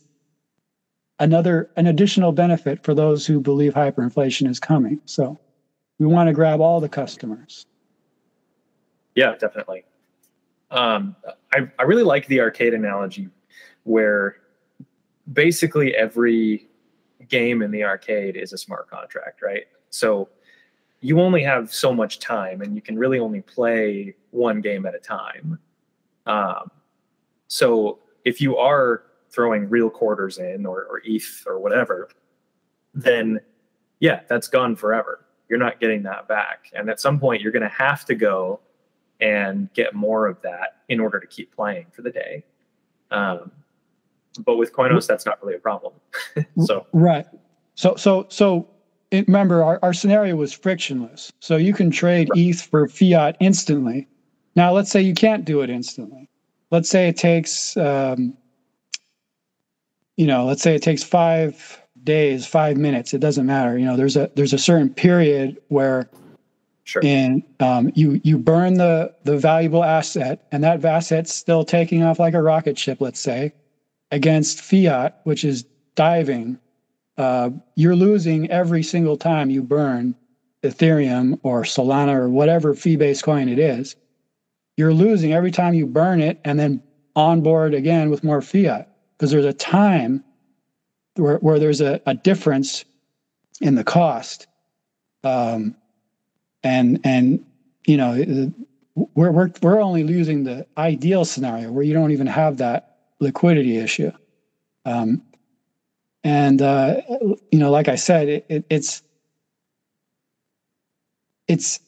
another 1.19 1.69
an 1.75 1.87
additional 1.87 2.31
benefit 2.31 2.83
for 2.83 2.93
those 2.93 3.25
who 3.25 3.39
believe 3.39 3.73
hyperinflation 3.73 4.49
is 4.49 4.59
coming. 4.59 4.99
So 5.05 5.39
we 5.99 6.05
want 6.05 6.27
to 6.27 6.33
grab 6.33 6.59
all 6.59 6.79
the 6.79 6.89
customers. 6.89 7.65
Yeah, 9.15 9.35
definitely. 9.39 9.85
Um, 10.71 11.15
I, 11.53 11.69
I 11.79 11.83
really 11.83 12.03
like 12.03 12.27
the 12.27 12.41
arcade 12.41 12.73
analogy 12.73 13.29
where 13.83 14.37
basically 15.31 15.95
every 15.95 16.67
game 17.29 17.61
in 17.61 17.71
the 17.71 17.83
arcade 17.83 18.35
is 18.35 18.51
a 18.51 18.57
smart 18.57 18.89
contract, 18.89 19.41
right? 19.41 19.65
So 19.89 20.29
you 20.99 21.21
only 21.21 21.43
have 21.43 21.73
so 21.73 21.93
much 21.93 22.19
time 22.19 22.61
and 22.61 22.75
you 22.75 22.81
can 22.81 22.97
really 22.97 23.19
only 23.19 23.41
play 23.41 24.15
one 24.31 24.59
game 24.59 24.85
at 24.85 24.95
a 24.95 24.99
time. 24.99 25.59
Um, 26.25 26.71
so 27.47 27.99
if 28.25 28.41
you 28.41 28.57
are 28.57 29.03
throwing 29.35 29.69
real 29.69 29.89
quarters 29.89 30.37
in 30.37 30.65
or, 30.65 30.85
or 30.85 31.01
ETH 31.03 31.43
or 31.45 31.59
whatever, 31.59 32.09
then 32.93 33.39
yeah, 33.99 34.21
that's 34.29 34.47
gone 34.47 34.75
forever. 34.75 35.25
You're 35.49 35.59
not 35.59 35.79
getting 35.79 36.01
that 36.03 36.27
back. 36.27 36.71
And 36.73 36.89
at 36.89 36.99
some 36.99 37.19
point, 37.19 37.41
you're 37.41 37.51
going 37.51 37.61
to 37.61 37.69
have 37.69 38.05
to 38.05 38.15
go 38.15 38.61
and 39.21 39.71
get 39.73 39.93
more 39.93 40.25
of 40.27 40.41
that 40.41 40.77
in 40.89 40.99
order 40.99 41.19
to 41.19 41.27
keep 41.27 41.55
playing 41.55 41.87
for 41.91 42.01
the 42.01 42.09
day. 42.09 42.43
Um, 43.11 43.51
but 44.45 44.55
with 44.57 44.73
Koinos, 44.73 45.07
that's 45.07 45.25
not 45.25 45.41
really 45.43 45.55
a 45.55 45.59
problem. 45.59 45.93
so 46.65 46.87
right. 46.91 47.25
So 47.75 47.95
so 47.95 48.25
so 48.29 48.67
it, 49.11 49.27
remember, 49.27 49.63
our, 49.63 49.79
our 49.81 49.93
scenario 49.93 50.35
was 50.35 50.51
frictionless. 50.51 51.31
So 51.39 51.57
you 51.57 51.73
can 51.73 51.91
trade 51.91 52.29
right. 52.31 52.39
ETH 52.39 52.61
for 52.61 52.87
fiat 52.87 53.37
instantly. 53.39 54.07
Now, 54.55 54.73
let's 54.73 54.89
say 54.89 55.01
you 55.01 55.13
can't 55.13 55.45
do 55.45 55.61
it 55.61 55.69
instantly. 55.69 56.29
Let's 56.71 56.89
say 56.89 57.07
it 57.07 57.17
takes 57.17 57.77
um, 57.77 58.35
you 60.17 60.27
know, 60.27 60.45
let's 60.45 60.61
say 60.61 60.75
it 60.75 60.81
takes 60.81 61.03
five 61.03 61.81
days, 62.03 62.45
five 62.45 62.77
minutes, 62.77 63.13
it 63.13 63.19
doesn't 63.19 63.45
matter. 63.45 63.77
You 63.77 63.85
know, 63.85 63.97
there's 63.97 64.15
a 64.15 64.31
there's 64.35 64.53
a 64.53 64.57
certain 64.57 64.93
period 64.93 65.57
where 65.69 66.09
Sure. 66.85 67.03
And 67.03 67.41
um, 67.59 67.91
you 67.95 68.21
you 68.23 68.37
burn 68.37 68.75
the 68.75 69.11
the 69.23 69.37
valuable 69.37 69.83
asset, 69.83 70.45
and 70.51 70.63
that 70.63 70.85
asset's 70.85 71.33
still 71.33 71.65
taking 71.65 72.03
off 72.03 72.19
like 72.19 72.35
a 72.35 72.41
rocket 72.43 72.77
ship, 72.77 73.01
let's 73.01 73.19
say, 73.19 73.53
against 74.11 74.61
fiat, 74.61 75.19
which 75.23 75.43
is 75.43 75.65
diving. 75.95 76.59
Uh, 77.17 77.49
you're 77.75 77.95
losing 77.95 78.51
every 78.51 78.83
single 78.83 79.17
time 79.17 79.49
you 79.49 79.63
burn 79.63 80.13
Ethereum 80.61 81.39
or 81.41 81.63
Solana 81.63 82.13
or 82.13 82.29
whatever 82.29 82.75
fee-based 82.75 83.23
coin 83.23 83.49
it 83.49 83.57
is. 83.57 83.95
You're 84.77 84.93
losing 84.93 85.33
every 85.33 85.51
time 85.51 85.73
you 85.73 85.87
burn 85.87 86.21
it 86.21 86.39
and 86.45 86.59
then 86.59 86.83
onboard 87.15 87.73
again 87.73 88.11
with 88.11 88.23
more 88.23 88.41
fiat 88.41 88.94
because 89.17 89.31
there's 89.31 89.45
a 89.45 89.53
time 89.53 90.23
where, 91.15 91.37
where 91.37 91.59
there's 91.59 91.81
a, 91.81 92.01
a 92.05 92.13
difference 92.13 92.85
in 93.61 93.75
the 93.75 93.83
cost. 93.83 94.47
Um, 95.23 95.75
and 96.63 96.99
and 97.03 97.45
you 97.85 97.97
know 97.97 98.51
we're, 98.95 99.31
we're 99.31 99.51
we're 99.61 99.81
only 99.81 100.03
losing 100.03 100.43
the 100.43 100.65
ideal 100.77 101.25
scenario 101.25 101.71
where 101.71 101.83
you 101.83 101.93
don't 101.93 102.11
even 102.11 102.27
have 102.27 102.57
that 102.57 102.97
liquidity 103.19 103.77
issue. 103.77 104.11
Um, 104.85 105.23
and 106.23 106.61
uh, 106.61 107.01
you 107.51 107.59
know 107.59 107.71
like 107.71 107.87
i 107.87 107.95
said 107.95 108.27
it, 108.27 108.45
it, 108.49 108.65
it's 108.69 109.03
it's 111.47 111.79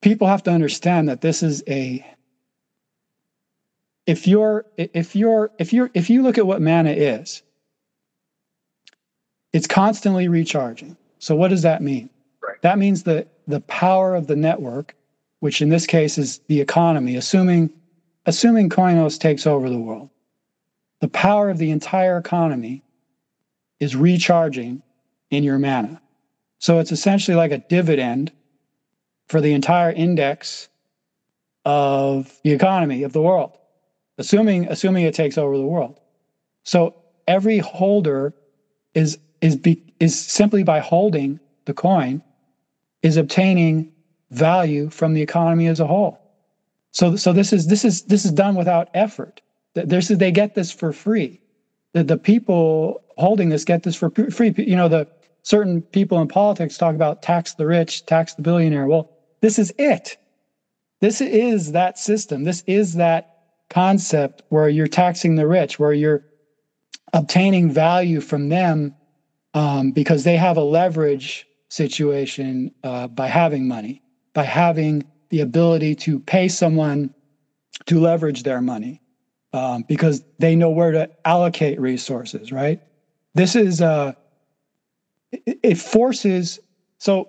people 0.00 0.26
have 0.26 0.42
to 0.42 0.50
understand 0.50 1.08
that 1.08 1.20
this 1.20 1.42
is 1.42 1.62
a 1.68 2.04
if 4.06 4.26
you're 4.26 4.66
if 4.76 5.16
you're 5.16 5.50
if 5.58 5.72
you're 5.72 5.90
if 5.94 6.10
you 6.10 6.22
look 6.22 6.38
at 6.38 6.46
what 6.46 6.60
mana 6.60 6.90
is 6.90 7.42
it's 9.52 9.68
constantly 9.68 10.26
recharging. 10.26 10.96
So 11.20 11.36
what 11.36 11.48
does 11.48 11.62
that 11.62 11.80
mean? 11.80 12.10
Right. 12.42 12.60
that 12.62 12.76
means 12.76 13.04
that 13.04 13.28
the 13.46 13.60
power 13.60 14.14
of 14.14 14.26
the 14.26 14.36
network 14.36 14.94
which 15.40 15.62
in 15.62 15.68
this 15.70 15.86
case 15.86 16.18
is 16.18 16.40
the 16.48 16.60
economy 16.60 17.16
assuming 17.16 17.70
assuming 18.26 18.68
Koinos 18.68 19.18
takes 19.18 19.46
over 19.46 19.70
the 19.70 19.78
world 19.78 20.10
the 21.00 21.08
power 21.08 21.48
of 21.48 21.58
the 21.58 21.70
entire 21.70 22.18
economy 22.18 22.82
is 23.80 23.96
recharging 23.96 24.82
in 25.30 25.42
your 25.42 25.58
mana. 25.58 26.00
So 26.58 26.78
it's 26.78 26.92
essentially 26.92 27.36
like 27.36 27.50
a 27.52 27.58
dividend 27.58 28.32
for 29.28 29.40
the 29.40 29.52
entire 29.52 29.90
index 29.90 30.68
of 31.64 32.38
the 32.42 32.52
economy 32.52 33.02
of 33.02 33.12
the 33.12 33.22
world 33.22 33.58
assuming 34.18 34.66
assuming 34.68 35.04
it 35.04 35.14
takes 35.14 35.38
over 35.38 35.56
the 35.56 35.64
world. 35.64 36.00
So 36.62 36.94
every 37.26 37.58
holder 37.58 38.34
is 38.94 39.18
is 39.40 39.56
be, 39.56 39.82
is 40.00 40.18
simply 40.18 40.62
by 40.62 40.80
holding 40.80 41.40
the 41.64 41.74
coin 41.74 42.22
is 43.02 43.16
obtaining 43.16 43.92
value 44.30 44.88
from 44.90 45.14
the 45.14 45.22
economy 45.22 45.66
as 45.66 45.80
a 45.80 45.86
whole. 45.86 46.18
So 46.92 47.16
so 47.16 47.32
this 47.32 47.52
is 47.52 47.66
this 47.66 47.84
is 47.84 48.02
this 48.02 48.24
is 48.24 48.32
done 48.32 48.54
without 48.54 48.88
effort. 48.94 49.40
There's 49.74 50.08
they 50.08 50.30
get 50.30 50.54
this 50.54 50.70
for 50.70 50.92
free. 50.92 51.40
The, 51.92 52.04
the 52.04 52.16
people 52.16 53.02
holding 53.16 53.48
this 53.48 53.64
get 53.64 53.82
this 53.82 53.96
for 53.96 54.10
free. 54.10 54.54
You 54.56 54.76
know 54.76 54.88
the 54.88 55.08
certain 55.42 55.82
people 55.82 56.20
in 56.20 56.28
politics 56.28 56.78
talk 56.78 56.94
about 56.94 57.22
tax 57.22 57.54
the 57.54 57.66
rich, 57.66 58.06
tax 58.06 58.34
the 58.34 58.42
billionaire. 58.42 58.86
Well, 58.86 59.10
this 59.40 59.58
is 59.58 59.72
it. 59.78 60.16
This 61.00 61.20
is 61.20 61.72
that 61.72 61.98
system. 61.98 62.44
This 62.44 62.62
is 62.66 62.94
that 62.94 63.33
concept 63.70 64.42
where 64.48 64.68
you're 64.68 64.86
taxing 64.86 65.36
the 65.36 65.46
rich, 65.46 65.78
where 65.78 65.92
you're 65.92 66.22
obtaining 67.12 67.70
value 67.70 68.20
from 68.20 68.48
them 68.48 68.94
um, 69.54 69.92
because 69.92 70.24
they 70.24 70.36
have 70.36 70.56
a 70.56 70.62
leverage 70.62 71.46
situation 71.70 72.70
uh, 72.82 73.06
by 73.08 73.26
having 73.28 73.66
money, 73.66 74.02
by 74.34 74.44
having 74.44 75.02
the 75.30 75.40
ability 75.40 75.94
to 75.94 76.20
pay 76.20 76.48
someone 76.48 77.10
to 77.86 78.00
leverage 78.00 78.42
their 78.42 78.60
money 78.60 79.00
um, 79.52 79.84
because 79.88 80.22
they 80.38 80.56
know 80.56 80.70
where 80.70 80.92
to 80.92 81.08
allocate 81.24 81.80
resources, 81.80 82.52
right? 82.52 82.80
This 83.34 83.56
is, 83.56 83.80
uh, 83.80 84.12
it, 85.32 85.58
it 85.62 85.78
forces, 85.78 86.58
so 86.98 87.28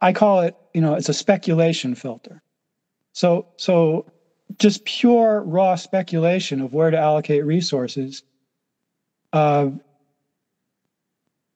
I 0.00 0.12
call 0.12 0.40
it, 0.40 0.54
you 0.74 0.80
know, 0.80 0.94
it's 0.94 1.08
a 1.08 1.14
speculation 1.14 1.94
filter. 1.94 2.42
So, 3.12 3.46
so 3.56 4.06
just 4.58 4.84
pure 4.84 5.42
raw 5.42 5.74
speculation 5.74 6.60
of 6.60 6.72
where 6.72 6.90
to 6.90 6.98
allocate 6.98 7.44
resources 7.44 8.22
uh, 9.32 9.68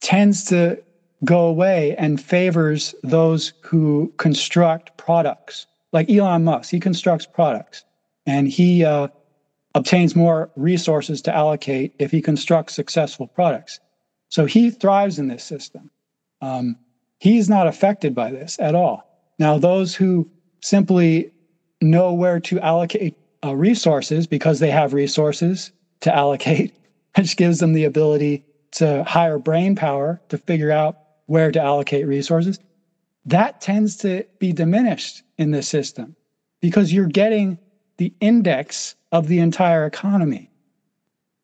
tends 0.00 0.44
to 0.44 0.82
go 1.24 1.46
away 1.46 1.94
and 1.96 2.20
favors 2.20 2.94
those 3.02 3.52
who 3.62 4.12
construct 4.16 4.96
products. 4.96 5.66
Like 5.92 6.10
Elon 6.10 6.44
Musk, 6.44 6.70
he 6.70 6.80
constructs 6.80 7.26
products 7.26 7.84
and 8.26 8.48
he 8.48 8.84
uh, 8.84 9.08
obtains 9.74 10.16
more 10.16 10.50
resources 10.56 11.22
to 11.22 11.34
allocate 11.34 11.94
if 11.98 12.10
he 12.10 12.22
constructs 12.22 12.74
successful 12.74 13.26
products. 13.26 13.80
So 14.28 14.46
he 14.46 14.70
thrives 14.70 15.18
in 15.18 15.28
this 15.28 15.44
system. 15.44 15.90
Um, 16.40 16.76
he's 17.18 17.48
not 17.48 17.66
affected 17.66 18.14
by 18.14 18.30
this 18.30 18.58
at 18.60 18.74
all. 18.74 19.04
Now, 19.38 19.58
those 19.58 19.94
who 19.94 20.28
simply 20.62 21.32
know 21.80 22.12
where 22.12 22.40
to 22.40 22.60
allocate 22.60 23.16
uh, 23.44 23.54
resources 23.54 24.26
because 24.26 24.60
they 24.60 24.70
have 24.70 24.92
resources 24.92 25.72
to 26.00 26.14
allocate, 26.14 26.74
which 27.16 27.36
gives 27.36 27.58
them 27.58 27.72
the 27.72 27.84
ability 27.84 28.44
to 28.72 29.04
hire 29.04 29.38
brain 29.38 29.74
power 29.74 30.20
to 30.28 30.38
figure 30.38 30.70
out 30.70 30.98
where 31.26 31.50
to 31.52 31.60
allocate 31.60 32.06
resources. 32.06 32.58
that 33.24 33.60
tends 33.60 33.96
to 33.98 34.24
be 34.38 34.52
diminished 34.52 35.22
in 35.38 35.50
the 35.50 35.62
system 35.62 36.16
because 36.60 36.92
you're 36.92 37.06
getting 37.06 37.58
the 37.98 38.12
index 38.20 38.96
of 39.12 39.28
the 39.28 39.38
entire 39.38 39.86
economy. 39.86 40.50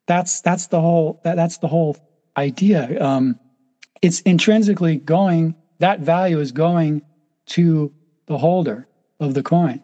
That's 0.07 0.41
that's 0.41 0.67
the 0.67 0.81
whole 0.81 1.19
that, 1.23 1.35
that's 1.35 1.59
the 1.59 1.67
whole 1.67 1.97
idea. 2.37 3.01
Um, 3.03 3.39
it's 4.01 4.21
intrinsically 4.21 4.97
going 4.97 5.55
that 5.79 5.99
value 5.99 6.39
is 6.39 6.51
going 6.51 7.01
to 7.47 7.93
the 8.25 8.37
holder 8.37 8.87
of 9.19 9.33
the 9.33 9.43
coin. 9.43 9.83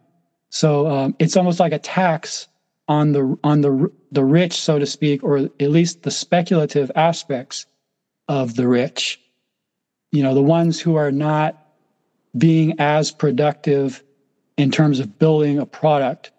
So 0.54 0.88
um, 0.88 1.16
it's 1.18 1.36
almost 1.36 1.60
like 1.60 1.74
a 1.74 1.80
tax 1.80 2.48
on 2.88 3.12
the 3.12 3.39
on 3.44 3.62
the 3.62 3.92
the 4.12 4.24
rich, 4.24 4.54
so 4.54 4.78
to 4.78 4.86
speak, 4.86 5.24
or 5.24 5.38
at 5.38 5.72
least 5.72 6.04
the 6.04 6.12
speculative 6.12 6.92
aspects 6.96 7.66
of 8.28 8.56
the 8.56 8.68
rich. 8.68 9.20
You 10.12 10.22
know, 10.22 10.36
the 10.36 10.44
ones 10.44 10.80
who 10.80 10.96
are 10.96 11.12
not 11.12 11.58
being 12.38 12.80
as 12.80 13.12
productive 13.12 14.04
in 14.56 14.70
terms 14.70 15.00
of 15.00 15.18
building 15.18 15.58
a 15.58 15.66
product. 15.66 16.30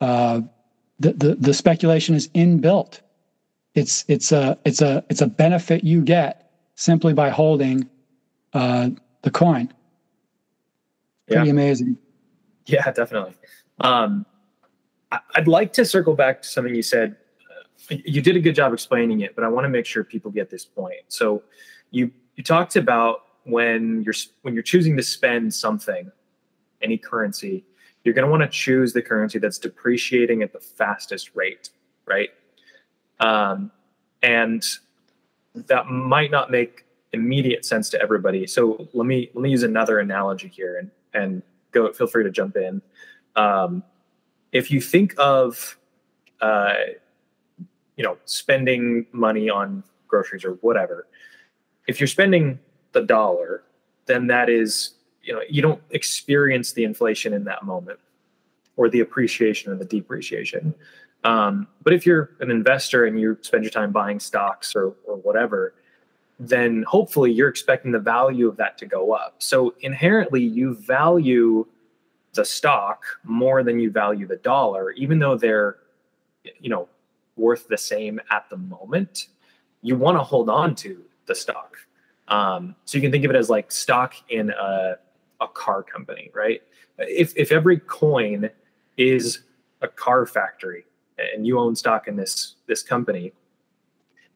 Uh, 0.00 0.40
the, 0.98 1.12
the 1.12 1.34
the 1.34 1.54
speculation 1.54 2.14
is 2.14 2.28
inbuilt. 2.28 3.00
It's 3.74 4.06
it's 4.08 4.32
a 4.32 4.58
it's 4.64 4.80
a 4.80 5.04
it's 5.10 5.20
a 5.20 5.26
benefit 5.26 5.84
you 5.84 6.00
get 6.00 6.50
simply 6.76 7.12
by 7.12 7.28
holding 7.28 7.90
uh, 8.54 8.88
the 9.20 9.30
coin. 9.30 9.70
Pretty 11.26 11.44
yeah. 11.44 11.50
amazing. 11.50 11.98
Yeah, 12.66 12.90
definitely. 12.92 13.34
Um, 13.80 14.26
I'd 15.34 15.48
like 15.48 15.72
to 15.74 15.84
circle 15.84 16.14
back 16.14 16.42
to 16.42 16.48
something 16.48 16.74
you 16.74 16.82
said. 16.82 17.16
You 17.88 18.20
did 18.22 18.36
a 18.36 18.40
good 18.40 18.54
job 18.54 18.72
explaining 18.72 19.20
it, 19.22 19.34
but 19.34 19.42
I 19.42 19.48
want 19.48 19.64
to 19.64 19.68
make 19.68 19.86
sure 19.86 20.04
people 20.04 20.30
get 20.30 20.50
this 20.50 20.64
point. 20.64 21.00
So, 21.08 21.42
you 21.90 22.12
you 22.36 22.44
talked 22.44 22.76
about 22.76 23.22
when 23.44 24.02
you're 24.02 24.14
when 24.42 24.54
you're 24.54 24.62
choosing 24.62 24.96
to 24.96 25.02
spend 25.02 25.52
something, 25.52 26.10
any 26.82 26.96
currency, 26.96 27.64
you're 28.04 28.14
going 28.14 28.24
to 28.24 28.30
want 28.30 28.42
to 28.42 28.48
choose 28.48 28.92
the 28.92 29.02
currency 29.02 29.38
that's 29.38 29.58
depreciating 29.58 30.42
at 30.42 30.52
the 30.52 30.60
fastest 30.60 31.34
rate, 31.34 31.70
right? 32.06 32.30
Um, 33.18 33.70
and 34.22 34.64
that 35.54 35.86
might 35.86 36.30
not 36.30 36.50
make 36.50 36.84
immediate 37.12 37.64
sense 37.64 37.88
to 37.90 38.00
everybody. 38.00 38.46
So 38.46 38.88
let 38.94 39.06
me 39.06 39.30
let 39.34 39.42
me 39.42 39.50
use 39.50 39.62
another 39.62 39.98
analogy 39.98 40.48
here, 40.48 40.78
and 40.78 40.90
and 41.12 41.42
go. 41.72 41.92
Feel 41.92 42.06
free 42.06 42.24
to 42.24 42.30
jump 42.30 42.56
in. 42.56 42.82
Um, 43.36 43.82
if 44.52 44.70
you 44.70 44.80
think 44.80 45.14
of, 45.18 45.78
uh, 46.40 46.74
you 47.96 48.04
know, 48.04 48.16
spending 48.24 49.06
money 49.12 49.48
on 49.48 49.84
groceries 50.08 50.44
or 50.44 50.52
whatever, 50.62 51.06
if 51.86 52.00
you're 52.00 52.06
spending 52.06 52.58
the 52.92 53.02
dollar, 53.02 53.62
then 54.06 54.26
that 54.26 54.48
is, 54.48 54.94
you 55.22 55.32
know, 55.32 55.40
you 55.48 55.62
don't 55.62 55.82
experience 55.90 56.72
the 56.72 56.84
inflation 56.84 57.32
in 57.32 57.44
that 57.44 57.64
moment 57.64 57.98
or 58.76 58.88
the 58.88 59.00
appreciation 59.00 59.72
or 59.72 59.76
the 59.76 59.84
depreciation. 59.84 60.74
Um, 61.24 61.68
but 61.82 61.92
if 61.92 62.06
you're 62.06 62.30
an 62.40 62.50
investor 62.50 63.04
and 63.04 63.20
you 63.20 63.36
spend 63.42 63.62
your 63.62 63.70
time 63.70 63.92
buying 63.92 64.18
stocks 64.18 64.74
or, 64.74 64.94
or 65.06 65.16
whatever, 65.16 65.74
then 66.40 66.82
hopefully 66.88 67.30
you're 67.30 67.48
expecting 67.48 67.92
the 67.92 67.98
value 67.98 68.48
of 68.48 68.56
that 68.56 68.78
to 68.78 68.86
go 68.86 69.12
up. 69.12 69.36
So 69.38 69.74
inherently, 69.82 70.42
you 70.42 70.74
value 70.74 71.66
the 72.32 72.44
stock 72.44 73.04
more 73.24 73.62
than 73.62 73.78
you 73.78 73.90
value 73.90 74.26
the 74.26 74.36
dollar, 74.36 74.92
even 74.92 75.18
though 75.18 75.36
they're, 75.36 75.76
you 76.58 76.70
know, 76.70 76.88
worth 77.36 77.68
the 77.68 77.78
same 77.78 78.20
at 78.30 78.48
the 78.50 78.56
moment. 78.56 79.28
You 79.82 79.96
want 79.96 80.16
to 80.18 80.22
hold 80.22 80.48
on 80.48 80.74
to 80.76 81.02
the 81.26 81.34
stock 81.34 81.76
um, 82.30 82.76
so 82.84 82.96
you 82.96 83.02
can 83.02 83.10
think 83.10 83.24
of 83.24 83.30
it 83.30 83.36
as 83.36 83.50
like 83.50 83.72
stock 83.72 84.14
in 84.28 84.50
a, 84.50 84.96
a 85.40 85.48
car 85.48 85.82
company, 85.82 86.30
right? 86.32 86.62
If, 86.98 87.36
if 87.36 87.50
every 87.50 87.80
coin 87.80 88.48
is 88.96 89.40
a 89.82 89.88
car 89.88 90.26
factory 90.26 90.84
and 91.18 91.46
you 91.46 91.58
own 91.58 91.74
stock 91.74 92.06
in 92.06 92.16
this, 92.16 92.54
this 92.66 92.82
company, 92.82 93.32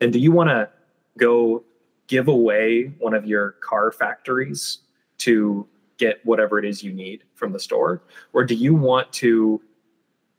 then 0.01 0.11
do 0.11 0.19
you 0.19 0.33
want 0.33 0.51
to 0.51 0.69
go 1.17 1.62
give 2.07 2.29
away 2.29 2.93
one 2.99 3.14
of 3.14 3.27
your 3.27 3.53
car 3.53 3.93
factories 3.93 4.79
to 5.19 5.67
get 5.97 6.25
whatever 6.25 6.59
it 6.59 6.64
is 6.64 6.83
you 6.83 6.93
need 6.93 7.25
from 7.35 7.53
the 7.53 7.61
store? 7.61 8.03
Or 8.33 8.45
do 8.45 8.55
you 8.55 8.75
want 8.75 9.12
to 9.14 9.62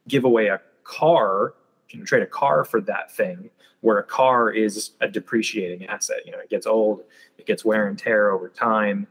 give 0.08 0.25
away 0.25 0.47
a 0.47 0.62
car, 0.84 1.56
you 1.89 1.99
know, 1.99 2.06
trade 2.06 2.23
a 2.23 2.28
car 2.28 2.63
for 2.63 2.82
that 2.82 3.12
thing 3.12 3.49
where 3.82 3.99
a 3.99 4.04
car 4.04 4.49
is 4.49 4.91
a 5.01 5.08
depreciating 5.08 5.86
asset. 5.88 6.17
You 6.25 6.32
know, 6.32 6.39
it 6.39 6.49
gets 6.49 6.65
old, 6.65 7.04
it 7.38 7.45
gets 7.45 7.63
wear 7.63 7.88
and 7.88 7.97
tear 7.97 8.32
over 8.32 8.49
time. 8.49 9.08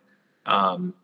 Um, 0.46 0.94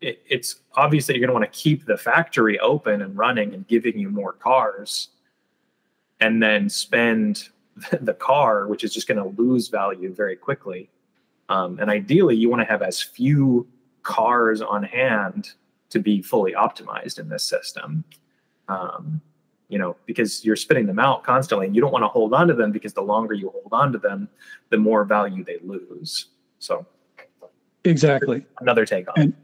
it, 0.00 0.22
it's 0.28 0.56
obvious 0.74 1.06
that 1.06 1.14
you're 1.14 1.26
going 1.26 1.34
to 1.34 1.38
want 1.38 1.52
to 1.52 1.58
keep 1.58 1.84
the 1.84 1.96
factory 1.96 2.58
open 2.60 3.02
and 3.02 3.16
running 3.16 3.54
and 3.54 3.66
giving 3.66 3.98
you 3.98 4.08
more 4.08 4.32
cars, 4.32 5.08
and 6.20 6.42
then 6.42 6.68
spend 6.68 7.50
the 8.00 8.14
car, 8.14 8.66
which 8.66 8.84
is 8.84 8.92
just 8.92 9.08
going 9.08 9.18
to 9.18 9.40
lose 9.40 9.68
value 9.68 10.12
very 10.12 10.36
quickly. 10.36 10.90
Um, 11.48 11.78
and 11.80 11.90
ideally, 11.90 12.36
you 12.36 12.48
want 12.48 12.60
to 12.60 12.66
have 12.66 12.82
as 12.82 13.00
few 13.00 13.66
cars 14.02 14.60
on 14.62 14.82
hand 14.82 15.52
to 15.90 15.98
be 15.98 16.22
fully 16.22 16.52
optimized 16.52 17.18
in 17.18 17.28
this 17.28 17.44
system. 17.44 18.04
Um, 18.68 19.20
you 19.68 19.78
know, 19.78 19.96
because 20.06 20.44
you're 20.44 20.56
spitting 20.56 20.86
them 20.86 20.98
out 20.98 21.24
constantly 21.24 21.66
and 21.66 21.74
you 21.74 21.80
don't 21.80 21.92
want 21.92 22.02
to 22.02 22.08
hold 22.08 22.34
on 22.34 22.46
to 22.48 22.54
them 22.54 22.72
because 22.72 22.92
the 22.92 23.02
longer 23.02 23.32
you 23.32 23.48
hold 23.48 23.68
on 23.72 23.90
to 23.92 23.98
them, 23.98 24.28
the 24.68 24.76
more 24.76 25.04
value 25.04 25.42
they 25.44 25.58
lose. 25.62 26.26
So 26.58 26.86
exactly 27.84 28.44
another 28.60 28.84
take 28.86 29.08
on 29.08 29.14
and. 29.16 29.34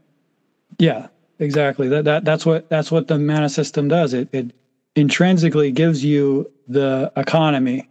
Yeah, 0.77 1.07
exactly. 1.39 1.87
That, 1.89 2.05
that 2.05 2.25
that's 2.25 2.45
what 2.45 2.69
that's 2.69 2.91
what 2.91 3.07
the 3.07 3.17
mana 3.17 3.49
system 3.49 3.87
does. 3.87 4.13
It 4.13 4.29
it 4.31 4.53
intrinsically 4.95 5.71
gives 5.71 6.03
you 6.03 6.49
the 6.67 7.11
economy 7.17 7.88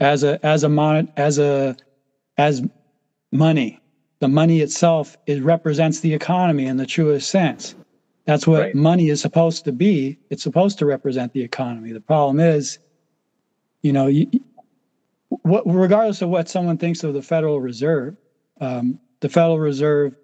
as 0.00 0.24
a 0.24 0.44
as 0.44 0.64
a 0.64 0.68
mon 0.68 1.12
as 1.16 1.38
a 1.38 1.76
as 2.38 2.62
money. 3.32 3.80
The 4.18 4.28
money 4.28 4.60
itself 4.60 5.16
it 5.26 5.42
represents 5.42 6.00
the 6.00 6.12
economy 6.12 6.66
in 6.66 6.76
the 6.76 6.86
truest 6.86 7.30
sense. 7.30 7.74
That's 8.26 8.46
what 8.46 8.60
right. 8.60 8.74
money 8.74 9.08
is 9.08 9.20
supposed 9.20 9.64
to 9.64 9.72
be. 9.72 10.18
It's 10.30 10.42
supposed 10.42 10.78
to 10.78 10.86
represent 10.86 11.32
the 11.32 11.42
economy. 11.42 11.92
The 11.92 12.00
problem 12.00 12.38
is, 12.38 12.78
you 13.82 13.92
know, 13.92 14.06
you, 14.08 14.28
what, 15.42 15.62
regardless 15.66 16.22
of 16.22 16.28
what 16.28 16.48
someone 16.48 16.76
thinks 16.76 17.02
of 17.02 17.14
the 17.14 17.22
Federal 17.22 17.60
Reserve, 17.60 18.16
um, 18.60 19.00
the 19.20 19.28
Federal 19.28 19.58
Reserve, 19.58 20.14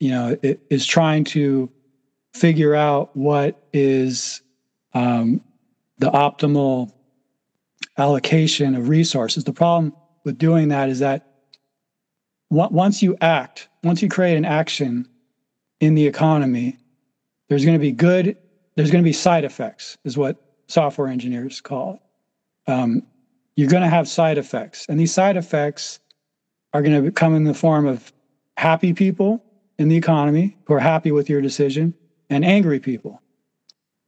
you 0.00 0.10
know, 0.10 0.36
it, 0.42 0.60
is 0.70 0.84
trying 0.84 1.24
to 1.24 1.70
figure 2.34 2.74
out 2.74 3.16
what 3.16 3.60
is 3.72 4.42
um, 4.94 5.40
the 5.98 6.10
optimal 6.10 6.92
allocation 8.00 8.74
of 8.74 8.88
resources. 8.88 9.44
The 9.44 9.52
problem 9.52 9.94
with 10.24 10.38
doing 10.38 10.68
that 10.68 10.88
is 10.88 10.98
that 11.00 11.26
once 12.50 13.02
you 13.02 13.16
act, 13.20 13.68
once 13.84 14.02
you 14.02 14.08
create 14.08 14.36
an 14.36 14.44
action 14.44 15.08
in 15.80 15.94
the 15.94 16.06
economy, 16.06 16.76
there's 17.48 17.64
going 17.64 17.76
to 17.76 17.80
be 17.80 17.92
good, 17.92 18.36
there's 18.76 18.90
going 18.90 19.02
to 19.02 19.08
be 19.08 19.12
side 19.12 19.44
effects, 19.44 19.96
is 20.04 20.16
what 20.16 20.36
software 20.66 21.08
engineers 21.08 21.60
call 21.60 21.94
it. 21.94 22.70
Um, 22.70 23.02
you're 23.56 23.68
going 23.68 23.82
to 23.82 23.88
have 23.88 24.08
side 24.08 24.38
effects. 24.38 24.86
And 24.88 24.98
these 24.98 25.12
side 25.12 25.36
effects 25.36 26.00
are 26.72 26.82
going 26.82 27.04
to 27.04 27.10
come 27.12 27.34
in 27.34 27.44
the 27.44 27.54
form 27.54 27.86
of 27.86 28.12
happy 28.56 28.92
people 28.92 29.44
in 29.78 29.88
the 29.88 29.96
economy 29.96 30.56
who 30.64 30.74
are 30.74 30.80
happy 30.80 31.12
with 31.12 31.28
your 31.28 31.40
decision 31.40 31.94
and 32.30 32.44
angry 32.44 32.80
people. 32.80 33.20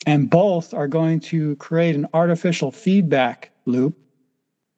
And 0.07 0.28
both 0.28 0.74
are 0.74 0.88
going 0.88 1.20
to 1.20 1.57
create 1.57 1.94
an 1.94 2.09
artificial 2.12 2.72
feedback 2.72 3.52
loop 3.66 3.94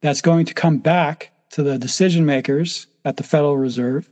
that's 0.02 0.20
going 0.20 0.46
to 0.46 0.54
come 0.54 0.78
back 0.78 1.32
to 1.50 1.62
the 1.62 1.78
decision 1.78 2.26
makers 2.26 2.86
at 3.04 3.16
the 3.16 3.22
Federal 3.22 3.56
Reserve 3.56 4.10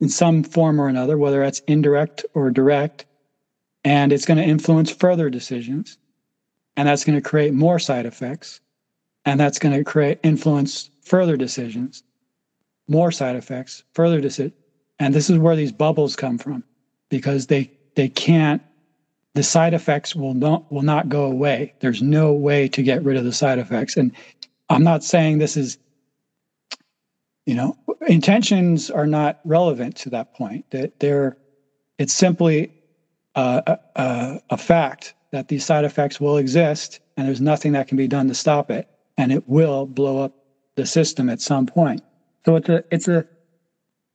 in 0.00 0.08
some 0.08 0.42
form 0.42 0.80
or 0.80 0.88
another, 0.88 1.18
whether 1.18 1.42
that's 1.42 1.62
indirect 1.66 2.24
or 2.34 2.50
direct, 2.50 3.06
and 3.84 4.12
it's 4.12 4.26
going 4.26 4.38
to 4.38 4.44
influence 4.44 4.90
further 4.90 5.30
decisions 5.30 5.98
and 6.76 6.86
that's 6.86 7.04
going 7.04 7.16
to 7.20 7.28
create 7.28 7.52
more 7.52 7.78
side 7.78 8.06
effects 8.06 8.60
and 9.24 9.38
that's 9.38 9.58
going 9.58 9.76
to 9.76 9.84
create 9.84 10.18
influence 10.22 10.90
further 11.02 11.36
decisions 11.36 12.02
more 12.88 13.10
side 13.10 13.36
effects 13.36 13.82
further 13.94 14.20
decisions 14.20 14.52
and 14.98 15.14
this 15.14 15.28
is 15.28 15.38
where 15.38 15.56
these 15.56 15.72
bubbles 15.72 16.16
come 16.16 16.38
from 16.38 16.64
because 17.08 17.46
they 17.46 17.70
they 17.96 18.08
can't 18.08 18.62
the 19.38 19.44
side 19.44 19.72
effects 19.72 20.16
will 20.16 20.34
not 20.34 20.70
will 20.72 20.82
not 20.82 21.08
go 21.08 21.22
away. 21.22 21.72
There's 21.78 22.02
no 22.02 22.32
way 22.32 22.66
to 22.70 22.82
get 22.82 23.04
rid 23.04 23.16
of 23.16 23.22
the 23.22 23.32
side 23.32 23.60
effects. 23.60 23.96
And 23.96 24.10
i'm 24.68 24.82
not 24.82 25.04
saying 25.04 25.38
this 25.38 25.56
is 25.56 25.78
you 27.46 27.54
know 27.54 27.76
intentions 28.08 28.90
are 28.90 29.06
not 29.06 29.38
relevant 29.44 29.94
to 29.98 30.10
that 30.10 30.34
point. 30.34 30.68
That 30.72 30.98
they're 30.98 31.36
it's 31.98 32.12
simply 32.12 32.72
a, 33.36 33.78
a, 34.50 34.56
fact 34.56 35.14
that 35.30 35.46
these 35.46 35.64
side 35.64 35.84
effects 35.84 36.20
will 36.20 36.36
exist 36.36 36.98
and 37.16 37.28
there's 37.28 37.40
nothing 37.40 37.70
that 37.74 37.86
can 37.86 37.96
be 37.96 38.08
done 38.08 38.26
to 38.26 38.34
stop 38.34 38.72
it. 38.72 38.88
And 39.18 39.30
it 39.30 39.48
will 39.48 39.86
blow 39.86 40.18
up 40.18 40.32
the 40.74 40.84
system 40.84 41.30
at 41.30 41.40
some 41.40 41.64
point. 41.64 42.02
So 42.44 42.56
it's 42.56 42.68
a 42.68 42.82
it's 42.90 43.06
a 43.06 43.24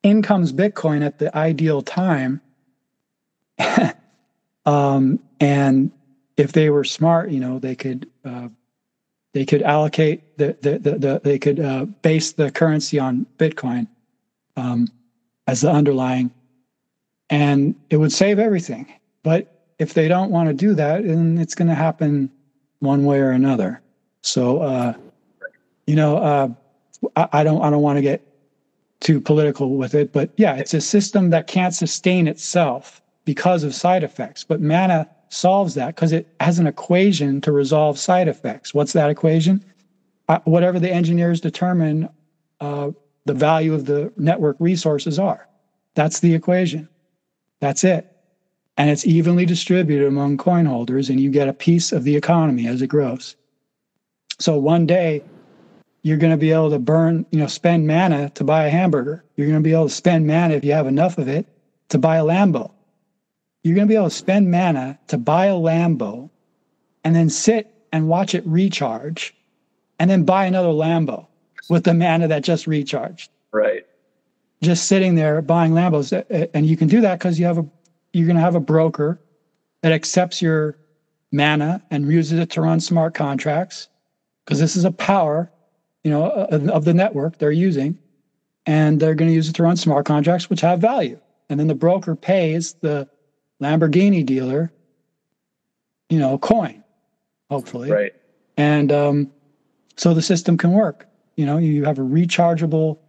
in 0.03 0.21
comes 0.21 0.51
Bitcoin 0.51 1.01
at 1.01 1.17
the 1.19 1.33
ideal 1.33 1.81
time. 1.81 2.41
um, 4.65 5.19
and 5.39 5.91
if 6.37 6.53
they 6.53 6.69
were 6.69 6.83
smart, 6.83 7.31
you 7.31 7.39
know, 7.39 7.59
they 7.59 7.75
could 7.75 8.09
uh, 8.25 8.47
they 9.33 9.45
could 9.45 9.61
allocate 9.61 10.37
the 10.37 10.57
the, 10.61 10.79
the, 10.79 10.97
the 10.97 11.21
they 11.23 11.39
could 11.39 11.59
uh, 11.59 11.85
base 12.01 12.33
the 12.33 12.51
currency 12.51 12.99
on 12.99 13.25
Bitcoin 13.37 13.87
um, 14.55 14.87
as 15.47 15.61
the 15.61 15.71
underlying, 15.71 16.31
and 17.29 17.75
it 17.89 17.97
would 17.97 18.11
save 18.11 18.39
everything. 18.39 18.91
But 19.23 19.67
if 19.79 19.93
they 19.93 20.07
don't 20.07 20.31
want 20.31 20.49
to 20.49 20.53
do 20.53 20.73
that, 20.75 21.05
then 21.05 21.37
it's 21.37 21.55
going 21.55 21.67
to 21.67 21.75
happen 21.75 22.31
one 22.79 23.05
way 23.05 23.19
or 23.19 23.31
another. 23.31 23.81
So, 24.21 24.59
uh, 24.59 24.93
you 25.87 25.95
know, 25.95 26.17
uh, 26.17 26.47
I, 27.15 27.27
I 27.33 27.43
don't 27.43 27.61
I 27.61 27.69
don't 27.69 27.81
want 27.81 27.97
to 27.97 28.01
get 28.01 28.21
too 29.01 29.19
political 29.19 29.75
with 29.75 29.93
it, 29.93 30.13
but 30.13 30.29
yeah, 30.37 30.55
it's 30.55 30.73
a 30.73 30.79
system 30.79 31.29
that 31.31 31.47
can't 31.47 31.75
sustain 31.75 32.27
itself 32.27 33.01
because 33.25 33.63
of 33.63 33.73
side 33.73 34.03
effects. 34.03 34.43
But 34.43 34.61
mana 34.61 35.09
solves 35.29 35.73
that 35.75 35.95
because 35.95 36.11
it 36.11 36.27
has 36.39 36.59
an 36.59 36.67
equation 36.67 37.41
to 37.41 37.51
resolve 37.51 37.97
side 37.97 38.27
effects. 38.27 38.73
What's 38.73 38.93
that 38.93 39.09
equation? 39.09 39.63
Uh, 40.29 40.39
whatever 40.45 40.79
the 40.79 40.91
engineers 40.91 41.41
determine 41.41 42.07
uh, 42.61 42.91
the 43.25 43.33
value 43.33 43.73
of 43.73 43.85
the 43.85 44.11
network 44.17 44.55
resources 44.59 45.19
are. 45.19 45.47
That's 45.95 46.19
the 46.19 46.33
equation. 46.33 46.87
That's 47.59 47.83
it. 47.83 48.09
And 48.77 48.89
it's 48.89 49.05
evenly 49.05 49.45
distributed 49.45 50.07
among 50.07 50.37
coin 50.37 50.65
holders, 50.65 51.09
and 51.09 51.19
you 51.19 51.29
get 51.29 51.47
a 51.47 51.53
piece 51.53 51.91
of 51.91 52.03
the 52.03 52.15
economy 52.15 52.67
as 52.67 52.81
it 52.81 52.87
grows. 52.87 53.35
So 54.39 54.57
one 54.57 54.85
day, 54.85 55.23
you're 56.01 56.17
going 56.17 56.31
to 56.31 56.37
be 56.37 56.51
able 56.51 56.71
to 56.71 56.79
burn, 56.79 57.25
you 57.31 57.39
know, 57.39 57.47
spend 57.47 57.87
mana 57.87 58.29
to 58.31 58.43
buy 58.43 58.65
a 58.65 58.69
hamburger. 58.69 59.23
You're 59.35 59.47
going 59.47 59.59
to 59.59 59.63
be 59.63 59.73
able 59.73 59.87
to 59.87 59.93
spend 59.93 60.27
mana 60.27 60.55
if 60.55 60.65
you 60.65 60.73
have 60.73 60.87
enough 60.87 61.17
of 61.17 61.27
it 61.27 61.45
to 61.89 61.97
buy 61.97 62.17
a 62.17 62.23
Lambo 62.23 62.72
you're 63.63 63.75
going 63.75 63.87
to 63.87 63.91
be 63.91 63.95
able 63.95 64.09
to 64.09 64.15
spend 64.15 64.51
mana 64.51 64.99
to 65.07 65.17
buy 65.17 65.45
a 65.45 65.53
Lambo 65.53 66.29
and 67.03 67.15
then 67.15 67.29
sit 67.29 67.73
and 67.91 68.07
watch 68.07 68.35
it 68.35 68.45
recharge 68.45 69.33
and 69.99 70.09
then 70.09 70.23
buy 70.23 70.45
another 70.45 70.69
Lambo 70.69 71.27
with 71.69 71.85
the 71.85 71.93
mana 71.93 72.27
that 72.27 72.43
just 72.43 72.67
recharged. 72.67 73.31
Right. 73.51 73.85
Just 74.61 74.87
sitting 74.87 75.15
there 75.15 75.41
buying 75.41 75.71
Lambos. 75.71 76.11
Uh, 76.11 76.23
uh, 76.33 76.47
and 76.53 76.65
you 76.65 76.75
can 76.75 76.87
do 76.87 77.01
that 77.01 77.19
because 77.19 77.39
you 77.39 77.45
have 77.45 77.57
a, 77.57 77.65
you're 78.11 78.27
going 78.27 78.35
to 78.35 78.41
have 78.41 78.55
a 78.55 78.59
broker 78.59 79.19
that 79.81 79.91
accepts 79.91 80.41
your 80.41 80.77
mana 81.31 81.81
and 81.89 82.11
uses 82.11 82.39
it 82.39 82.49
to 82.51 82.61
run 82.61 82.79
smart 82.79 83.13
contracts 83.13 83.87
because 84.45 84.59
this 84.59 84.75
is 84.75 84.85
a 84.85 84.91
power, 84.91 85.51
you 86.03 86.11
know, 86.11 86.25
uh, 86.25 86.69
of 86.71 86.85
the 86.85 86.93
network 86.93 87.37
they're 87.37 87.51
using. 87.51 87.97
And 88.65 88.99
they're 88.99 89.15
going 89.15 89.29
to 89.29 89.35
use 89.35 89.49
it 89.49 89.55
to 89.55 89.63
run 89.63 89.75
smart 89.75 90.05
contracts, 90.05 90.49
which 90.49 90.61
have 90.61 90.79
value. 90.79 91.19
And 91.49 91.59
then 91.59 91.67
the 91.67 91.75
broker 91.75 92.15
pays 92.15 92.75
the 92.81 93.09
Lamborghini 93.63 94.25
dealer, 94.25 94.71
you 96.09 96.19
know, 96.19 96.37
coin, 96.37 96.83
hopefully. 97.49 97.89
Right. 97.89 98.13
And 98.57 98.91
um, 98.91 99.31
so 99.95 100.13
the 100.13 100.21
system 100.21 100.57
can 100.57 100.71
work. 100.71 101.07
You 101.35 101.45
know, 101.45 101.57
you 101.57 101.83
have 101.85 101.97
a 101.97 102.03
rechargeable 102.03 102.99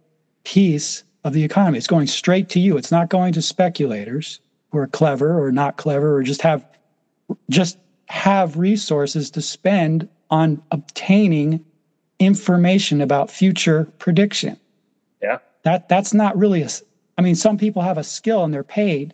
piece 0.43 1.03
of 1.23 1.33
the 1.33 1.43
economy. 1.43 1.77
It's 1.77 1.87
going 1.87 2.07
straight 2.07 2.49
to 2.49 2.59
you. 2.59 2.77
It's 2.77 2.91
not 2.91 3.09
going 3.09 3.33
to 3.33 3.41
speculators 3.41 4.39
who 4.71 4.77
are 4.79 4.87
clever 4.87 5.41
or 5.41 5.51
not 5.51 5.77
clever 5.77 6.15
or 6.15 6.23
just 6.23 6.41
have 6.41 6.65
just 7.49 7.77
have 8.07 8.57
resources 8.57 9.31
to 9.31 9.41
spend 9.41 10.07
on 10.29 10.61
obtaining 10.71 11.63
information 12.19 13.01
about 13.01 13.31
future 13.31 13.85
prediction. 13.99 14.57
Yeah. 15.21 15.39
That 15.63 15.89
that's 15.89 16.13
not 16.13 16.37
really 16.37 16.61
a 16.61 16.69
I 17.17 17.21
mean 17.21 17.35
some 17.35 17.57
people 17.57 17.81
have 17.81 17.97
a 17.97 18.03
skill 18.03 18.43
and 18.43 18.53
they're 18.53 18.63
paid 18.63 19.13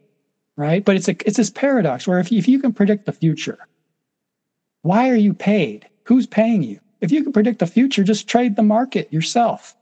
right? 0.58 0.84
But 0.84 0.96
it's 0.96 1.08
a 1.08 1.16
it's 1.26 1.38
this 1.38 1.50
paradox 1.50 2.08
where 2.08 2.20
if 2.20 2.32
you, 2.32 2.40
if 2.40 2.48
you 2.48 2.60
can 2.60 2.74
predict 2.74 3.06
the 3.06 3.12
future, 3.12 3.60
why 4.82 5.10
are 5.10 5.16
you 5.16 5.34
paid? 5.34 5.88
Who's 6.04 6.28
paying 6.28 6.64
you? 6.64 6.80
If 7.02 7.12
you 7.12 7.24
can 7.24 7.34
predict 7.34 7.60
the 7.60 7.68
future, 7.68 8.04
just 8.04 8.28
trade 8.28 8.56
the 8.56 8.64
market 8.64 9.12
yourself. 9.12 9.76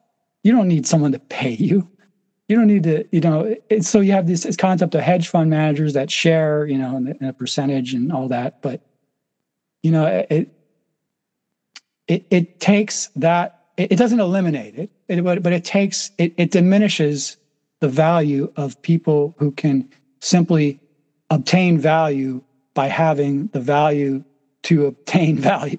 You 0.43 0.51
don't 0.53 0.67
need 0.67 0.88
someone 0.88 1.12
to 1.12 1.19
pay 1.19 1.51
you. 1.51 1.88
You 2.47 2.55
don't 2.55 2.67
need 2.67 2.84
to, 2.84 3.05
you 3.12 3.21
know. 3.21 3.55
so 3.82 3.99
you 3.99 4.12
have 4.13 4.25
this, 4.25 4.43
this, 4.43 4.55
concept 4.55 4.95
of 4.95 5.01
hedge 5.01 5.27
fund 5.27 5.49
managers 5.49 5.93
that 5.93 6.10
share, 6.10 6.65
you 6.65 6.77
know, 6.77 6.97
in 6.97 7.17
a 7.23 7.34
percentage 7.34 7.93
and 7.93 8.12
all 8.12 8.27
that. 8.29 8.62
But 8.62 8.82
you 9.84 9.91
know, 9.91 10.25
it 10.29 10.49
it 12.08 12.25
it 12.29 12.60
takes 12.60 13.10
that. 13.15 13.55
It, 13.77 13.93
it 13.93 13.95
doesn't 13.97 14.19
eliminate 14.19 14.75
it, 14.75 14.89
it, 15.08 15.23
but 15.23 15.43
but 15.43 15.53
it 15.53 15.63
takes 15.63 16.12
it 16.17 16.34
it 16.38 16.51
diminishes 16.51 17.38
the 17.82 17.88
value 17.88 18.51
of 18.55 18.82
people 18.82 19.36
who 19.38 19.51
can 19.51 19.88
simply 20.19 20.79
obtain 21.29 21.77
value 21.77 22.41
by 22.73 22.88
having 22.88 23.47
the 23.47 23.60
value 23.60 24.23
to 24.63 24.86
obtain 24.86 25.38
value. 25.51 25.77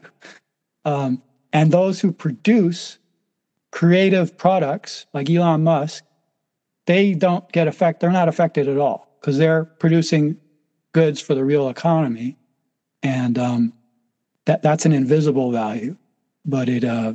Um, 0.85 1.23
and 1.53 1.73
those 1.73 2.01
who 2.01 2.13
produce 2.13 2.99
creative 3.71 4.37
products 4.37 5.07
like 5.13 5.31
Elon 5.31 5.65
Musk, 5.65 6.05
they 6.87 7.15
don't 7.15 7.51
get 7.53 7.69
affected, 7.69 8.01
they're 8.01 8.13
not 8.13 8.29
affected 8.29 8.69
at 8.69 8.79
all 8.79 9.09
because 9.21 9.39
they're 9.39 9.65
producing 9.65 10.37
goods 10.93 11.21
for 11.21 11.35
the 11.35 11.45
real 11.45 11.69
economy. 11.69 12.37
And 13.03 13.39
um, 13.39 13.73
that, 14.47 14.63
that's 14.63 14.87
an 14.87 14.93
invisible 14.93 15.53
value, 15.53 15.97
but 16.45 16.69
it, 16.69 16.85
uh, 16.85 17.15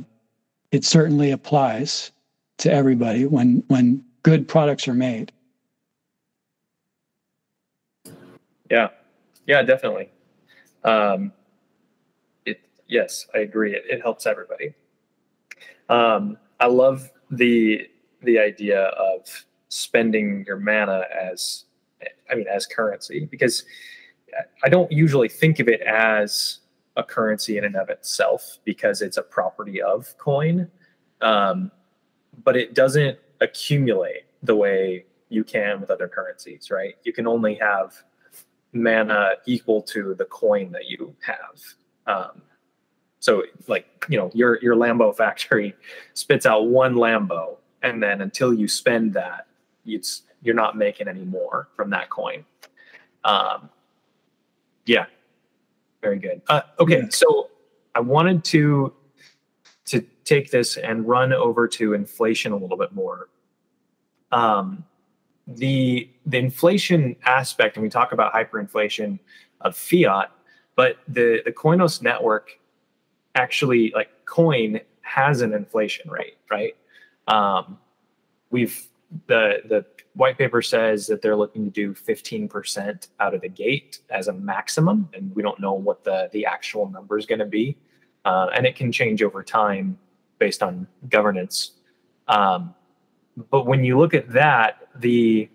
it 0.72 0.84
certainly 0.84 1.30
applies 1.30 2.12
to 2.58 2.72
everybody 2.72 3.26
when, 3.26 3.62
when 3.68 4.04
good 4.22 4.48
products 4.48 4.88
are 4.88 4.94
made. 4.94 5.32
Yeah, 8.70 8.88
yeah, 9.46 9.62
definitely. 9.62 10.10
Um, 10.84 11.32
it 12.44 12.60
yes, 12.88 13.26
I 13.34 13.38
agree. 13.38 13.74
It, 13.74 13.84
it 13.88 14.02
helps 14.02 14.26
everybody. 14.26 14.74
Um, 15.88 16.38
I 16.60 16.66
love 16.66 17.10
the 17.30 17.88
the 18.22 18.38
idea 18.38 18.82
of 18.86 19.44
spending 19.68 20.44
your 20.46 20.58
mana 20.58 21.04
as 21.14 21.64
I 22.30 22.34
mean 22.34 22.46
as 22.48 22.66
currency 22.66 23.26
because 23.30 23.64
I 24.62 24.68
don't 24.68 24.90
usually 24.92 25.28
think 25.28 25.60
of 25.60 25.68
it 25.68 25.80
as 25.82 26.60
a 26.96 27.02
currency 27.02 27.58
in 27.58 27.64
and 27.64 27.76
of 27.76 27.90
itself 27.90 28.58
because 28.64 29.02
it's 29.02 29.16
a 29.16 29.22
property 29.22 29.80
of 29.82 30.16
coin, 30.18 30.70
um, 31.20 31.70
but 32.44 32.56
it 32.56 32.74
doesn't 32.74 33.18
accumulate 33.40 34.24
the 34.42 34.56
way 34.56 35.04
you 35.28 35.44
can 35.44 35.80
with 35.80 35.90
other 35.90 36.08
currencies, 36.08 36.70
right? 36.70 36.94
You 37.04 37.12
can 37.12 37.26
only 37.26 37.54
have 37.54 37.94
mana 38.82 39.32
equal 39.46 39.82
to 39.82 40.14
the 40.14 40.24
coin 40.26 40.72
that 40.72 40.86
you 40.86 41.14
have. 41.20 41.62
Um, 42.06 42.42
so 43.20 43.42
like 43.66 43.86
you 44.08 44.16
know 44.16 44.30
your 44.34 44.58
your 44.62 44.76
Lambo 44.76 45.14
factory 45.14 45.74
spits 46.14 46.46
out 46.46 46.66
one 46.68 46.94
Lambo, 46.94 47.56
and 47.82 48.02
then 48.02 48.20
until 48.20 48.54
you 48.54 48.68
spend 48.68 49.14
that, 49.14 49.46
it's 49.84 50.22
you're 50.42 50.54
not 50.54 50.76
making 50.76 51.08
any 51.08 51.24
more 51.24 51.68
from 51.74 51.90
that 51.90 52.10
coin. 52.10 52.44
Um, 53.24 53.68
yeah, 54.84 55.06
very 56.02 56.18
good. 56.18 56.42
Uh, 56.48 56.62
okay, 56.78 57.00
yeah. 57.00 57.08
so 57.10 57.50
I 57.94 58.00
wanted 58.00 58.44
to 58.44 58.92
to 59.86 60.04
take 60.24 60.50
this 60.50 60.76
and 60.76 61.06
run 61.06 61.32
over 61.32 61.66
to 61.68 61.94
inflation 61.94 62.52
a 62.52 62.56
little 62.56 62.76
bit 62.76 62.92
more. 62.92 63.28
Um, 64.32 64.84
the 65.46 66.08
the 66.26 66.38
inflation 66.38 67.16
aspect, 67.24 67.76
and 67.76 67.82
we 67.82 67.88
talk 67.88 68.12
about 68.12 68.32
hyperinflation 68.32 69.18
of 69.60 69.76
fiat, 69.76 70.30
but 70.74 70.98
the 71.08 71.42
the 71.44 71.52
Koinos 71.52 72.02
network 72.02 72.58
actually 73.34 73.92
like 73.94 74.10
coin 74.24 74.80
has 75.02 75.40
an 75.40 75.52
inflation 75.52 76.10
rate, 76.10 76.36
right? 76.50 76.76
Um, 77.28 77.78
we've 78.50 78.88
the 79.26 79.62
the 79.68 79.84
white 80.14 80.36
paper 80.38 80.62
says 80.62 81.06
that 81.06 81.22
they're 81.22 81.36
looking 81.36 81.64
to 81.64 81.70
do 81.70 81.92
15% 81.92 83.08
out 83.20 83.34
of 83.34 83.42
the 83.42 83.48
gate 83.48 84.00
as 84.10 84.28
a 84.28 84.32
maximum, 84.32 85.08
and 85.14 85.34
we 85.36 85.42
don't 85.42 85.60
know 85.60 85.74
what 85.74 86.02
the 86.04 86.28
the 86.32 86.44
actual 86.46 86.88
number 86.90 87.18
is 87.18 87.26
going 87.26 87.38
to 87.38 87.46
be, 87.46 87.76
uh, 88.24 88.48
and 88.54 88.66
it 88.66 88.74
can 88.74 88.90
change 88.90 89.22
over 89.22 89.42
time 89.42 89.98
based 90.38 90.62
on 90.62 90.86
governance. 91.08 91.72
Um, 92.28 92.74
but 93.50 93.66
when 93.66 93.84
you 93.84 93.98
look 93.98 94.14
at 94.14 94.30
that, 94.32 94.88
the 94.96 95.48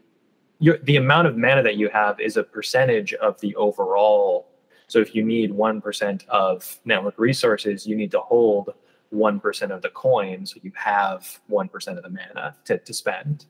your, 0.60 0.78
the 0.80 0.98
amount 0.98 1.28
of 1.28 1.38
mana 1.38 1.64
that 1.64 1.76
you 1.76 1.90
have 1.90 2.20
is 2.20 2.38
a 2.38 2.44
percentage 2.44 3.14
of 3.16 3.40
the 3.42 3.56
overall. 3.56 4.48
So 4.88 5.00
if 5.00 5.16
you 5.16 5.24
need 5.24 5.52
one 5.52 5.82
percent 5.82 6.26
of 6.30 6.80
network 6.86 7.18
resources, 7.18 7.88
you 7.88 7.96
need 7.96 8.12
to 8.12 8.20
hold 8.20 8.74
one 9.10 9.40
percent 9.40 9.72
of 9.72 9.82
the 9.82 9.90
coin, 9.90 10.46
so 10.46 10.60
you 10.62 10.72
have 10.76 11.40
one 11.48 11.68
percent 11.68 11.98
of 11.98 12.04
the 12.04 12.10
mana 12.10 12.56
to, 12.66 12.78
to 12.78 12.94
spend. 12.94 13.46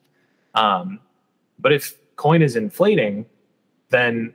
Um, 0.55 0.99
but 1.59 1.73
if 1.73 1.97
coin 2.15 2.41
is 2.41 2.55
inflating, 2.55 3.25
then 3.89 4.33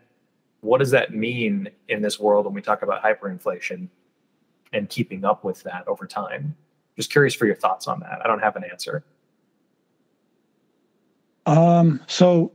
what 0.60 0.78
does 0.78 0.90
that 0.90 1.14
mean 1.14 1.68
in 1.88 2.02
this 2.02 2.18
world 2.18 2.44
when 2.44 2.54
we 2.54 2.60
talk 2.60 2.82
about 2.82 3.02
hyperinflation 3.02 3.88
and 4.72 4.88
keeping 4.88 5.24
up 5.24 5.44
with 5.44 5.62
that 5.62 5.86
over 5.86 6.06
time? 6.06 6.56
Just 6.96 7.10
curious 7.10 7.34
for 7.34 7.46
your 7.46 7.54
thoughts 7.54 7.86
on 7.86 8.00
that. 8.00 8.20
I 8.24 8.26
don't 8.26 8.40
have 8.40 8.56
an 8.56 8.64
answer. 8.64 9.04
Um, 11.46 12.00
so 12.06 12.52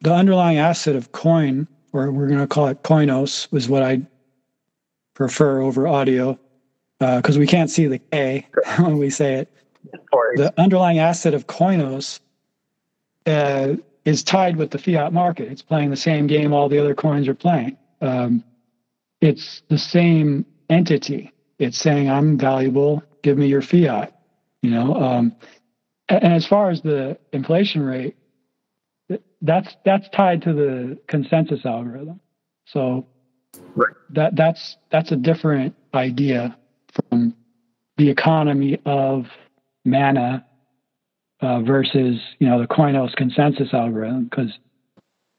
the 0.00 0.12
underlying 0.12 0.58
asset 0.58 0.96
of 0.96 1.12
coin, 1.12 1.66
or 1.92 2.10
we're 2.10 2.28
going 2.28 2.40
to 2.40 2.46
call 2.46 2.68
it 2.68 2.82
Koinos, 2.82 3.52
is 3.54 3.68
what 3.68 3.82
I 3.82 4.02
prefer 5.14 5.60
over 5.60 5.88
audio 5.88 6.38
because 6.98 7.36
uh, 7.36 7.40
we 7.40 7.46
can't 7.46 7.70
see 7.70 7.86
the 7.86 7.98
K 7.98 8.46
when 8.78 8.98
we 8.98 9.10
say 9.10 9.34
it. 9.34 9.52
The 10.36 10.52
underlying 10.58 10.98
asset 10.98 11.34
of 11.34 11.46
Koinos 11.46 12.20
uh, 13.26 13.74
is 14.04 14.22
tied 14.22 14.56
with 14.56 14.70
the 14.70 14.78
fiat 14.78 15.12
market. 15.12 15.50
It's 15.50 15.62
playing 15.62 15.90
the 15.90 15.96
same 15.96 16.26
game 16.26 16.52
all 16.52 16.68
the 16.68 16.78
other 16.78 16.94
coins 16.94 17.28
are 17.28 17.34
playing. 17.34 17.76
Um, 18.00 18.44
it's 19.20 19.62
the 19.68 19.78
same 19.78 20.46
entity. 20.70 21.32
It's 21.58 21.78
saying, 21.78 22.08
I'm 22.08 22.38
valuable, 22.38 23.02
give 23.22 23.36
me 23.36 23.46
your 23.48 23.62
fiat. 23.62 24.14
You 24.62 24.70
know, 24.70 24.94
um, 24.94 25.36
and 26.08 26.32
as 26.32 26.46
far 26.46 26.70
as 26.70 26.82
the 26.82 27.18
inflation 27.32 27.82
rate, 27.82 28.16
that's 29.42 29.76
that's 29.84 30.08
tied 30.10 30.42
to 30.42 30.52
the 30.52 30.98
consensus 31.06 31.64
algorithm. 31.64 32.20
So 32.66 33.06
right. 33.74 33.94
that 34.10 34.36
that's 34.36 34.76
that's 34.90 35.12
a 35.12 35.16
different 35.16 35.74
idea 35.94 36.56
from 37.10 37.34
the 37.96 38.10
economy 38.10 38.78
of 38.84 39.26
mana 39.84 40.44
uh, 41.40 41.60
versus 41.60 42.20
you 42.38 42.48
know 42.48 42.60
the 42.60 42.66
Koinos 42.66 43.14
consensus 43.14 43.72
algorithm 43.72 44.24
because 44.24 44.50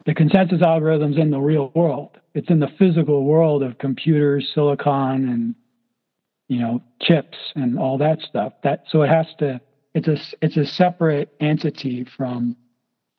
the 0.05 0.13
consensus 0.13 0.61
algorithm's 0.61 1.17
in 1.17 1.30
the 1.30 1.39
real 1.39 1.72
world. 1.76 2.17
It's 2.34 2.49
in 2.49 2.59
the 2.59 2.70
physical 2.80 3.26
world 3.26 3.63
of 3.63 3.78
computers, 3.78 4.49
silicon, 4.53 5.30
and 5.30 5.55
you 6.47 6.59
know 6.59 6.82
chips 7.01 7.38
and 7.55 7.78
all 7.78 7.97
that 7.97 8.22
stuff. 8.22 8.53
That 8.63 8.84
so 8.89 9.01
it 9.01 9.09
has 9.09 9.28
to. 9.39 9.61
It's 9.93 10.07
a 10.07 10.17
it's 10.41 10.57
a 10.57 10.65
separate 10.65 11.34
entity 11.39 12.05
from 12.15 12.55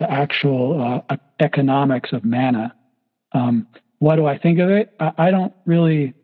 the 0.01 0.11
actual 0.11 1.03
uh, 1.09 1.17
economics 1.39 2.13
of 2.13 2.25
mana. 2.25 2.75
Um, 3.33 3.69
what 3.99 4.17
do 4.17 4.27
I 4.27 4.39
think 4.39 4.59
of 4.59 4.71
it? 4.71 4.93
I, 4.99 5.13
I 5.17 5.31
don't 5.31 5.53
really. 5.67 6.15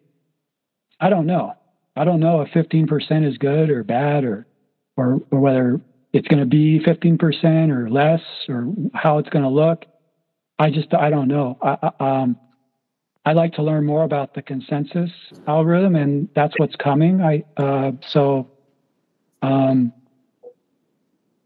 I 0.98 1.10
don't 1.10 1.26
know. 1.26 1.54
I 1.94 2.04
don't 2.04 2.20
know 2.20 2.40
if 2.40 2.48
15% 2.52 3.28
is 3.28 3.36
good 3.38 3.70
or 3.70 3.84
bad 3.84 4.24
or 4.24 4.46
or, 4.96 5.20
or 5.30 5.40
whether 5.40 5.80
it's 6.14 6.26
going 6.26 6.40
to 6.40 6.46
be 6.46 6.80
15% 6.80 7.70
or 7.70 7.90
less 7.90 8.22
or 8.48 8.72
how 8.94 9.18
it's 9.18 9.28
going 9.28 9.44
to 9.44 9.50
look. 9.50 9.84
I 10.58 10.70
just 10.70 10.94
I 10.94 11.10
don't 11.10 11.28
know. 11.28 11.58
I, 11.62 11.90
I, 12.00 12.22
um, 12.22 12.38
I'd 13.26 13.36
like 13.36 13.52
to 13.54 13.62
learn 13.62 13.84
more 13.84 14.04
about 14.04 14.34
the 14.34 14.40
consensus 14.40 15.10
algorithm, 15.46 15.96
and 15.96 16.28
that's 16.34 16.54
what's 16.58 16.76
coming. 16.76 17.20
I 17.20 17.44
uh, 17.58 17.92
so 18.08 18.50
um, 19.42 19.92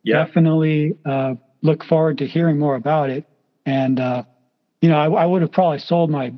yeah. 0.05 0.25
definitely 0.25 0.95
uh, 1.05 1.35
look 1.63 1.85
forward 1.85 2.19
to 2.19 2.27
hearing 2.27 2.59
more 2.59 2.75
about 2.75 3.11
it. 3.11 3.25
And 3.67 4.01
uh, 4.01 4.25
you 4.81 4.89
know, 4.89 4.99
I, 4.99 5.23
I 5.23 5.27
would 5.27 5.43
have 5.43 5.53
probably 5.53 5.79
sold 5.79 6.11
my 6.11 6.33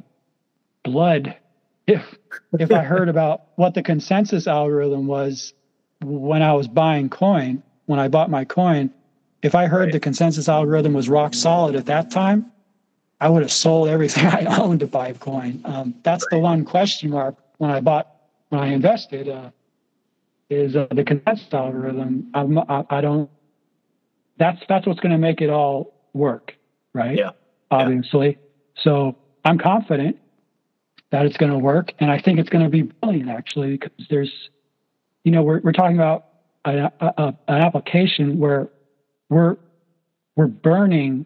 blood 0.84 1.36
if 1.86 2.16
if 2.58 2.72
I 2.72 2.82
heard 2.82 3.08
about 3.14 3.42
what 3.56 3.74
the 3.74 3.82
consensus 3.82 4.46
algorithm 4.46 5.06
was 5.06 5.54
when 6.02 6.42
I 6.42 6.52
was 6.52 6.68
buying 6.68 7.08
coin, 7.08 7.62
when 7.86 8.00
I 8.00 8.08
bought 8.08 8.30
my 8.30 8.44
coin, 8.44 8.90
if 9.42 9.54
I 9.54 9.66
heard 9.66 9.84
right. 9.84 9.92
the 9.92 10.00
consensus 10.00 10.48
algorithm 10.48 10.94
was 10.94 11.08
rock 11.08 11.34
solid 11.34 11.74
at 11.76 11.86
that 11.86 12.10
time, 12.10 12.50
I 13.20 13.28
would 13.28 13.42
have 13.42 13.52
sold 13.52 13.88
everything 13.88 14.26
I 14.26 14.44
owned 14.58 14.80
to 14.80 14.86
buy 14.86 15.12
coin. 15.12 15.60
Um, 15.64 15.94
that's 16.02 16.24
right. 16.24 16.38
the 16.38 16.42
one 16.42 16.64
question 16.64 17.10
mark 17.10 17.36
when 17.58 17.70
I 17.70 17.80
bought, 17.80 18.08
when 18.48 18.60
I 18.60 18.68
invested, 18.68 19.28
uh, 19.28 19.50
is 20.50 20.76
uh, 20.76 20.86
the 20.90 21.04
consensus 21.04 21.52
algorithm. 21.52 22.30
I'm, 22.34 22.58
I, 22.58 22.84
I 22.90 23.00
don't. 23.00 23.30
That's 24.42 24.60
that's 24.68 24.88
what's 24.88 24.98
going 24.98 25.12
to 25.12 25.18
make 25.18 25.40
it 25.40 25.50
all 25.50 25.94
work, 26.14 26.54
right? 26.94 27.16
Yeah. 27.16 27.30
Obviously. 27.70 28.30
Yeah. 28.30 28.82
So 28.82 29.16
I'm 29.44 29.56
confident 29.56 30.18
that 31.12 31.26
it's 31.26 31.36
going 31.36 31.52
to 31.52 31.58
work. 31.58 31.92
And 32.00 32.10
I 32.10 32.20
think 32.20 32.40
it's 32.40 32.48
going 32.48 32.64
to 32.64 32.70
be 32.70 32.82
brilliant, 32.82 33.30
actually, 33.30 33.76
because 33.76 34.06
there's, 34.10 34.32
you 35.22 35.30
know, 35.30 35.44
we're, 35.44 35.60
we're 35.60 35.72
talking 35.72 35.96
about 35.96 36.26
a, 36.64 36.90
a, 37.00 37.34
an 37.46 37.62
application 37.62 38.38
where 38.40 38.68
we're, 39.28 39.58
we're 40.34 40.48
burning. 40.48 41.24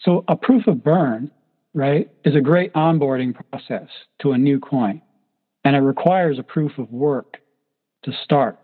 So 0.00 0.24
a 0.26 0.36
proof 0.36 0.66
of 0.68 0.82
burn, 0.82 1.30
right, 1.74 2.10
is 2.24 2.34
a 2.34 2.40
great 2.40 2.72
onboarding 2.72 3.34
process 3.50 3.88
to 4.22 4.32
a 4.32 4.38
new 4.38 4.58
coin. 4.58 5.02
And 5.64 5.76
it 5.76 5.80
requires 5.80 6.38
a 6.38 6.42
proof 6.42 6.78
of 6.78 6.90
work 6.90 7.38
to 8.04 8.12
start. 8.24 8.58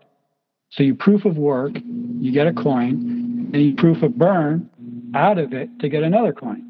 So 0.71 0.83
you 0.83 0.95
proof 0.95 1.25
of 1.25 1.37
work, 1.37 1.73
you 1.75 2.31
get 2.31 2.47
a 2.47 2.53
coin, 2.53 3.49
and 3.53 3.61
you 3.61 3.75
proof 3.75 4.03
of 4.03 4.17
burn 4.17 4.69
out 5.15 5.37
of 5.37 5.53
it 5.53 5.69
to 5.79 5.89
get 5.89 6.03
another 6.03 6.33
coin. 6.33 6.65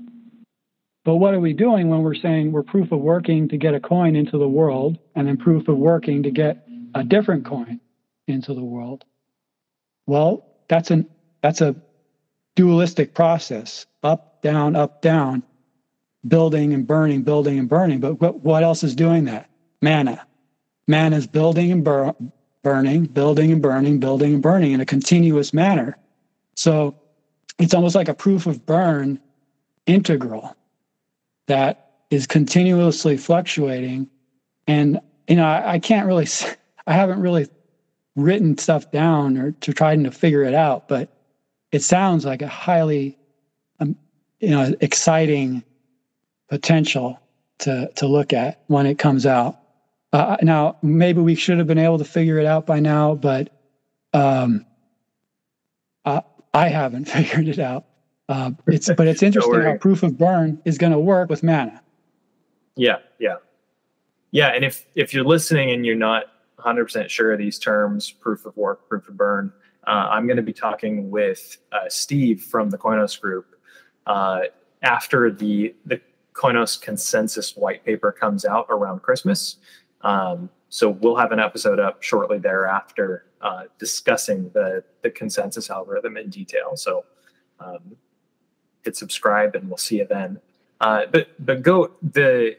But 1.04 1.16
what 1.16 1.34
are 1.34 1.40
we 1.40 1.54
doing 1.54 1.90
when 1.90 2.02
we're 2.02 2.16
saying 2.16 2.52
we're 2.52 2.64
proof 2.64 2.92
of 2.92 3.00
working 3.00 3.50
to 3.50 3.58
get 3.58 3.74
a 3.74 3.80
coin 3.80 4.16
into 4.16 4.38
the 4.38 4.48
world 4.48 4.98
and 5.16 5.28
then 5.28 5.38
proof 5.38 5.68
of 5.68 5.78
working 5.78 6.24
to 6.24 6.32
get 6.32 6.66
a 6.96 7.04
different 7.04 7.46
coin 7.46 7.80
into 8.28 8.54
the 8.54 8.64
world? 8.64 9.04
Well, 10.06 10.46
that's 10.68 10.92
an 10.92 11.08
that's 11.42 11.62
a 11.62 11.76
dualistic 12.56 13.14
process 13.14 13.86
up 14.04 14.42
down 14.42 14.76
up 14.76 15.02
down 15.02 15.44
building 16.28 16.74
and 16.74 16.86
burning 16.86 17.24
building 17.24 17.58
and 17.58 17.70
burning 17.70 18.00
but 18.02 18.20
what, 18.20 18.42
what 18.42 18.64
else 18.64 18.84
is 18.84 18.94
doing 18.96 19.24
that 19.24 19.50
mana 19.82 20.26
mana 20.88 21.16
is 21.16 21.26
building 21.26 21.72
and 21.72 21.86
bur- 21.86 22.14
burning 22.64 23.06
building 23.06 23.52
and 23.52 23.62
burning 23.62 24.00
building 24.00 24.34
and 24.34 24.44
burning 24.44 24.72
in 24.72 24.82
a 24.82 24.86
continuous 24.86 25.54
manner 25.54 25.98
so 26.56 26.94
it's 27.60 27.74
almost 27.74 27.96
like 27.96 28.08
a 28.08 28.14
proof 28.14 28.48
of 28.48 28.66
burn 28.66 29.20
integral 29.86 30.56
that 31.48 31.92
is 32.10 32.26
continuously 32.26 33.18
fluctuating. 33.18 34.10
And, 34.68 35.00
you 35.28 35.36
know, 35.36 35.46
I, 35.46 35.74
I 35.74 35.80
can't 35.80 36.08
really, 36.08 36.28
I 36.88 36.94
haven't 36.94 37.22
really 37.22 37.48
written 38.16 38.58
stuff 38.58 38.92
down 38.92 39.38
or 39.38 39.52
to 39.52 39.74
trying 39.74 40.04
to 40.04 40.12
figure 40.12 40.44
it 40.44 40.54
out, 40.54 40.88
but 40.88 41.10
it 41.72 41.84
sounds 41.84 42.26
like 42.26 42.42
a 42.42 42.48
highly, 42.48 43.18
um, 43.80 43.96
you 44.40 44.50
know, 44.50 44.74
exciting 44.82 45.64
potential 46.50 47.20
to, 47.60 47.92
to 47.96 48.08
look 48.08 48.34
at 48.34 48.64
when 48.68 48.86
it 48.86 48.98
comes 48.98 49.26
out. 49.26 49.59
Uh, 50.12 50.38
now, 50.42 50.78
maybe 50.82 51.22
we 51.22 51.36
should 51.36 51.60
have 51.60 51.68
been 51.68 51.78
able 51.78 52.00
to 52.00 52.06
figure 52.06 52.40
it 52.40 52.46
out 52.46 52.66
by 52.66 52.80
now, 52.80 53.14
but 53.14 53.50
um, 54.14 54.66
I, 56.06 56.24
I 56.54 56.68
haven't 56.70 57.06
figured 57.10 57.48
it 57.48 57.60
out. 57.60 57.86
Uh, 58.28 58.52
it's 58.68 58.90
but 58.96 59.08
it's 59.08 59.24
interesting 59.24 59.62
how 59.62 59.78
proof 59.78 60.04
of 60.04 60.18
burn 60.18 60.62
is 60.66 60.78
going 60.78 60.92
to 60.92 61.00
work 61.00 61.30
with 61.30 61.44
mana. 61.44 61.82
Yeah, 62.76 62.98
yeah, 63.20 63.36
yeah. 64.32 64.50
And 64.50 64.64
if 64.64 64.86
if 64.96 65.14
you're 65.14 65.24
listening 65.24 65.72
and 65.72 65.86
you're 65.86 65.96
not 65.96 66.26
100 66.56 66.86
percent 66.86 67.12
sure 67.12 67.34
of 67.34 67.40
these 67.40 67.60
terms, 67.60 68.12
proof 68.12 68.46
of 68.46 68.56
work, 68.56 68.88
proof 68.88 69.08
of 69.08 69.18
burn, 69.18 69.52
uh, 69.88 70.10
I'm 70.12 70.28
going 70.28 70.38
to 70.38 70.44
be 70.44 70.54
talking 70.54 71.10
with 71.10 71.58
uh, 71.72 71.90
Steve 71.90 72.44
from 72.44 72.70
the 72.70 72.78
Koinos 72.78 73.20
Group 73.20 73.56
uh, 74.06 74.42
after 74.84 75.32
the 75.32 75.76
the 75.86 76.00
Koinos 76.34 76.80
consensus 76.80 77.56
white 77.56 77.84
paper 77.84 78.12
comes 78.12 78.46
out 78.46 78.68
around 78.70 79.02
Christmas. 79.02 79.58
Um, 80.02 80.50
so 80.70 80.90
we'll 80.90 81.16
have 81.16 81.32
an 81.32 81.40
episode 81.40 81.80
up 81.80 82.04
shortly 82.04 82.38
thereafter 82.38 83.26
uh, 83.42 83.64
discussing 83.78 84.50
the 84.54 84.84
the 85.02 85.10
consensus 85.10 85.70
algorithm 85.70 86.18
in 86.18 86.30
detail. 86.30 86.76
So 86.76 87.06
um, 87.60 87.96
hit 88.84 88.96
subscribe, 88.96 89.56
and 89.56 89.68
we'll 89.68 89.78
see 89.78 89.98
you 89.98 90.06
then. 90.06 90.40
Uh, 90.82 91.06
but 91.12 91.30
but 91.40 91.62
go 91.62 91.92
the 92.02 92.58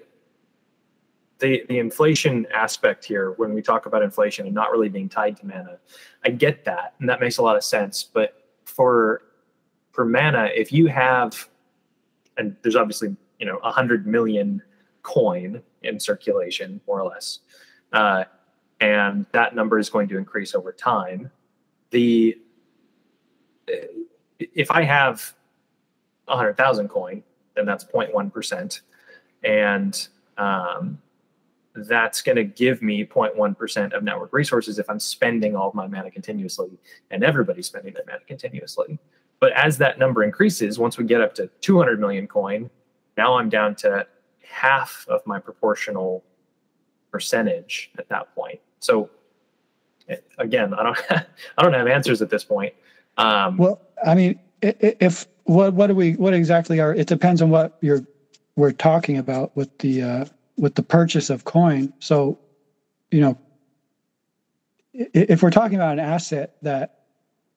the 1.39 1.65
the 1.69 1.79
inflation 1.79 2.47
aspect 2.53 3.05
here 3.05 3.33
when 3.33 3.55
we 3.55 3.63
talk 3.63 3.87
about 3.87 4.03
inflation 4.03 4.47
and 4.47 4.55
not 4.55 4.71
really 4.71 4.89
being 4.89 5.09
tied 5.09 5.37
to 5.39 5.47
mana, 5.47 5.79
I 6.25 6.31
get 6.31 6.65
that, 6.65 6.95
and 7.01 7.09
that 7.09 7.21
makes 7.21 7.39
a 7.39 7.43
lot 7.43 7.57
of 7.57 7.65
sense. 7.65 8.05
But 8.05 8.43
for 8.65 9.23
for 9.93 10.05
mana, 10.05 10.51
if 10.55 10.73
you 10.73 10.87
have, 10.89 11.49
and 12.37 12.57
there's 12.63 12.77
obviously 12.77 13.17
you 13.39 13.47
know 13.47 13.59
a 13.59 13.71
hundred 13.71 14.07
million 14.07 14.63
coin 15.03 15.63
in 15.83 15.99
circulation, 15.99 16.81
more 16.87 17.01
or 17.01 17.09
less, 17.09 17.41
uh, 17.93 18.25
and 18.81 19.27
that 19.33 19.55
number 19.55 19.79
is 19.79 19.91
going 19.91 20.09
to 20.09 20.17
increase 20.17 20.55
over 20.55 20.73
time. 20.73 21.31
The 21.91 22.39
if 24.39 24.71
I 24.71 24.83
have 24.83 25.35
100,000 26.27 26.89
coin, 26.89 27.23
then 27.55 27.67
that's 27.67 27.85
0.1%. 27.85 28.81
And 29.45 30.09
um, 30.39 30.99
that's 31.75 32.23
going 32.23 32.37
to 32.37 32.45
give 32.45 32.83
me 32.83 33.05
0.1% 33.05 33.93
of 33.93 34.03
network 34.03 34.33
resources 34.33 34.79
if 34.79 34.89
I'm 34.89 35.01
spending 35.01 35.57
all 35.57 35.69
of 35.69 35.75
my 35.75 35.87
mana 35.87 36.11
continuously 36.11 36.71
and 37.11 37.23
everybody's 37.25 37.67
spending 37.67 37.95
their 37.95 38.05
mana 38.07 38.21
continuously. 38.27 38.99
But 39.41 39.53
as 39.53 39.79
that 39.79 39.99
number 39.99 40.23
increases, 40.23 40.79
once 40.79 40.99
we 40.99 41.05
get 41.05 41.21
up 41.21 41.35
to 41.37 41.49
200 41.61 41.99
million 41.99 42.27
coin, 42.27 42.71
now 43.17 43.37
I'm 43.37 43.49
down 43.49 43.75
to 43.77 44.07
half 44.51 45.07
of 45.09 45.27
my 45.27 45.39
proportional 45.39 46.25
percentage 47.11 47.91
at 47.99 48.09
that 48.09 48.35
point. 48.35 48.61
So 48.81 49.11
again, 50.39 50.75
I 50.75 50.83
don't 50.83 50.99
I 51.59 51.63
don't 51.63 51.73
have 51.73 51.87
answers 51.87 52.23
at 52.23 52.31
this 52.31 52.45
point. 52.45 52.75
Um, 53.17 53.57
well, 53.57 53.81
I 54.05 54.15
mean, 54.15 54.41
if 54.63 55.27
what 55.45 55.75
what 55.75 55.89
do 55.89 55.95
we 55.95 56.15
what 56.15 56.35
exactly 56.35 56.81
are? 56.81 56.95
It 56.95 57.07
depends 57.07 57.43
on 57.43 57.51
what 57.51 57.79
you're 57.81 58.05
we're 58.57 58.73
talking 58.73 59.19
about 59.19 59.57
with 59.57 59.77
the 59.79 60.03
uh, 60.03 60.25
with 60.57 60.75
the 60.75 60.83
purchase 60.83 61.31
of 61.31 61.45
coin. 61.45 61.93
So, 61.99 62.39
you 63.11 63.21
know, 63.21 63.39
if 64.93 65.43
we're 65.43 65.51
talking 65.51 65.77
about 65.77 65.95
an 65.95 66.01
asset 66.01 66.57
that 66.63 67.05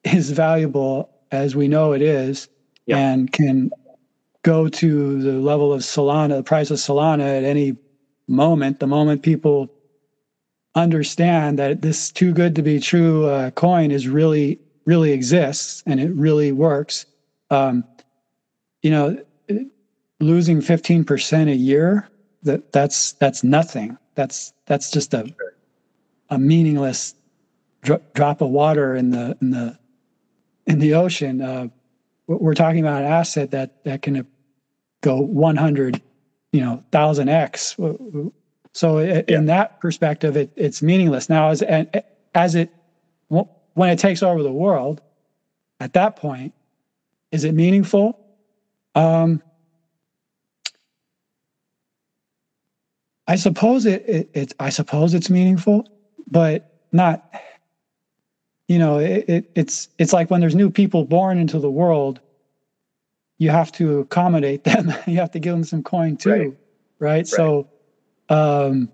is 0.03 0.31
valuable 0.31 1.09
as 1.31 1.55
we 1.55 1.67
know 1.67 1.93
it 1.93 2.01
is, 2.01 2.47
yeah. 2.85 2.97
and 2.97 3.31
can 3.31 3.71
go 4.43 4.67
to 4.67 5.21
the 5.21 5.33
level 5.33 5.73
of 5.73 5.81
Solana, 5.81 6.37
the 6.37 6.43
price 6.43 6.69
of 6.71 6.77
Solana 6.77 7.37
at 7.37 7.43
any 7.43 7.75
moment, 8.27 8.79
the 8.79 8.87
moment 8.87 9.23
people 9.23 9.69
understand 10.75 11.59
that 11.59 11.81
this 11.81 12.11
too 12.11 12.33
good 12.33 12.55
to 12.55 12.61
be 12.61 12.79
true 12.79 13.25
uh, 13.25 13.51
coin 13.51 13.91
is 13.91 14.07
really 14.07 14.59
really 14.85 15.11
exists 15.11 15.81
and 15.85 15.99
it 15.99 16.11
really 16.11 16.51
works. 16.51 17.05
Um, 17.49 17.83
you 18.81 18.91
know 18.91 19.17
losing 20.23 20.59
15% 20.59 21.49
a 21.49 21.55
year 21.55 22.09
that 22.43 22.71
that's 22.71 23.13
that's 23.13 23.43
nothing. 23.43 23.97
That's 24.15 24.53
that's 24.65 24.91
just 24.91 25.13
a 25.13 25.33
a 26.29 26.37
meaningless 26.37 27.15
dro- 27.81 28.01
drop 28.13 28.41
of 28.41 28.49
water 28.49 28.95
in 28.95 29.11
the 29.11 29.37
in 29.41 29.51
the 29.51 29.77
in 30.67 30.79
the 30.79 30.93
ocean. 30.93 31.41
Uh, 31.41 31.67
we're 32.27 32.53
talking 32.53 32.79
about 32.79 33.01
an 33.03 33.11
asset 33.11 33.51
that 33.51 33.83
that 33.85 34.01
can 34.01 34.25
go 35.03 35.19
100 35.19 36.01
you 36.51 36.61
know 36.61 36.83
1000 36.91 37.29
x 37.29 37.77
so 38.73 38.97
it, 38.97 39.25
yeah. 39.27 39.37
in 39.37 39.45
that 39.45 39.79
perspective, 39.79 40.35
it, 40.35 40.51
it's 40.55 40.81
meaningless. 40.81 41.29
Now, 41.29 41.49
as 41.49 41.63
as 42.33 42.55
it 42.55 42.71
when 43.29 43.89
it 43.89 43.99
takes 43.99 44.21
over 44.21 44.43
the 44.43 44.51
world, 44.51 45.01
at 45.79 45.93
that 45.93 46.15
point, 46.15 46.53
is 47.31 47.43
it 47.43 47.53
meaningful? 47.53 48.19
Um, 48.95 49.41
I 53.27 53.35
suppose 53.35 53.85
it, 53.85 54.03
it, 54.07 54.29
it, 54.33 54.53
I 54.59 54.69
suppose 54.69 55.13
it's 55.13 55.29
meaningful, 55.29 55.87
but 56.29 56.79
not. 56.91 57.31
You 58.67 58.79
know, 58.79 58.97
it, 58.97 59.25
it, 59.27 59.51
it's 59.55 59.89
it's 59.99 60.13
like 60.13 60.31
when 60.31 60.41
there's 60.41 60.55
new 60.55 60.71
people 60.71 61.05
born 61.05 61.37
into 61.37 61.59
the 61.59 61.69
world, 61.69 62.21
you 63.37 63.49
have 63.49 63.71
to 63.73 63.99
accommodate 63.99 64.63
them. 64.65 64.93
you 65.07 65.17
have 65.17 65.31
to 65.31 65.39
give 65.39 65.53
them 65.53 65.63
some 65.63 65.83
coin 65.83 66.17
too, 66.17 66.29
right? 66.29 66.39
right? 66.39 66.55
right. 66.99 67.27
So 67.27 67.69
um, 68.29 68.89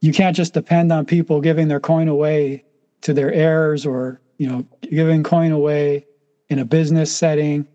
you 0.00 0.12
can't 0.12 0.36
just 0.36 0.54
depend 0.54 0.92
on 0.92 1.06
people 1.06 1.40
giving 1.40 1.68
their 1.68 1.80
coin 1.80 2.08
away 2.08 2.64
to 3.02 3.12
their 3.12 3.32
heirs 3.32 3.84
or 3.86 4.20
you 4.38 4.48
know 4.48 4.66
giving 4.82 5.22
coin 5.22 5.52
away 5.52 6.06
in 6.48 6.58
a 6.58 6.64
business 6.64 7.14
setting. 7.14 7.66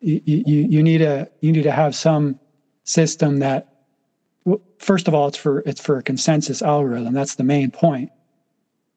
You, 0.00 0.20
you, 0.24 0.42
you 0.46 0.82
need 0.82 1.02
a 1.02 1.28
you 1.40 1.52
need 1.52 1.62
to 1.62 1.72
have 1.72 1.94
some 1.94 2.40
system 2.84 3.38
that 3.38 3.72
first 4.78 5.06
of 5.06 5.14
all 5.14 5.28
it's 5.28 5.36
for 5.36 5.60
it's 5.60 5.80
for 5.80 5.98
a 5.98 6.02
consensus 6.02 6.62
algorithm 6.62 7.14
that's 7.14 7.36
the 7.36 7.44
main 7.44 7.70
point 7.70 8.10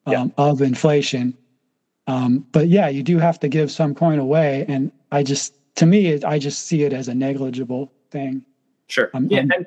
um, 0.06 0.12
yeah. 0.12 0.26
of 0.36 0.60
inflation 0.60 1.36
um, 2.08 2.44
but 2.50 2.68
yeah 2.68 2.88
you 2.88 3.02
do 3.02 3.18
have 3.18 3.38
to 3.38 3.48
give 3.48 3.70
some 3.70 3.94
coin 3.94 4.18
away 4.18 4.64
and 4.68 4.90
i 5.12 5.22
just 5.22 5.54
to 5.76 5.86
me 5.86 6.22
i 6.24 6.38
just 6.38 6.66
see 6.66 6.82
it 6.82 6.92
as 6.92 7.08
a 7.08 7.14
negligible 7.14 7.92
thing 8.10 8.44
sure 8.88 9.10
um, 9.14 9.26
yeah 9.30 9.40
and 9.40 9.66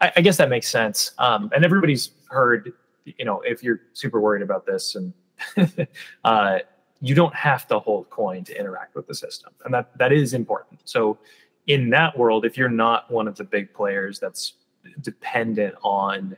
I, 0.00 0.12
I 0.16 0.20
guess 0.20 0.36
that 0.36 0.48
makes 0.48 0.68
sense. 0.68 1.12
Um, 1.18 1.50
and 1.54 1.64
everybody's 1.64 2.10
heard, 2.28 2.72
you 3.04 3.24
know, 3.24 3.40
if 3.40 3.62
you're 3.62 3.80
super 3.92 4.20
worried 4.20 4.42
about 4.42 4.66
this 4.66 4.94
and 4.96 5.12
uh, 6.24 6.58
you 7.00 7.14
don't 7.14 7.34
have 7.34 7.66
to 7.68 7.78
hold 7.78 8.10
coin 8.10 8.44
to 8.44 8.58
interact 8.58 8.94
with 8.94 9.06
the 9.06 9.14
system. 9.14 9.52
And 9.64 9.72
that, 9.74 9.96
that 9.98 10.12
is 10.12 10.34
important. 10.34 10.80
So 10.84 11.18
in 11.66 11.90
that 11.90 12.16
world, 12.16 12.44
if 12.44 12.56
you're 12.56 12.68
not 12.68 13.10
one 13.10 13.28
of 13.28 13.36
the 13.36 13.44
big 13.44 13.72
players 13.72 14.18
that's 14.18 14.54
dependent 15.00 15.74
on 15.82 16.36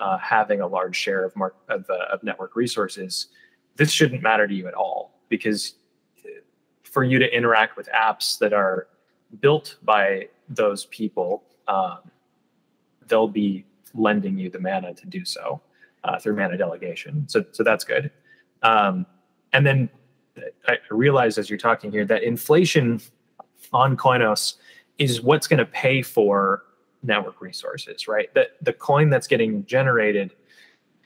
uh, 0.00 0.18
having 0.18 0.60
a 0.60 0.66
large 0.66 0.96
share 0.96 1.24
of, 1.24 1.34
mark, 1.36 1.56
of, 1.68 1.88
uh, 1.88 2.06
of 2.12 2.22
network 2.22 2.56
resources, 2.56 3.28
this 3.76 3.90
shouldn't 3.90 4.22
matter 4.22 4.46
to 4.46 4.54
you 4.54 4.66
at 4.66 4.74
all 4.74 5.20
because 5.28 5.74
for 6.94 7.04
you 7.04 7.18
to 7.18 7.36
interact 7.36 7.76
with 7.76 7.88
apps 7.90 8.38
that 8.38 8.52
are 8.52 8.86
built 9.40 9.76
by 9.82 10.28
those 10.48 10.86
people 10.86 11.42
um, 11.68 11.98
they'll 13.08 13.28
be 13.28 13.64
lending 13.94 14.38
you 14.38 14.50
the 14.50 14.58
mana 14.58 14.94
to 14.94 15.06
do 15.06 15.24
so 15.24 15.60
uh, 16.04 16.18
through 16.18 16.36
mana 16.36 16.56
delegation. 16.56 17.26
So, 17.28 17.44
so 17.52 17.62
that's 17.62 17.84
good. 17.84 18.10
Um, 18.62 19.06
and 19.52 19.66
then 19.66 19.88
I 20.66 20.78
realize 20.90 21.38
as 21.38 21.48
you're 21.48 21.58
talking 21.58 21.92
here 21.92 22.04
that 22.06 22.22
inflation 22.22 23.00
on 23.72 23.96
Koinos 23.96 24.54
is 24.98 25.20
what's 25.20 25.46
going 25.46 25.58
to 25.58 25.66
pay 25.66 26.02
for 26.02 26.64
network 27.02 27.40
resources, 27.40 28.08
right? 28.08 28.32
That 28.34 28.52
the 28.62 28.72
coin 28.72 29.10
that's 29.10 29.26
getting 29.26 29.64
generated 29.66 30.34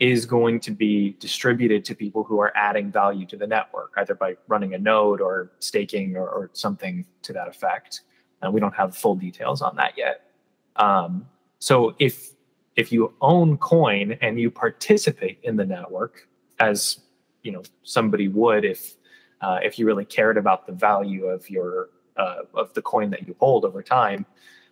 is 0.00 0.26
going 0.26 0.60
to 0.60 0.70
be 0.70 1.16
distributed 1.18 1.84
to 1.84 1.94
people 1.94 2.22
who 2.22 2.38
are 2.40 2.52
adding 2.54 2.90
value 2.90 3.26
to 3.26 3.36
the 3.36 3.46
network, 3.46 3.92
either 3.96 4.14
by 4.14 4.36
running 4.46 4.74
a 4.74 4.78
node 4.78 5.20
or 5.20 5.50
staking 5.58 6.16
or, 6.16 6.28
or 6.28 6.50
something 6.52 7.04
to 7.22 7.32
that 7.32 7.48
effect. 7.48 8.02
And 8.42 8.52
we 8.52 8.60
don't 8.60 8.74
have 8.74 8.96
full 8.96 9.16
details 9.16 9.60
on 9.60 9.74
that 9.76 9.94
yet. 9.96 10.30
Um, 10.76 11.26
so 11.58 11.94
if 11.98 12.30
if 12.76 12.92
you 12.92 13.12
own 13.20 13.58
coin 13.58 14.16
and 14.20 14.38
you 14.38 14.52
participate 14.52 15.40
in 15.42 15.56
the 15.56 15.66
network 15.66 16.28
as 16.60 17.00
you 17.42 17.50
know 17.50 17.62
somebody 17.82 18.28
would 18.28 18.64
if 18.64 18.94
uh, 19.40 19.58
if 19.62 19.78
you 19.78 19.86
really 19.86 20.04
cared 20.04 20.36
about 20.36 20.66
the 20.66 20.72
value 20.72 21.26
of 21.26 21.50
your 21.50 21.90
uh, 22.16 22.42
of 22.54 22.72
the 22.74 22.82
coin 22.82 23.10
that 23.10 23.26
you 23.26 23.34
hold 23.38 23.64
over 23.64 23.82
time, 23.82 24.26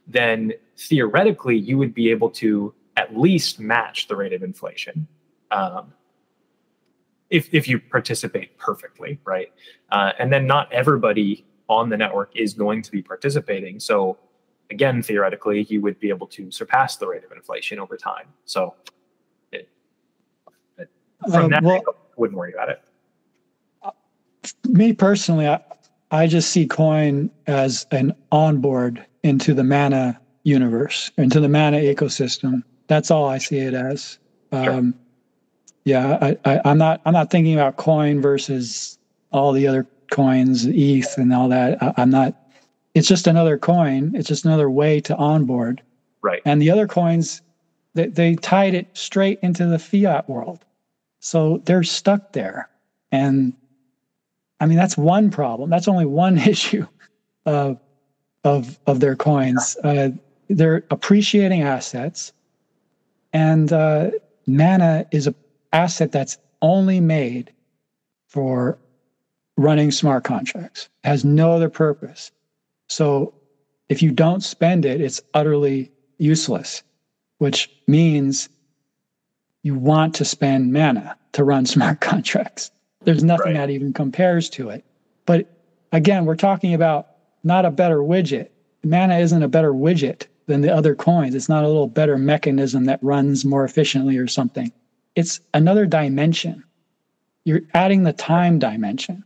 then 0.06 0.52
theoretically 0.76 1.56
you 1.56 1.78
would 1.78 1.94
be 1.94 2.10
able 2.10 2.30
to 2.30 2.72
at 2.96 3.16
least 3.16 3.60
match 3.60 4.08
the 4.08 4.16
rate 4.16 4.32
of 4.32 4.42
inflation. 4.42 5.06
Um, 5.50 5.92
if, 7.30 7.52
if 7.52 7.66
you 7.66 7.80
participate 7.80 8.56
perfectly, 8.58 9.18
right? 9.24 9.52
Uh, 9.90 10.12
and 10.18 10.32
then 10.32 10.46
not 10.46 10.72
everybody 10.72 11.44
on 11.68 11.88
the 11.88 11.96
network 11.96 12.30
is 12.34 12.54
going 12.54 12.82
to 12.82 12.90
be 12.90 13.02
participating. 13.02 13.80
So 13.80 14.18
again, 14.70 15.02
theoretically, 15.02 15.64
you 15.68 15.80
would 15.80 15.98
be 15.98 16.08
able 16.08 16.26
to 16.28 16.50
surpass 16.50 16.96
the 16.96 17.06
rate 17.06 17.24
of 17.24 17.32
inflation 17.32 17.78
over 17.78 17.96
time. 17.96 18.26
So, 18.44 18.74
it, 19.52 19.68
it, 20.78 20.88
from 21.30 21.46
uh, 21.46 21.48
that, 21.48 21.62
well, 21.62 21.76
angle, 21.76 21.94
I 21.96 22.14
wouldn't 22.16 22.38
worry 22.38 22.52
about 22.52 22.68
it. 22.68 22.82
Me 24.68 24.92
personally, 24.92 25.48
I, 25.48 25.60
I 26.10 26.26
just 26.28 26.50
see 26.50 26.66
coin 26.66 27.30
as 27.48 27.86
an 27.90 28.14
onboard 28.30 29.04
into 29.24 29.54
the 29.54 29.64
mana 29.64 30.20
universe, 30.44 31.10
into 31.18 31.40
the 31.40 31.48
mana 31.48 31.78
ecosystem. 31.78 32.62
That's 32.86 33.10
all 33.10 33.26
I 33.26 33.38
see 33.38 33.58
it 33.58 33.74
as. 33.74 34.18
Um, 34.52 34.64
sure. 34.64 34.92
Yeah, 35.86 36.18
I, 36.20 36.36
I, 36.44 36.60
I'm 36.66 36.78
not. 36.78 37.00
I'm 37.06 37.14
not 37.14 37.30
thinking 37.30 37.54
about 37.54 37.76
coin 37.76 38.20
versus 38.20 38.98
all 39.32 39.52
the 39.52 39.66
other 39.66 39.86
coins, 40.10 40.66
ETH, 40.66 41.16
and 41.16 41.32
all 41.32 41.48
that. 41.48 41.82
I, 41.82 41.94
I'm 41.96 42.10
not 42.10 42.34
it's 42.96 43.08
just 43.08 43.26
another 43.26 43.58
coin. 43.58 44.12
It's 44.14 44.26
just 44.26 44.46
another 44.46 44.70
way 44.70 45.00
to 45.02 45.14
onboard. 45.16 45.82
Right. 46.22 46.40
And 46.46 46.62
the 46.62 46.70
other 46.70 46.86
coins, 46.86 47.42
they, 47.92 48.06
they 48.06 48.36
tied 48.36 48.72
it 48.72 48.88
straight 48.94 49.38
into 49.42 49.66
the 49.66 49.78
fiat 49.78 50.30
world. 50.30 50.64
So 51.20 51.60
they're 51.66 51.82
stuck 51.82 52.32
there. 52.32 52.70
And 53.12 53.52
I 54.60 54.66
mean, 54.66 54.78
that's 54.78 54.96
one 54.96 55.30
problem. 55.30 55.68
That's 55.68 55.88
only 55.88 56.06
one 56.06 56.38
issue 56.48 56.86
of, 57.44 57.78
of, 58.44 58.78
of 58.86 59.00
their 59.00 59.14
coins. 59.14 59.76
Uh, 59.84 60.08
they're 60.48 60.82
appreciating 60.90 61.60
assets. 61.60 62.32
And 63.34 63.74
uh, 63.74 64.12
Mana 64.46 65.04
is 65.12 65.26
an 65.26 65.34
asset 65.76 66.10
that's 66.10 66.38
only 66.62 67.00
made 67.00 67.52
for 68.28 68.78
running 69.58 69.90
smart 69.90 70.24
contracts, 70.24 70.88
it 71.04 71.08
has 71.08 71.24
no 71.24 71.52
other 71.52 71.68
purpose. 71.68 72.32
So 72.88 73.34
if 73.88 74.02
you 74.02 74.10
don't 74.10 74.42
spend 74.42 74.84
it, 74.84 75.00
it's 75.00 75.20
utterly 75.34 75.92
useless, 76.18 76.82
which 77.38 77.70
means 77.86 78.48
you 79.62 79.74
want 79.74 80.14
to 80.14 80.24
spend 80.24 80.72
mana 80.72 81.16
to 81.32 81.44
run 81.44 81.66
smart 81.74 82.00
contracts. 82.00 82.70
There's 83.04 83.22
nothing 83.22 83.54
right. 83.54 83.66
that 83.66 83.70
even 83.70 83.92
compares 83.92 84.48
to 84.50 84.70
it. 84.70 84.84
But 85.26 85.48
again, 85.92 86.24
we're 86.24 86.36
talking 86.36 86.72
about 86.72 87.08
not 87.44 87.66
a 87.66 87.70
better 87.70 87.98
widget. 87.98 88.48
Mana 88.82 89.18
isn't 89.18 89.42
a 89.42 89.48
better 89.48 89.72
widget 89.72 90.26
than 90.46 90.62
the 90.62 90.74
other 90.74 90.94
coins. 90.94 91.34
It's 91.34 91.48
not 91.48 91.64
a 91.64 91.68
little 91.68 91.86
better 91.86 92.16
mechanism 92.16 92.86
that 92.86 93.02
runs 93.02 93.44
more 93.44 93.64
efficiently 93.64 94.16
or 94.16 94.26
something. 94.26 94.72
It's 95.16 95.40
another 95.54 95.86
dimension. 95.86 96.62
You're 97.44 97.62
adding 97.72 98.02
the 98.02 98.12
time 98.12 98.58
dimension 98.58 99.24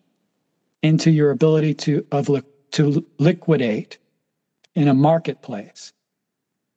into 0.82 1.11
your 1.11 1.32
ability 1.32 1.74
to 1.74 2.07
of 2.12 2.30
to 2.72 3.05
liquidate 3.18 3.99
in 4.76 4.86
a 4.86 4.95
marketplace. 4.95 5.93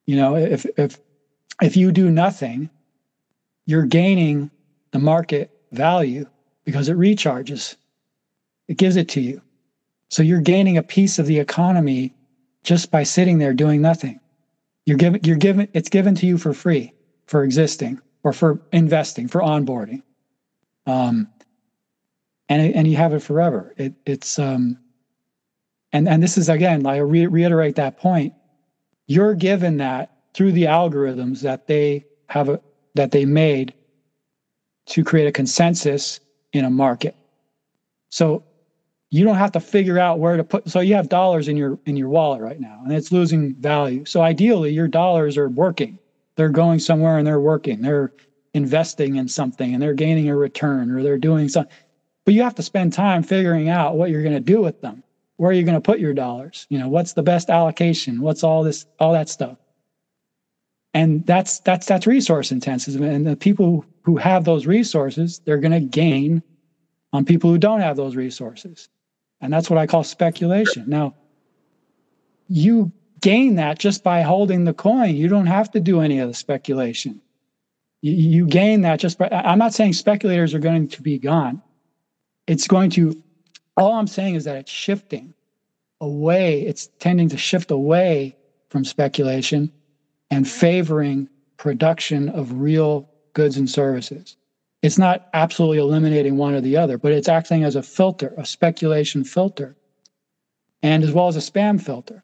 You 0.08 0.18
know, 0.18 0.36
if 0.36 0.66
if 0.78 1.00
if 1.62 1.78
you 1.78 1.92
do 1.92 2.10
nothing, 2.10 2.70
you're 3.68 3.86
gaining 3.86 4.50
the 4.92 5.00
market 5.00 5.52
value 5.72 6.26
because 6.66 6.90
it 6.90 6.98
recharges. 6.98 7.76
It 8.68 8.78
gives 8.78 8.96
it 8.96 9.10
to 9.10 9.22
you. 9.22 9.42
So 10.10 10.24
you're 10.24 10.42
gaining 10.42 10.78
a 10.78 10.84
piece 10.84 11.20
of 11.20 11.28
the 11.28 11.40
economy 11.40 12.16
just 12.64 12.90
by 12.90 13.04
sitting 13.04 13.38
there 13.38 13.54
doing 13.54 13.82
nothing. 13.82 14.20
You're 14.86 14.98
given, 14.98 15.22
you're 15.24 15.38
given, 15.38 15.68
it's 15.74 15.90
given 15.90 16.16
to 16.16 16.26
you 16.26 16.38
for 16.38 16.54
free 16.54 16.94
for 17.26 17.44
existing 17.44 18.02
or 18.24 18.34
for 18.34 18.62
investing, 18.72 19.28
for 19.28 19.42
onboarding. 19.42 20.02
Um, 20.86 21.30
and, 22.50 22.74
and 22.74 22.88
you 22.88 22.98
have 22.98 23.14
it 23.14 23.20
forever. 23.20 23.74
It, 23.78 23.94
it's, 24.06 24.40
um, 24.40 24.78
and, 25.92 26.08
and 26.08 26.22
this 26.22 26.38
is 26.38 26.50
again, 26.50 26.86
I 26.86 26.98
re- 26.98 27.28
reiterate 27.28 27.76
that 27.76 27.98
point. 27.98 28.34
You're 29.08 29.36
given 29.36 29.78
that 29.78 30.12
through 30.34 30.54
the 30.54 30.64
algorithms 30.64 31.42
that 31.42 31.68
they 31.68 32.06
have, 32.28 32.50
a, 32.50 32.60
that 32.96 33.12
they 33.12 33.26
made 33.26 33.74
to 34.88 35.04
create 35.04 35.28
a 35.28 35.32
consensus 35.32 36.20
in 36.52 36.66
a 36.66 36.70
market. 36.70 37.16
So 38.10 38.44
you 39.14 39.24
don't 39.24 39.36
have 39.36 39.52
to 39.52 39.60
figure 39.60 40.00
out 40.00 40.18
where 40.18 40.38
to 40.38 40.44
put 40.44 40.68
so 40.68 40.80
you 40.80 40.96
have 40.96 41.08
dollars 41.08 41.48
in 41.48 41.56
your 41.56 41.78
in 41.86 41.96
your 41.96 42.10
wallet 42.10 42.42
right 42.42 42.60
now 42.60 42.82
and 42.84 42.92
it's 42.92 43.12
losing 43.12 43.54
value 43.56 44.04
so 44.06 44.22
ideally 44.24 44.72
your 44.72 44.88
dollars 44.88 45.38
are 45.38 45.50
working 45.50 46.00
they're 46.36 46.50
going 46.50 46.80
somewhere 46.80 47.18
and 47.18 47.26
they're 47.28 47.40
working 47.40 47.82
they're 47.82 48.12
investing 48.54 49.16
in 49.16 49.28
something 49.28 49.74
and 49.74 49.82
they're 49.82 49.94
gaining 49.94 50.30
a 50.30 50.36
return 50.36 50.92
or 50.92 51.02
they're 51.02 51.18
doing 51.18 51.50
something 51.50 51.74
but 52.26 52.34
you 52.34 52.44
have 52.44 52.56
to 52.56 52.64
spend 52.64 52.94
time 52.94 53.24
figuring 53.24 53.70
out 53.70 53.98
what 53.98 54.10
you're 54.10 54.24
going 54.24 54.34
to 54.34 54.40
do 54.40 54.62
with 54.62 54.82
them. 54.82 55.04
Where 55.38 55.52
are 55.52 55.54
you 55.54 55.64
going 55.64 55.76
to 55.76 55.82
put 55.82 56.00
your 56.00 56.14
dollars? 56.14 56.68
You 56.70 56.80
know 56.80 56.88
what's 56.88 57.14
the 57.14 57.24
best 57.24 57.50
allocation? 57.50 58.22
What's 58.22 58.44
all 58.44 58.64
this 58.64 58.86
all 59.00 59.14
that 59.14 59.30
stuff? 59.30 59.58
And 60.94 61.26
that's 61.26 61.60
that's 61.60 61.86
that's 61.86 62.08
resource 62.08 62.52
intensive. 62.52 63.02
And 63.02 63.26
the 63.26 63.36
people 63.36 63.86
who 64.04 64.18
have 64.18 64.46
those 64.46 64.66
resources 64.66 65.42
they're 65.44 65.58
going 65.58 65.72
to 65.72 65.80
gain 65.80 66.44
on 67.12 67.26
people 67.26 67.50
who 67.50 67.58
don't 67.58 67.82
have 67.82 67.98
those 67.98 68.16
resources. 68.16 68.90
And 69.42 69.52
that's 69.52 69.70
what 69.70 69.80
I 69.80 69.88
call 69.88 70.04
speculation. 70.04 70.86
Now, 70.88 71.16
you 72.48 72.92
gain 73.24 73.56
that 73.56 73.80
just 73.80 74.04
by 74.04 74.22
holding 74.22 74.66
the 74.66 74.74
coin. 74.74 75.16
You 75.16 75.28
don't 75.28 75.48
have 75.48 75.72
to 75.72 75.80
do 75.80 76.02
any 76.02 76.20
of 76.20 76.28
the 76.28 76.34
speculation. 76.34 77.22
You, 78.02 78.14
you 78.14 78.46
gain 78.46 78.82
that 78.82 79.00
just 79.00 79.18
by, 79.18 79.30
I'm 79.30 79.60
not 79.60 79.74
saying 79.74 79.94
speculators 79.94 80.54
are 80.54 80.60
going 80.60 80.88
to 80.90 81.02
be 81.02 81.18
gone. 81.18 81.62
It's 82.48 82.68
going 82.68 82.90
to, 82.92 83.22
all 83.78 83.94
I'm 83.94 84.08
saying 84.08 84.36
is 84.36 84.44
that 84.44 84.58
it's 84.58 84.72
shifting 84.72 85.34
away, 86.02 86.62
it's 86.62 86.90
tending 87.00 87.30
to 87.30 87.38
shift 87.38 87.72
away 87.72 88.36
from 88.70 88.86
speculation 88.86 89.72
and 90.30 90.48
favoring 90.48 91.30
production 91.58 92.30
of 92.30 92.60
real 92.60 93.10
goods 93.34 93.58
and 93.58 93.70
services 93.70 94.36
it's 94.84 94.98
not 94.98 95.30
absolutely 95.34 95.78
eliminating 95.78 96.36
one 96.36 96.54
or 96.54 96.60
the 96.62 96.76
other, 96.76 96.98
but 96.98 97.14
it's 97.14 97.30
acting 97.30 97.64
as 97.64 97.78
a 97.78 97.82
filter, 97.82 98.34
a 98.38 98.46
speculation 98.46 99.24
filter, 99.24 99.78
and 100.84 101.06
as 101.06 101.12
well 101.14 101.30
as 101.30 101.38
a 101.38 101.52
spam 101.52 101.82
filter. 101.82 102.22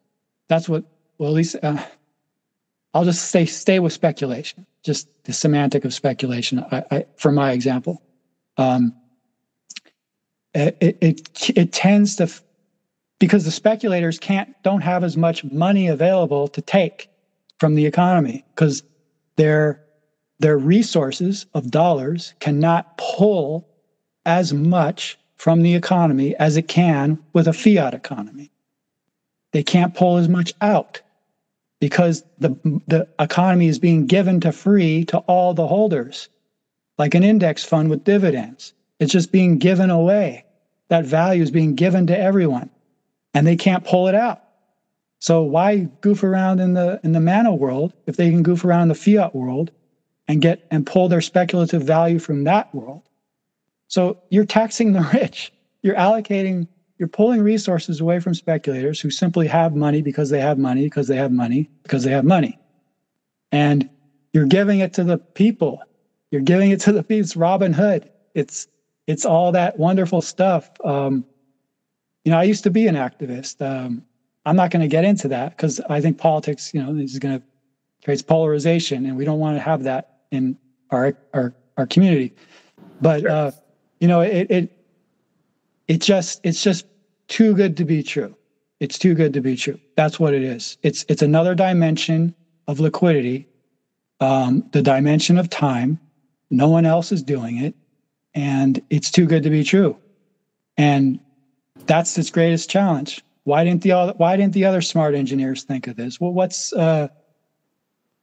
That's 0.48 0.68
what, 0.68 0.84
well, 1.20 1.28
at 1.28 1.34
least 1.34 1.56
uh, 1.62 1.84
I'll 2.94 3.04
just 3.04 3.28
stay 3.28 3.44
stay 3.44 3.78
with 3.78 3.92
speculation, 3.92 4.64
just 4.82 5.06
the 5.24 5.34
semantic 5.34 5.84
of 5.84 5.92
speculation. 5.92 6.64
I, 6.72 6.82
I, 6.90 7.04
for 7.16 7.30
my 7.30 7.52
example, 7.52 8.00
um, 8.56 8.94
it, 10.54 10.78
it 10.80 11.50
it 11.54 11.72
tends 11.74 12.16
to 12.16 12.30
because 13.18 13.44
the 13.44 13.50
speculators 13.50 14.18
can't 14.18 14.50
don't 14.62 14.80
have 14.80 15.04
as 15.04 15.18
much 15.18 15.44
money 15.44 15.88
available 15.88 16.48
to 16.48 16.62
take 16.62 17.10
from 17.58 17.74
the 17.74 17.84
economy 17.84 18.42
because 18.54 18.82
they're 19.36 19.78
their 20.38 20.56
resources 20.56 21.44
of 21.52 21.70
dollars 21.70 22.32
cannot 22.40 22.96
pull 22.96 23.68
as 24.24 24.54
much 24.54 25.18
from 25.36 25.60
the 25.60 25.74
economy 25.74 26.34
as 26.36 26.56
it 26.56 26.66
can 26.66 27.18
with 27.34 27.46
a 27.46 27.52
fiat 27.52 27.92
economy. 27.92 28.50
They 29.52 29.62
can't 29.62 29.94
pull 29.94 30.16
as 30.16 30.28
much 30.30 30.54
out 30.62 31.02
because 31.80 32.22
the, 32.38 32.50
the 32.86 33.08
economy 33.18 33.66
is 33.66 33.78
being 33.78 34.06
given 34.06 34.40
to 34.40 34.52
free 34.52 35.04
to 35.06 35.18
all 35.20 35.54
the 35.54 35.66
holders, 35.66 36.28
like 36.98 37.14
an 37.14 37.24
index 37.24 37.64
fund 37.64 37.90
with 37.90 38.04
dividends. 38.04 38.74
It's 38.98 39.12
just 39.12 39.32
being 39.32 39.58
given 39.58 39.90
away. 39.90 40.44
That 40.88 41.06
value 41.06 41.42
is 41.42 41.50
being 41.50 41.74
given 41.74 42.06
to 42.08 42.18
everyone, 42.18 42.70
and 43.32 43.46
they 43.46 43.56
can't 43.56 43.84
pull 43.84 44.08
it 44.08 44.14
out. 44.14 44.42
So 45.20 45.42
why 45.42 45.88
goof 46.00 46.22
around 46.22 46.60
in 46.60 46.74
the 46.74 47.00
in 47.04 47.12
the 47.12 47.20
mana 47.20 47.54
world 47.54 47.92
if 48.06 48.16
they 48.16 48.30
can 48.30 48.42
goof 48.42 48.64
around 48.64 48.82
in 48.82 48.88
the 48.88 48.94
fiat 48.94 49.34
world 49.34 49.70
and 50.28 50.40
get 50.40 50.66
and 50.70 50.86
pull 50.86 51.08
their 51.08 51.20
speculative 51.20 51.82
value 51.82 52.18
from 52.18 52.44
that 52.44 52.74
world. 52.74 53.02
So 53.88 54.18
you're 54.30 54.44
taxing 54.44 54.92
the 54.92 55.00
rich. 55.14 55.52
You're 55.82 55.96
allocating, 55.96 56.68
you're 57.00 57.08
pulling 57.08 57.40
resources 57.40 58.02
away 58.02 58.20
from 58.20 58.34
speculators 58.34 59.00
who 59.00 59.08
simply 59.08 59.46
have 59.46 59.74
money 59.74 60.02
because 60.02 60.28
they 60.28 60.38
have 60.38 60.58
money, 60.58 60.84
because 60.84 61.08
they 61.08 61.16
have 61.16 61.32
money, 61.32 61.70
because 61.82 62.04
they 62.04 62.10
have 62.10 62.26
money. 62.26 62.58
And 63.50 63.88
you're 64.34 64.44
giving 64.44 64.80
it 64.80 64.92
to 64.92 65.04
the 65.04 65.16
people. 65.16 65.80
You're 66.30 66.42
giving 66.42 66.72
it 66.72 66.80
to 66.80 66.92
the 66.92 67.02
people. 67.02 67.22
It's 67.22 67.36
Robin 67.36 67.72
Hood. 67.72 68.10
It's 68.34 68.68
it's 69.06 69.24
all 69.24 69.50
that 69.52 69.78
wonderful 69.78 70.20
stuff. 70.20 70.70
Um, 70.84 71.24
you 72.24 72.32
know, 72.32 72.38
I 72.38 72.42
used 72.42 72.64
to 72.64 72.70
be 72.70 72.86
an 72.86 72.96
activist. 72.96 73.64
Um, 73.66 74.04
I'm 74.44 74.54
not 74.54 74.70
going 74.70 74.82
to 74.82 74.88
get 74.88 75.04
into 75.04 75.26
that 75.28 75.56
because 75.56 75.80
I 75.88 76.02
think 76.02 76.18
politics, 76.18 76.72
you 76.74 76.82
know, 76.82 76.94
is 76.94 77.18
going 77.18 77.40
to 77.40 77.44
create 78.04 78.26
polarization, 78.26 79.06
and 79.06 79.16
we 79.16 79.24
don't 79.24 79.38
want 79.38 79.56
to 79.56 79.62
have 79.62 79.84
that 79.84 80.18
in 80.30 80.58
our 80.90 81.16
our 81.32 81.54
our 81.78 81.86
community. 81.86 82.34
But 83.00 83.22
sure. 83.22 83.30
uh, 83.30 83.50
you 84.00 84.06
know, 84.06 84.20
it 84.20 84.50
it 84.50 84.79
it 85.90 86.00
just 86.00 86.40
it's 86.44 86.62
just 86.62 86.86
too 87.26 87.52
good 87.52 87.76
to 87.78 87.84
be 87.84 88.00
true. 88.00 88.36
It's 88.78 88.96
too 88.96 89.12
good 89.12 89.32
to 89.32 89.40
be 89.40 89.56
true. 89.56 89.78
That's 89.96 90.20
what 90.20 90.34
it 90.34 90.42
is. 90.42 90.78
It's 90.84 91.04
it's 91.08 91.20
another 91.20 91.52
dimension 91.56 92.32
of 92.68 92.78
liquidity, 92.78 93.48
um, 94.20 94.64
the 94.70 94.82
dimension 94.82 95.36
of 95.36 95.50
time. 95.50 95.98
No 96.48 96.68
one 96.68 96.86
else 96.86 97.10
is 97.10 97.24
doing 97.24 97.56
it, 97.58 97.74
and 98.34 98.80
it's 98.88 99.10
too 99.10 99.26
good 99.26 99.42
to 99.42 99.50
be 99.50 99.64
true. 99.64 99.96
And 100.76 101.18
that's 101.86 102.16
its 102.16 102.30
greatest 102.30 102.70
challenge. 102.70 103.20
Why 103.42 103.64
didn't 103.64 103.82
the 103.82 104.14
why 104.16 104.36
didn't 104.36 104.54
the 104.54 104.66
other 104.66 104.82
smart 104.82 105.16
engineers 105.16 105.64
think 105.64 105.88
of 105.88 105.96
this? 105.96 106.20
Well, 106.20 106.32
what's 106.32 106.72
uh, 106.72 107.08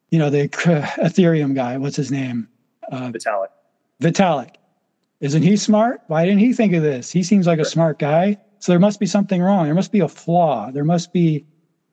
you 0.09 0.20
know, 0.20 0.30
the 0.30 0.47
Ethereum 0.47 1.53
guy, 1.53 1.76
what's 1.76 1.97
his 1.97 2.11
name? 2.11 2.47
Uh, 2.89 3.11
Vitalik. 3.11 3.49
Vitalik. 4.01 4.55
Isn't 5.20 5.41
he 5.41 5.57
smart? 5.57 6.01
Why 6.07 6.26
didn't 6.26 6.39
he 6.39 6.53
think 6.53 6.74
of 6.74 6.84
this? 6.84 7.11
He 7.11 7.24
seems 7.24 7.47
like 7.47 7.59
a 7.59 7.65
smart 7.65 7.97
guy. 7.97 8.38
So 8.59 8.72
there 8.72 8.80
must 8.80 8.99
be 8.99 9.05
something 9.05 9.41
wrong. 9.41 9.65
There 9.65 9.76
must 9.76 9.91
be 9.91 9.99
a 9.99 10.07
flaw. 10.07 10.72
There 10.72 10.84
must 10.84 11.11
be 11.11 11.43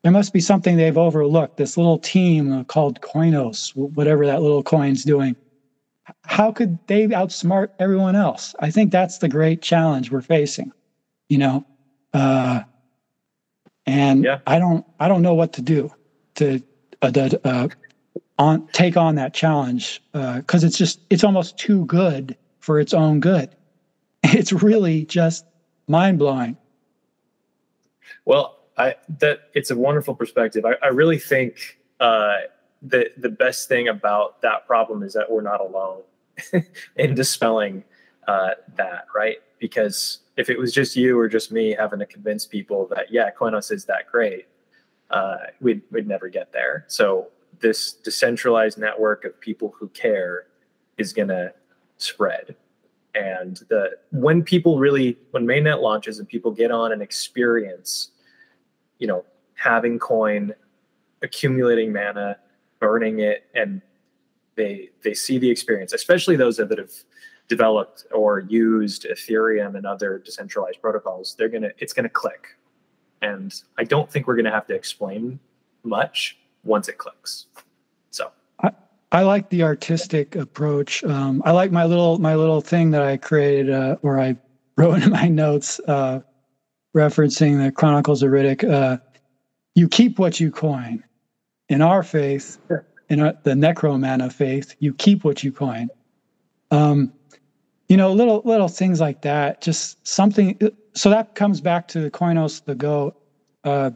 there 0.02 0.12
must 0.12 0.34
be 0.34 0.40
something 0.40 0.76
they've 0.76 0.98
overlooked. 0.98 1.56
This 1.56 1.78
little 1.78 1.98
team 1.98 2.64
called 2.66 3.00
Koinos, 3.00 3.74
whatever 3.74 4.26
that 4.26 4.42
little 4.42 4.62
coin's 4.62 5.02
doing. 5.02 5.36
How 6.24 6.52
could 6.52 6.78
they 6.86 7.06
outsmart 7.08 7.68
everyone 7.78 8.14
else? 8.14 8.54
I 8.60 8.70
think 8.70 8.92
that's 8.92 9.18
the 9.18 9.28
great 9.30 9.62
challenge 9.62 10.10
we're 10.10 10.20
facing. 10.20 10.72
You 11.30 11.38
know, 11.38 11.66
uh, 12.12 12.60
and 13.86 14.24
yeah. 14.24 14.40
I 14.46 14.58
don't 14.58 14.84
I 15.00 15.08
don't 15.08 15.22
know 15.22 15.34
what 15.34 15.54
to 15.54 15.62
do 15.62 15.90
to 16.36 16.62
uh, 17.00 17.10
uh, 17.44 17.68
on 18.38 18.66
take 18.72 18.98
on 18.98 19.14
that 19.14 19.32
challenge 19.32 20.02
because 20.12 20.64
uh, 20.64 20.66
it's 20.66 20.76
just 20.76 21.00
it's 21.08 21.24
almost 21.24 21.56
too 21.56 21.86
good 21.86 22.36
for 22.64 22.80
its 22.80 22.94
own 22.94 23.20
good. 23.20 23.54
It's 24.26 24.54
really 24.54 25.04
just 25.04 25.44
mind 25.86 26.18
blowing. 26.18 26.56
Well, 28.24 28.58
I 28.78 28.96
that 29.20 29.50
it's 29.52 29.70
a 29.70 29.76
wonderful 29.76 30.14
perspective. 30.14 30.64
I, 30.64 30.74
I 30.82 30.88
really 30.88 31.18
think 31.18 31.78
uh, 32.00 32.38
the 32.80 33.10
the 33.18 33.28
best 33.28 33.68
thing 33.68 33.88
about 33.88 34.40
that 34.40 34.66
problem 34.66 35.02
is 35.02 35.12
that 35.12 35.30
we're 35.30 35.42
not 35.42 35.60
alone 35.60 36.02
in 36.96 37.14
dispelling 37.14 37.84
uh, 38.26 38.52
that, 38.76 39.04
right? 39.14 39.36
Because 39.58 40.20
if 40.38 40.48
it 40.48 40.58
was 40.58 40.72
just 40.72 40.96
you 40.96 41.18
or 41.18 41.28
just 41.28 41.52
me 41.52 41.76
having 41.78 41.98
to 41.98 42.06
convince 42.06 42.46
people 42.46 42.88
that 42.88 43.12
yeah, 43.12 43.30
Koinos 43.38 43.70
is 43.70 43.84
that 43.84 44.10
great, 44.10 44.46
uh, 45.10 45.36
we'd 45.60 45.82
we'd 45.90 46.08
never 46.08 46.28
get 46.30 46.50
there. 46.50 46.86
So 46.88 47.28
this 47.60 47.92
decentralized 47.92 48.78
network 48.78 49.26
of 49.26 49.38
people 49.38 49.74
who 49.78 49.88
care 49.88 50.46
is 50.96 51.12
going 51.12 51.28
to 51.28 51.52
spread 52.04 52.54
and 53.14 53.58
the 53.68 53.92
when 54.10 54.42
people 54.42 54.78
really 54.78 55.16
when 55.30 55.46
mainnet 55.46 55.80
launches 55.80 56.18
and 56.18 56.28
people 56.28 56.50
get 56.50 56.70
on 56.70 56.92
and 56.92 57.02
experience 57.02 58.10
you 58.98 59.06
know 59.06 59.24
having 59.54 59.98
coin 59.98 60.52
accumulating 61.22 61.92
mana 61.92 62.36
burning 62.80 63.20
it 63.20 63.44
and 63.54 63.80
they 64.56 64.90
they 65.02 65.14
see 65.14 65.38
the 65.38 65.48
experience 65.48 65.92
especially 65.92 66.36
those 66.36 66.56
that 66.56 66.76
have 66.78 66.92
developed 67.48 68.04
or 68.12 68.40
used 68.40 69.04
ethereum 69.04 69.76
and 69.76 69.86
other 69.86 70.18
decentralized 70.18 70.80
protocols 70.80 71.34
they're 71.38 71.48
gonna 71.48 71.70
it's 71.78 71.92
gonna 71.92 72.08
click 72.08 72.58
and 73.22 73.62
i 73.78 73.84
don't 73.84 74.10
think 74.10 74.26
we're 74.26 74.36
gonna 74.36 74.50
have 74.50 74.66
to 74.66 74.74
explain 74.74 75.38
much 75.84 76.38
once 76.64 76.88
it 76.88 76.98
clicks. 76.98 77.46
I, 79.14 79.22
like 79.22 79.48
the 79.50 79.62
artistic 79.62 80.36
approach. 80.36 81.04
Um, 81.04 81.42
I 81.44 81.52
like 81.52 81.70
my 81.72 81.84
little 81.84 82.18
my 82.18 82.34
little 82.34 82.60
thing 82.60 82.90
that 82.90 83.02
I 83.02 83.16
created 83.16 83.70
uh, 83.70 83.96
where 84.02 84.20
I 84.20 84.36
wrote 84.76 85.02
in 85.02 85.10
my 85.10 85.28
notes. 85.28 85.80
Uh, 85.86 86.20
referencing 86.94 87.62
the 87.62 87.72
Chronicles 87.72 88.22
of 88.22 88.30
Riddick. 88.30 88.68
Uh, 88.68 88.98
you 89.74 89.88
keep 89.88 90.18
what 90.18 90.40
you 90.40 90.50
coin. 90.50 91.02
In 91.68 91.82
our 91.82 92.02
faith, 92.02 92.58
in 93.08 93.20
our, 93.20 93.34
the 93.42 93.52
Necromana 93.52 94.32
faith, 94.32 94.76
you 94.78 94.94
keep 94.94 95.24
what 95.24 95.42
you 95.42 95.50
coin. 95.50 95.88
Um, 96.70 97.12
you 97.88 97.96
know, 97.96 98.12
little 98.12 98.42
little 98.44 98.68
things 98.68 99.00
like 99.00 99.22
that. 99.22 99.60
Just 99.60 100.06
something. 100.06 100.58
So 100.94 101.10
that 101.10 101.34
comes 101.34 101.60
back 101.60 101.88
to 101.88 102.00
the 102.00 102.10
Koinos 102.10 102.64
the 102.64 102.74
Goat. 102.74 103.16
Uh, 103.64 103.90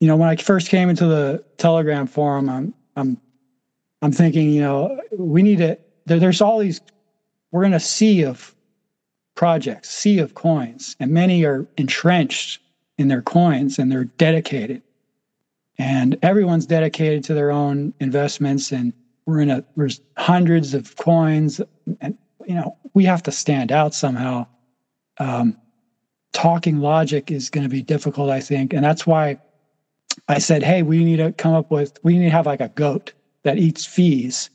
you 0.00 0.08
know, 0.08 0.16
when 0.16 0.28
I 0.28 0.36
first 0.36 0.68
came 0.68 0.88
into 0.88 1.06
the 1.06 1.44
Telegram 1.58 2.06
forum, 2.06 2.48
I'm 2.48 2.74
I'm 2.96 3.20
I'm 4.02 4.12
thinking, 4.12 4.50
you 4.50 4.60
know, 4.60 5.00
we 5.12 5.42
need 5.42 5.58
to. 5.58 5.78
There, 6.06 6.18
there's 6.18 6.40
all 6.40 6.58
these. 6.58 6.80
We're 7.50 7.64
in 7.64 7.74
a 7.74 7.80
sea 7.80 8.24
of 8.24 8.54
projects, 9.34 9.90
sea 9.90 10.18
of 10.18 10.34
coins, 10.34 10.96
and 11.00 11.10
many 11.12 11.44
are 11.44 11.66
entrenched 11.76 12.60
in 12.98 13.08
their 13.08 13.22
coins 13.22 13.78
and 13.78 13.90
they're 13.90 14.04
dedicated. 14.04 14.82
And 15.78 16.18
everyone's 16.22 16.66
dedicated 16.66 17.22
to 17.24 17.34
their 17.34 17.50
own 17.50 17.92
investments, 18.00 18.72
and 18.72 18.94
we're 19.26 19.40
in 19.40 19.50
a 19.50 19.64
there's 19.76 20.00
hundreds 20.16 20.72
of 20.72 20.96
coins, 20.96 21.60
and 22.00 22.16
you 22.46 22.54
know 22.54 22.76
we 22.94 23.04
have 23.04 23.22
to 23.24 23.32
stand 23.32 23.70
out 23.72 23.94
somehow. 23.94 24.46
Um, 25.18 25.58
talking 26.32 26.80
logic 26.80 27.30
is 27.30 27.50
going 27.50 27.64
to 27.64 27.70
be 27.70 27.82
difficult, 27.82 28.30
I 28.30 28.40
think, 28.40 28.72
and 28.72 28.82
that's 28.82 29.06
why 29.06 29.38
I 30.28 30.38
said, 30.38 30.62
"Hey, 30.62 30.82
we 30.82 31.04
need 31.04 31.18
to 31.18 31.32
come 31.32 31.52
up 31.52 31.70
with 31.70 31.98
we 32.02 32.18
need 32.18 32.26
to 32.26 32.30
have 32.30 32.46
like 32.46 32.62
a 32.62 32.70
goat 32.70 33.12
that 33.46 33.58
eats 33.58 33.86
fees," 33.86 34.50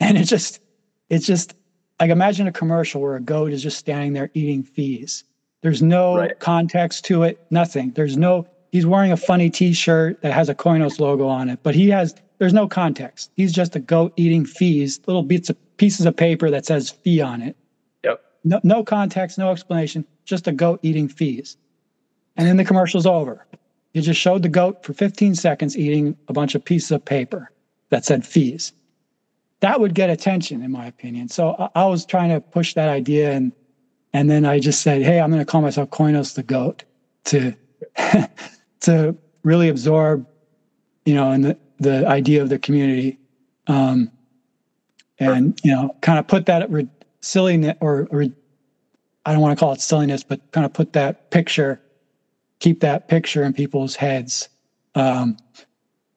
and 0.00 0.18
it 0.18 0.24
just 0.24 0.60
it's 1.08 1.26
just 1.26 1.54
like 2.00 2.10
imagine 2.10 2.46
a 2.46 2.52
commercial 2.52 3.00
where 3.00 3.16
a 3.16 3.20
goat 3.20 3.52
is 3.52 3.62
just 3.62 3.78
standing 3.78 4.12
there 4.12 4.30
eating 4.34 4.62
fees. 4.62 5.24
There's 5.62 5.82
no 5.82 6.16
right. 6.16 6.38
context 6.38 7.04
to 7.06 7.22
it, 7.22 7.44
nothing. 7.50 7.92
There's 7.92 8.16
no 8.16 8.46
he's 8.72 8.86
wearing 8.86 9.12
a 9.12 9.16
funny 9.16 9.48
t-shirt 9.48 10.20
that 10.22 10.32
has 10.32 10.48
a 10.48 10.54
Koinos 10.54 11.00
logo 11.00 11.26
on 11.26 11.48
it, 11.48 11.60
but 11.62 11.74
he 11.74 11.88
has 11.90 12.14
there's 12.38 12.52
no 12.52 12.68
context. 12.68 13.30
He's 13.36 13.52
just 13.52 13.74
a 13.76 13.80
goat 13.80 14.12
eating 14.16 14.44
fees, 14.44 15.00
little 15.06 15.22
bits 15.22 15.48
of 15.48 15.56
pieces 15.78 16.04
of 16.04 16.16
paper 16.16 16.50
that 16.50 16.66
says 16.66 16.90
fee 16.90 17.20
on 17.20 17.40
it. 17.40 17.56
Yep. 18.04 18.22
No, 18.44 18.60
no 18.62 18.84
context, 18.84 19.38
no 19.38 19.50
explanation, 19.50 20.04
just 20.24 20.46
a 20.46 20.52
goat 20.52 20.80
eating 20.82 21.08
fees. 21.08 21.56
And 22.36 22.46
then 22.46 22.58
the 22.58 22.64
commercial's 22.64 23.06
over. 23.06 23.46
You 23.94 24.02
just 24.02 24.20
showed 24.20 24.42
the 24.42 24.50
goat 24.50 24.84
for 24.84 24.92
15 24.92 25.34
seconds 25.34 25.78
eating 25.78 26.16
a 26.28 26.34
bunch 26.34 26.54
of 26.54 26.62
pieces 26.62 26.90
of 26.90 27.02
paper 27.02 27.50
that 27.90 28.04
said 28.04 28.26
fees 28.26 28.72
that 29.60 29.80
would 29.80 29.94
get 29.94 30.10
attention, 30.10 30.62
in 30.62 30.70
my 30.70 30.86
opinion. 30.86 31.28
So 31.28 31.56
I, 31.58 31.82
I 31.82 31.86
was 31.86 32.04
trying 32.04 32.30
to 32.30 32.40
push 32.40 32.74
that 32.74 32.88
idea, 32.88 33.32
and 33.32 33.52
and 34.12 34.30
then 34.30 34.44
I 34.44 34.58
just 34.58 34.82
said, 34.82 35.02
hey, 35.02 35.20
I'm 35.20 35.30
going 35.30 35.40
to 35.40 35.46
call 35.46 35.62
myself 35.62 35.90
Koinos 35.90 36.34
the 36.34 36.42
goat 36.42 36.84
to 37.24 37.54
to 38.80 39.16
really 39.42 39.68
absorb, 39.68 40.26
you 41.04 41.14
know, 41.14 41.30
and 41.30 41.44
the 41.44 41.58
the 41.78 42.06
idea 42.06 42.42
of 42.42 42.48
the 42.48 42.58
community, 42.58 43.18
um, 43.66 44.10
and 45.18 45.58
you 45.62 45.70
know, 45.70 45.94
kind 46.02 46.18
of 46.18 46.26
put 46.26 46.46
that 46.46 46.70
re- 46.70 46.88
silliness 47.20 47.76
or, 47.80 48.08
or 48.10 48.24
I 49.24 49.32
don't 49.32 49.40
want 49.40 49.58
to 49.58 49.60
call 49.60 49.72
it 49.72 49.80
silliness, 49.80 50.22
but 50.22 50.40
kind 50.52 50.64
of 50.64 50.72
put 50.72 50.92
that 50.92 51.30
picture, 51.30 51.80
keep 52.60 52.80
that 52.80 53.08
picture 53.08 53.42
in 53.42 53.52
people's 53.52 53.96
heads. 53.96 54.48
Um, 54.94 55.36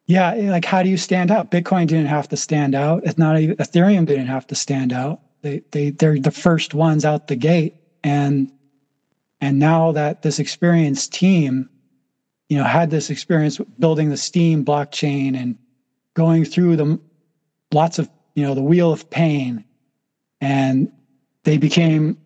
yeah, 0.10 0.34
eh, 0.34 0.50
like 0.50 0.66
how 0.66 0.82
do 0.82 0.90
you 0.90 0.98
stand 0.98 1.30
out? 1.30 1.52
Bitcoin 1.52 1.86
didn't 1.86 2.08
have 2.08 2.28
to 2.30 2.38
stand 2.38 2.74
out. 2.74 3.04
It's 3.06 3.20
not 3.20 3.40
even 3.40 3.56
Ethereum 3.58 4.08
didn't 4.08 4.26
have 4.26 4.48
to 4.48 4.56
stand 4.56 4.92
out. 4.92 5.22
They 5.44 5.62
they 5.72 5.92
they're 5.92 6.20
the 6.20 6.32
first 6.32 6.74
ones 6.74 7.06
out 7.06 7.28
the 7.28 7.36
gate, 7.36 7.76
and 8.04 8.52
and 9.40 9.60
now 9.60 9.92
that 9.92 10.24
this 10.24 10.40
experienced 10.40 11.14
team, 11.14 11.70
you 12.50 12.58
know, 12.58 12.64
had 12.64 12.90
this 12.90 13.12
experience 13.12 13.60
building 13.78 14.10
the 14.10 14.18
Steem 14.18 14.66
blockchain 14.66 15.38
and 15.40 15.60
going 16.16 16.44
through 16.44 16.78
the 16.78 17.00
lots 17.72 18.00
of 18.00 18.10
you 18.34 18.44
know 18.44 18.56
the 18.56 18.64
wheel 18.64 18.92
of 18.92 19.08
pain, 19.12 19.64
and 20.42 20.92
they 21.44 21.58
became 21.60 22.18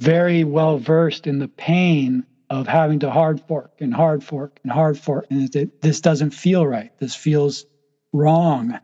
very 0.00 0.42
well 0.42 0.76
versed 0.76 1.28
in 1.28 1.38
the 1.38 1.48
pain 1.48 2.24
of 2.50 2.66
having 2.66 2.98
to 3.00 3.10
hard 3.10 3.40
fork 3.46 3.70
and 3.80 3.92
hard 3.92 4.24
fork 4.24 4.58
and 4.62 4.72
hard 4.72 4.98
fork 4.98 5.26
and 5.30 5.50
that 5.52 5.70
this 5.82 6.00
doesn't 6.00 6.30
feel 6.30 6.66
right. 6.66 6.90
This 6.98 7.14
feels 7.14 7.66
wrong. 8.12 8.78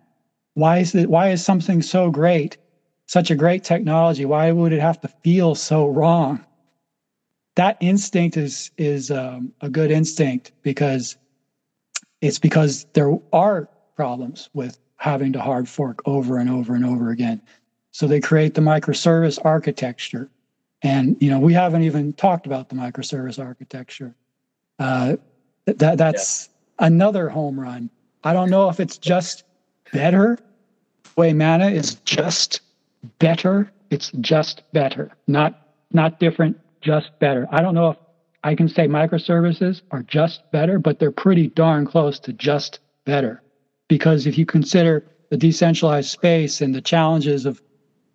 Why 0.54 0.78
is 0.78 0.94
it 0.94 1.08
why 1.08 1.30
is 1.30 1.44
something 1.44 1.82
so 1.82 2.10
great 2.10 2.58
such 3.06 3.30
a 3.30 3.36
great 3.36 3.62
technology 3.62 4.24
why 4.24 4.50
would 4.50 4.72
it 4.72 4.80
have 4.80 5.00
to 5.00 5.08
feel 5.22 5.54
so 5.54 5.86
wrong? 5.86 6.44
That 7.56 7.76
instinct 7.80 8.36
is 8.36 8.70
is 8.76 9.10
um, 9.10 9.52
a 9.60 9.68
good 9.68 9.90
instinct 9.90 10.52
because 10.62 11.16
it's 12.20 12.38
because 12.38 12.86
there 12.94 13.16
are 13.32 13.68
problems 13.96 14.48
with 14.54 14.78
having 14.96 15.32
to 15.32 15.40
hard 15.40 15.68
fork 15.68 16.00
over 16.06 16.38
and 16.38 16.50
over 16.50 16.74
and 16.74 16.84
over 16.84 17.10
again. 17.10 17.42
So 17.92 18.06
they 18.06 18.20
create 18.20 18.54
the 18.54 18.60
microservice 18.60 19.38
architecture 19.44 20.30
and 20.84 21.16
you 21.18 21.30
know, 21.30 21.40
we 21.40 21.54
haven't 21.54 21.82
even 21.82 22.12
talked 22.12 22.46
about 22.46 22.68
the 22.68 22.76
microservice 22.76 23.42
architecture. 23.42 24.14
Uh, 24.78 25.16
that 25.64 25.96
that's 25.98 26.50
yeah. 26.78 26.86
another 26.86 27.28
home 27.30 27.58
run. 27.58 27.90
I 28.22 28.34
don't 28.34 28.50
know 28.50 28.68
if 28.68 28.78
it's 28.78 28.98
just 28.98 29.44
better. 29.92 30.38
The 31.02 31.10
way 31.16 31.32
Mana 31.32 31.70
is 31.70 31.94
just 32.04 32.60
better. 33.18 33.72
It's 33.90 34.12
just 34.20 34.62
better, 34.72 35.10
not 35.26 35.68
not 35.90 36.20
different, 36.20 36.60
just 36.82 37.18
better. 37.18 37.48
I 37.50 37.62
don't 37.62 37.74
know 37.74 37.90
if 37.90 37.96
I 38.42 38.54
can 38.54 38.68
say 38.68 38.86
microservices 38.86 39.80
are 39.90 40.02
just 40.02 40.42
better, 40.52 40.78
but 40.78 40.98
they're 40.98 41.10
pretty 41.10 41.48
darn 41.48 41.86
close 41.86 42.18
to 42.20 42.32
just 42.34 42.80
better. 43.06 43.42
Because 43.88 44.26
if 44.26 44.36
you 44.36 44.44
consider 44.44 45.06
the 45.30 45.38
decentralized 45.38 46.10
space 46.10 46.60
and 46.60 46.74
the 46.74 46.82
challenges 46.82 47.46
of 47.46 47.62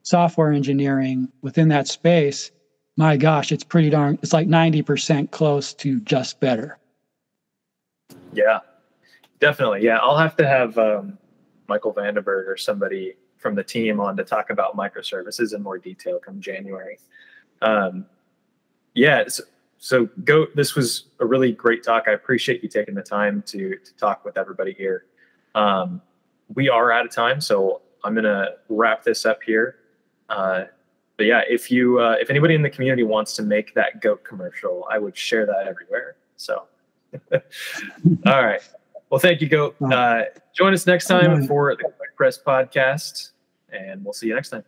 software 0.03 0.51
engineering 0.51 1.29
within 1.41 1.69
that 1.69 1.87
space, 1.87 2.51
my 2.99 3.15
gosh, 3.15 3.53
it's 3.53 3.63
pretty 3.63 3.89
darn, 3.89 4.19
it's 4.21 4.33
like 4.33 4.49
90% 4.49 5.31
close 5.31 5.73
to 5.75 6.01
just 6.01 6.37
better. 6.41 6.77
Yeah, 8.33 8.59
definitely. 9.39 9.85
Yeah, 9.85 9.99
I'll 9.99 10.17
have 10.17 10.35
to 10.35 10.45
have 10.45 10.77
um, 10.77 11.17
Michael 11.69 11.93
Vandeberg 11.93 12.45
or 12.45 12.57
somebody 12.57 13.15
from 13.37 13.55
the 13.55 13.63
team 13.63 14.01
on 14.01 14.17
to 14.17 14.25
talk 14.25 14.49
about 14.49 14.75
microservices 14.75 15.55
in 15.55 15.63
more 15.63 15.77
detail 15.77 16.19
come 16.19 16.41
January. 16.41 16.99
Um, 17.61 18.05
yeah, 18.95 19.23
so, 19.29 19.43
so 19.77 20.09
go. 20.25 20.47
This 20.53 20.75
was 20.75 21.05
a 21.21 21.25
really 21.25 21.53
great 21.53 21.85
talk. 21.85 22.03
I 22.09 22.11
appreciate 22.11 22.61
you 22.61 22.67
taking 22.67 22.95
the 22.95 23.01
time 23.01 23.43
to 23.43 23.77
to 23.77 23.95
talk 23.95 24.25
with 24.25 24.37
everybody 24.37 24.73
here. 24.73 25.05
Um, 25.55 26.01
we 26.53 26.67
are 26.67 26.91
out 26.91 27.05
of 27.05 27.11
time, 27.13 27.39
so 27.39 27.81
I'm 28.03 28.13
gonna 28.13 28.55
wrap 28.67 29.03
this 29.03 29.25
up 29.25 29.41
here. 29.41 29.77
Uh, 30.27 30.65
but 31.19 31.25
yeah, 31.25 31.41
if 31.49 31.69
you 31.69 31.99
uh, 31.99 32.15
if 32.21 32.29
anybody 32.29 32.55
in 32.55 32.61
the 32.61 32.69
community 32.69 33.03
wants 33.03 33.35
to 33.35 33.43
make 33.43 33.73
that 33.73 33.99
goat 33.99 34.23
commercial, 34.23 34.87
I 34.89 34.99
would 34.99 35.17
share 35.17 35.45
that 35.45 35.67
everywhere. 35.67 36.15
So, 36.37 36.63
all 37.33 37.41
right. 38.25 38.61
Well, 39.09 39.19
thank 39.19 39.41
you, 39.41 39.49
Goat. 39.49 39.75
Uh, 39.81 40.23
join 40.55 40.73
us 40.73 40.87
next 40.87 41.07
time 41.07 41.45
for 41.45 41.75
the 41.75 41.83
Quick 41.83 42.15
Press 42.15 42.39
podcast, 42.41 43.31
and 43.69 44.01
we'll 44.01 44.13
see 44.13 44.27
you 44.27 44.33
next 44.33 44.47
time. 44.47 44.63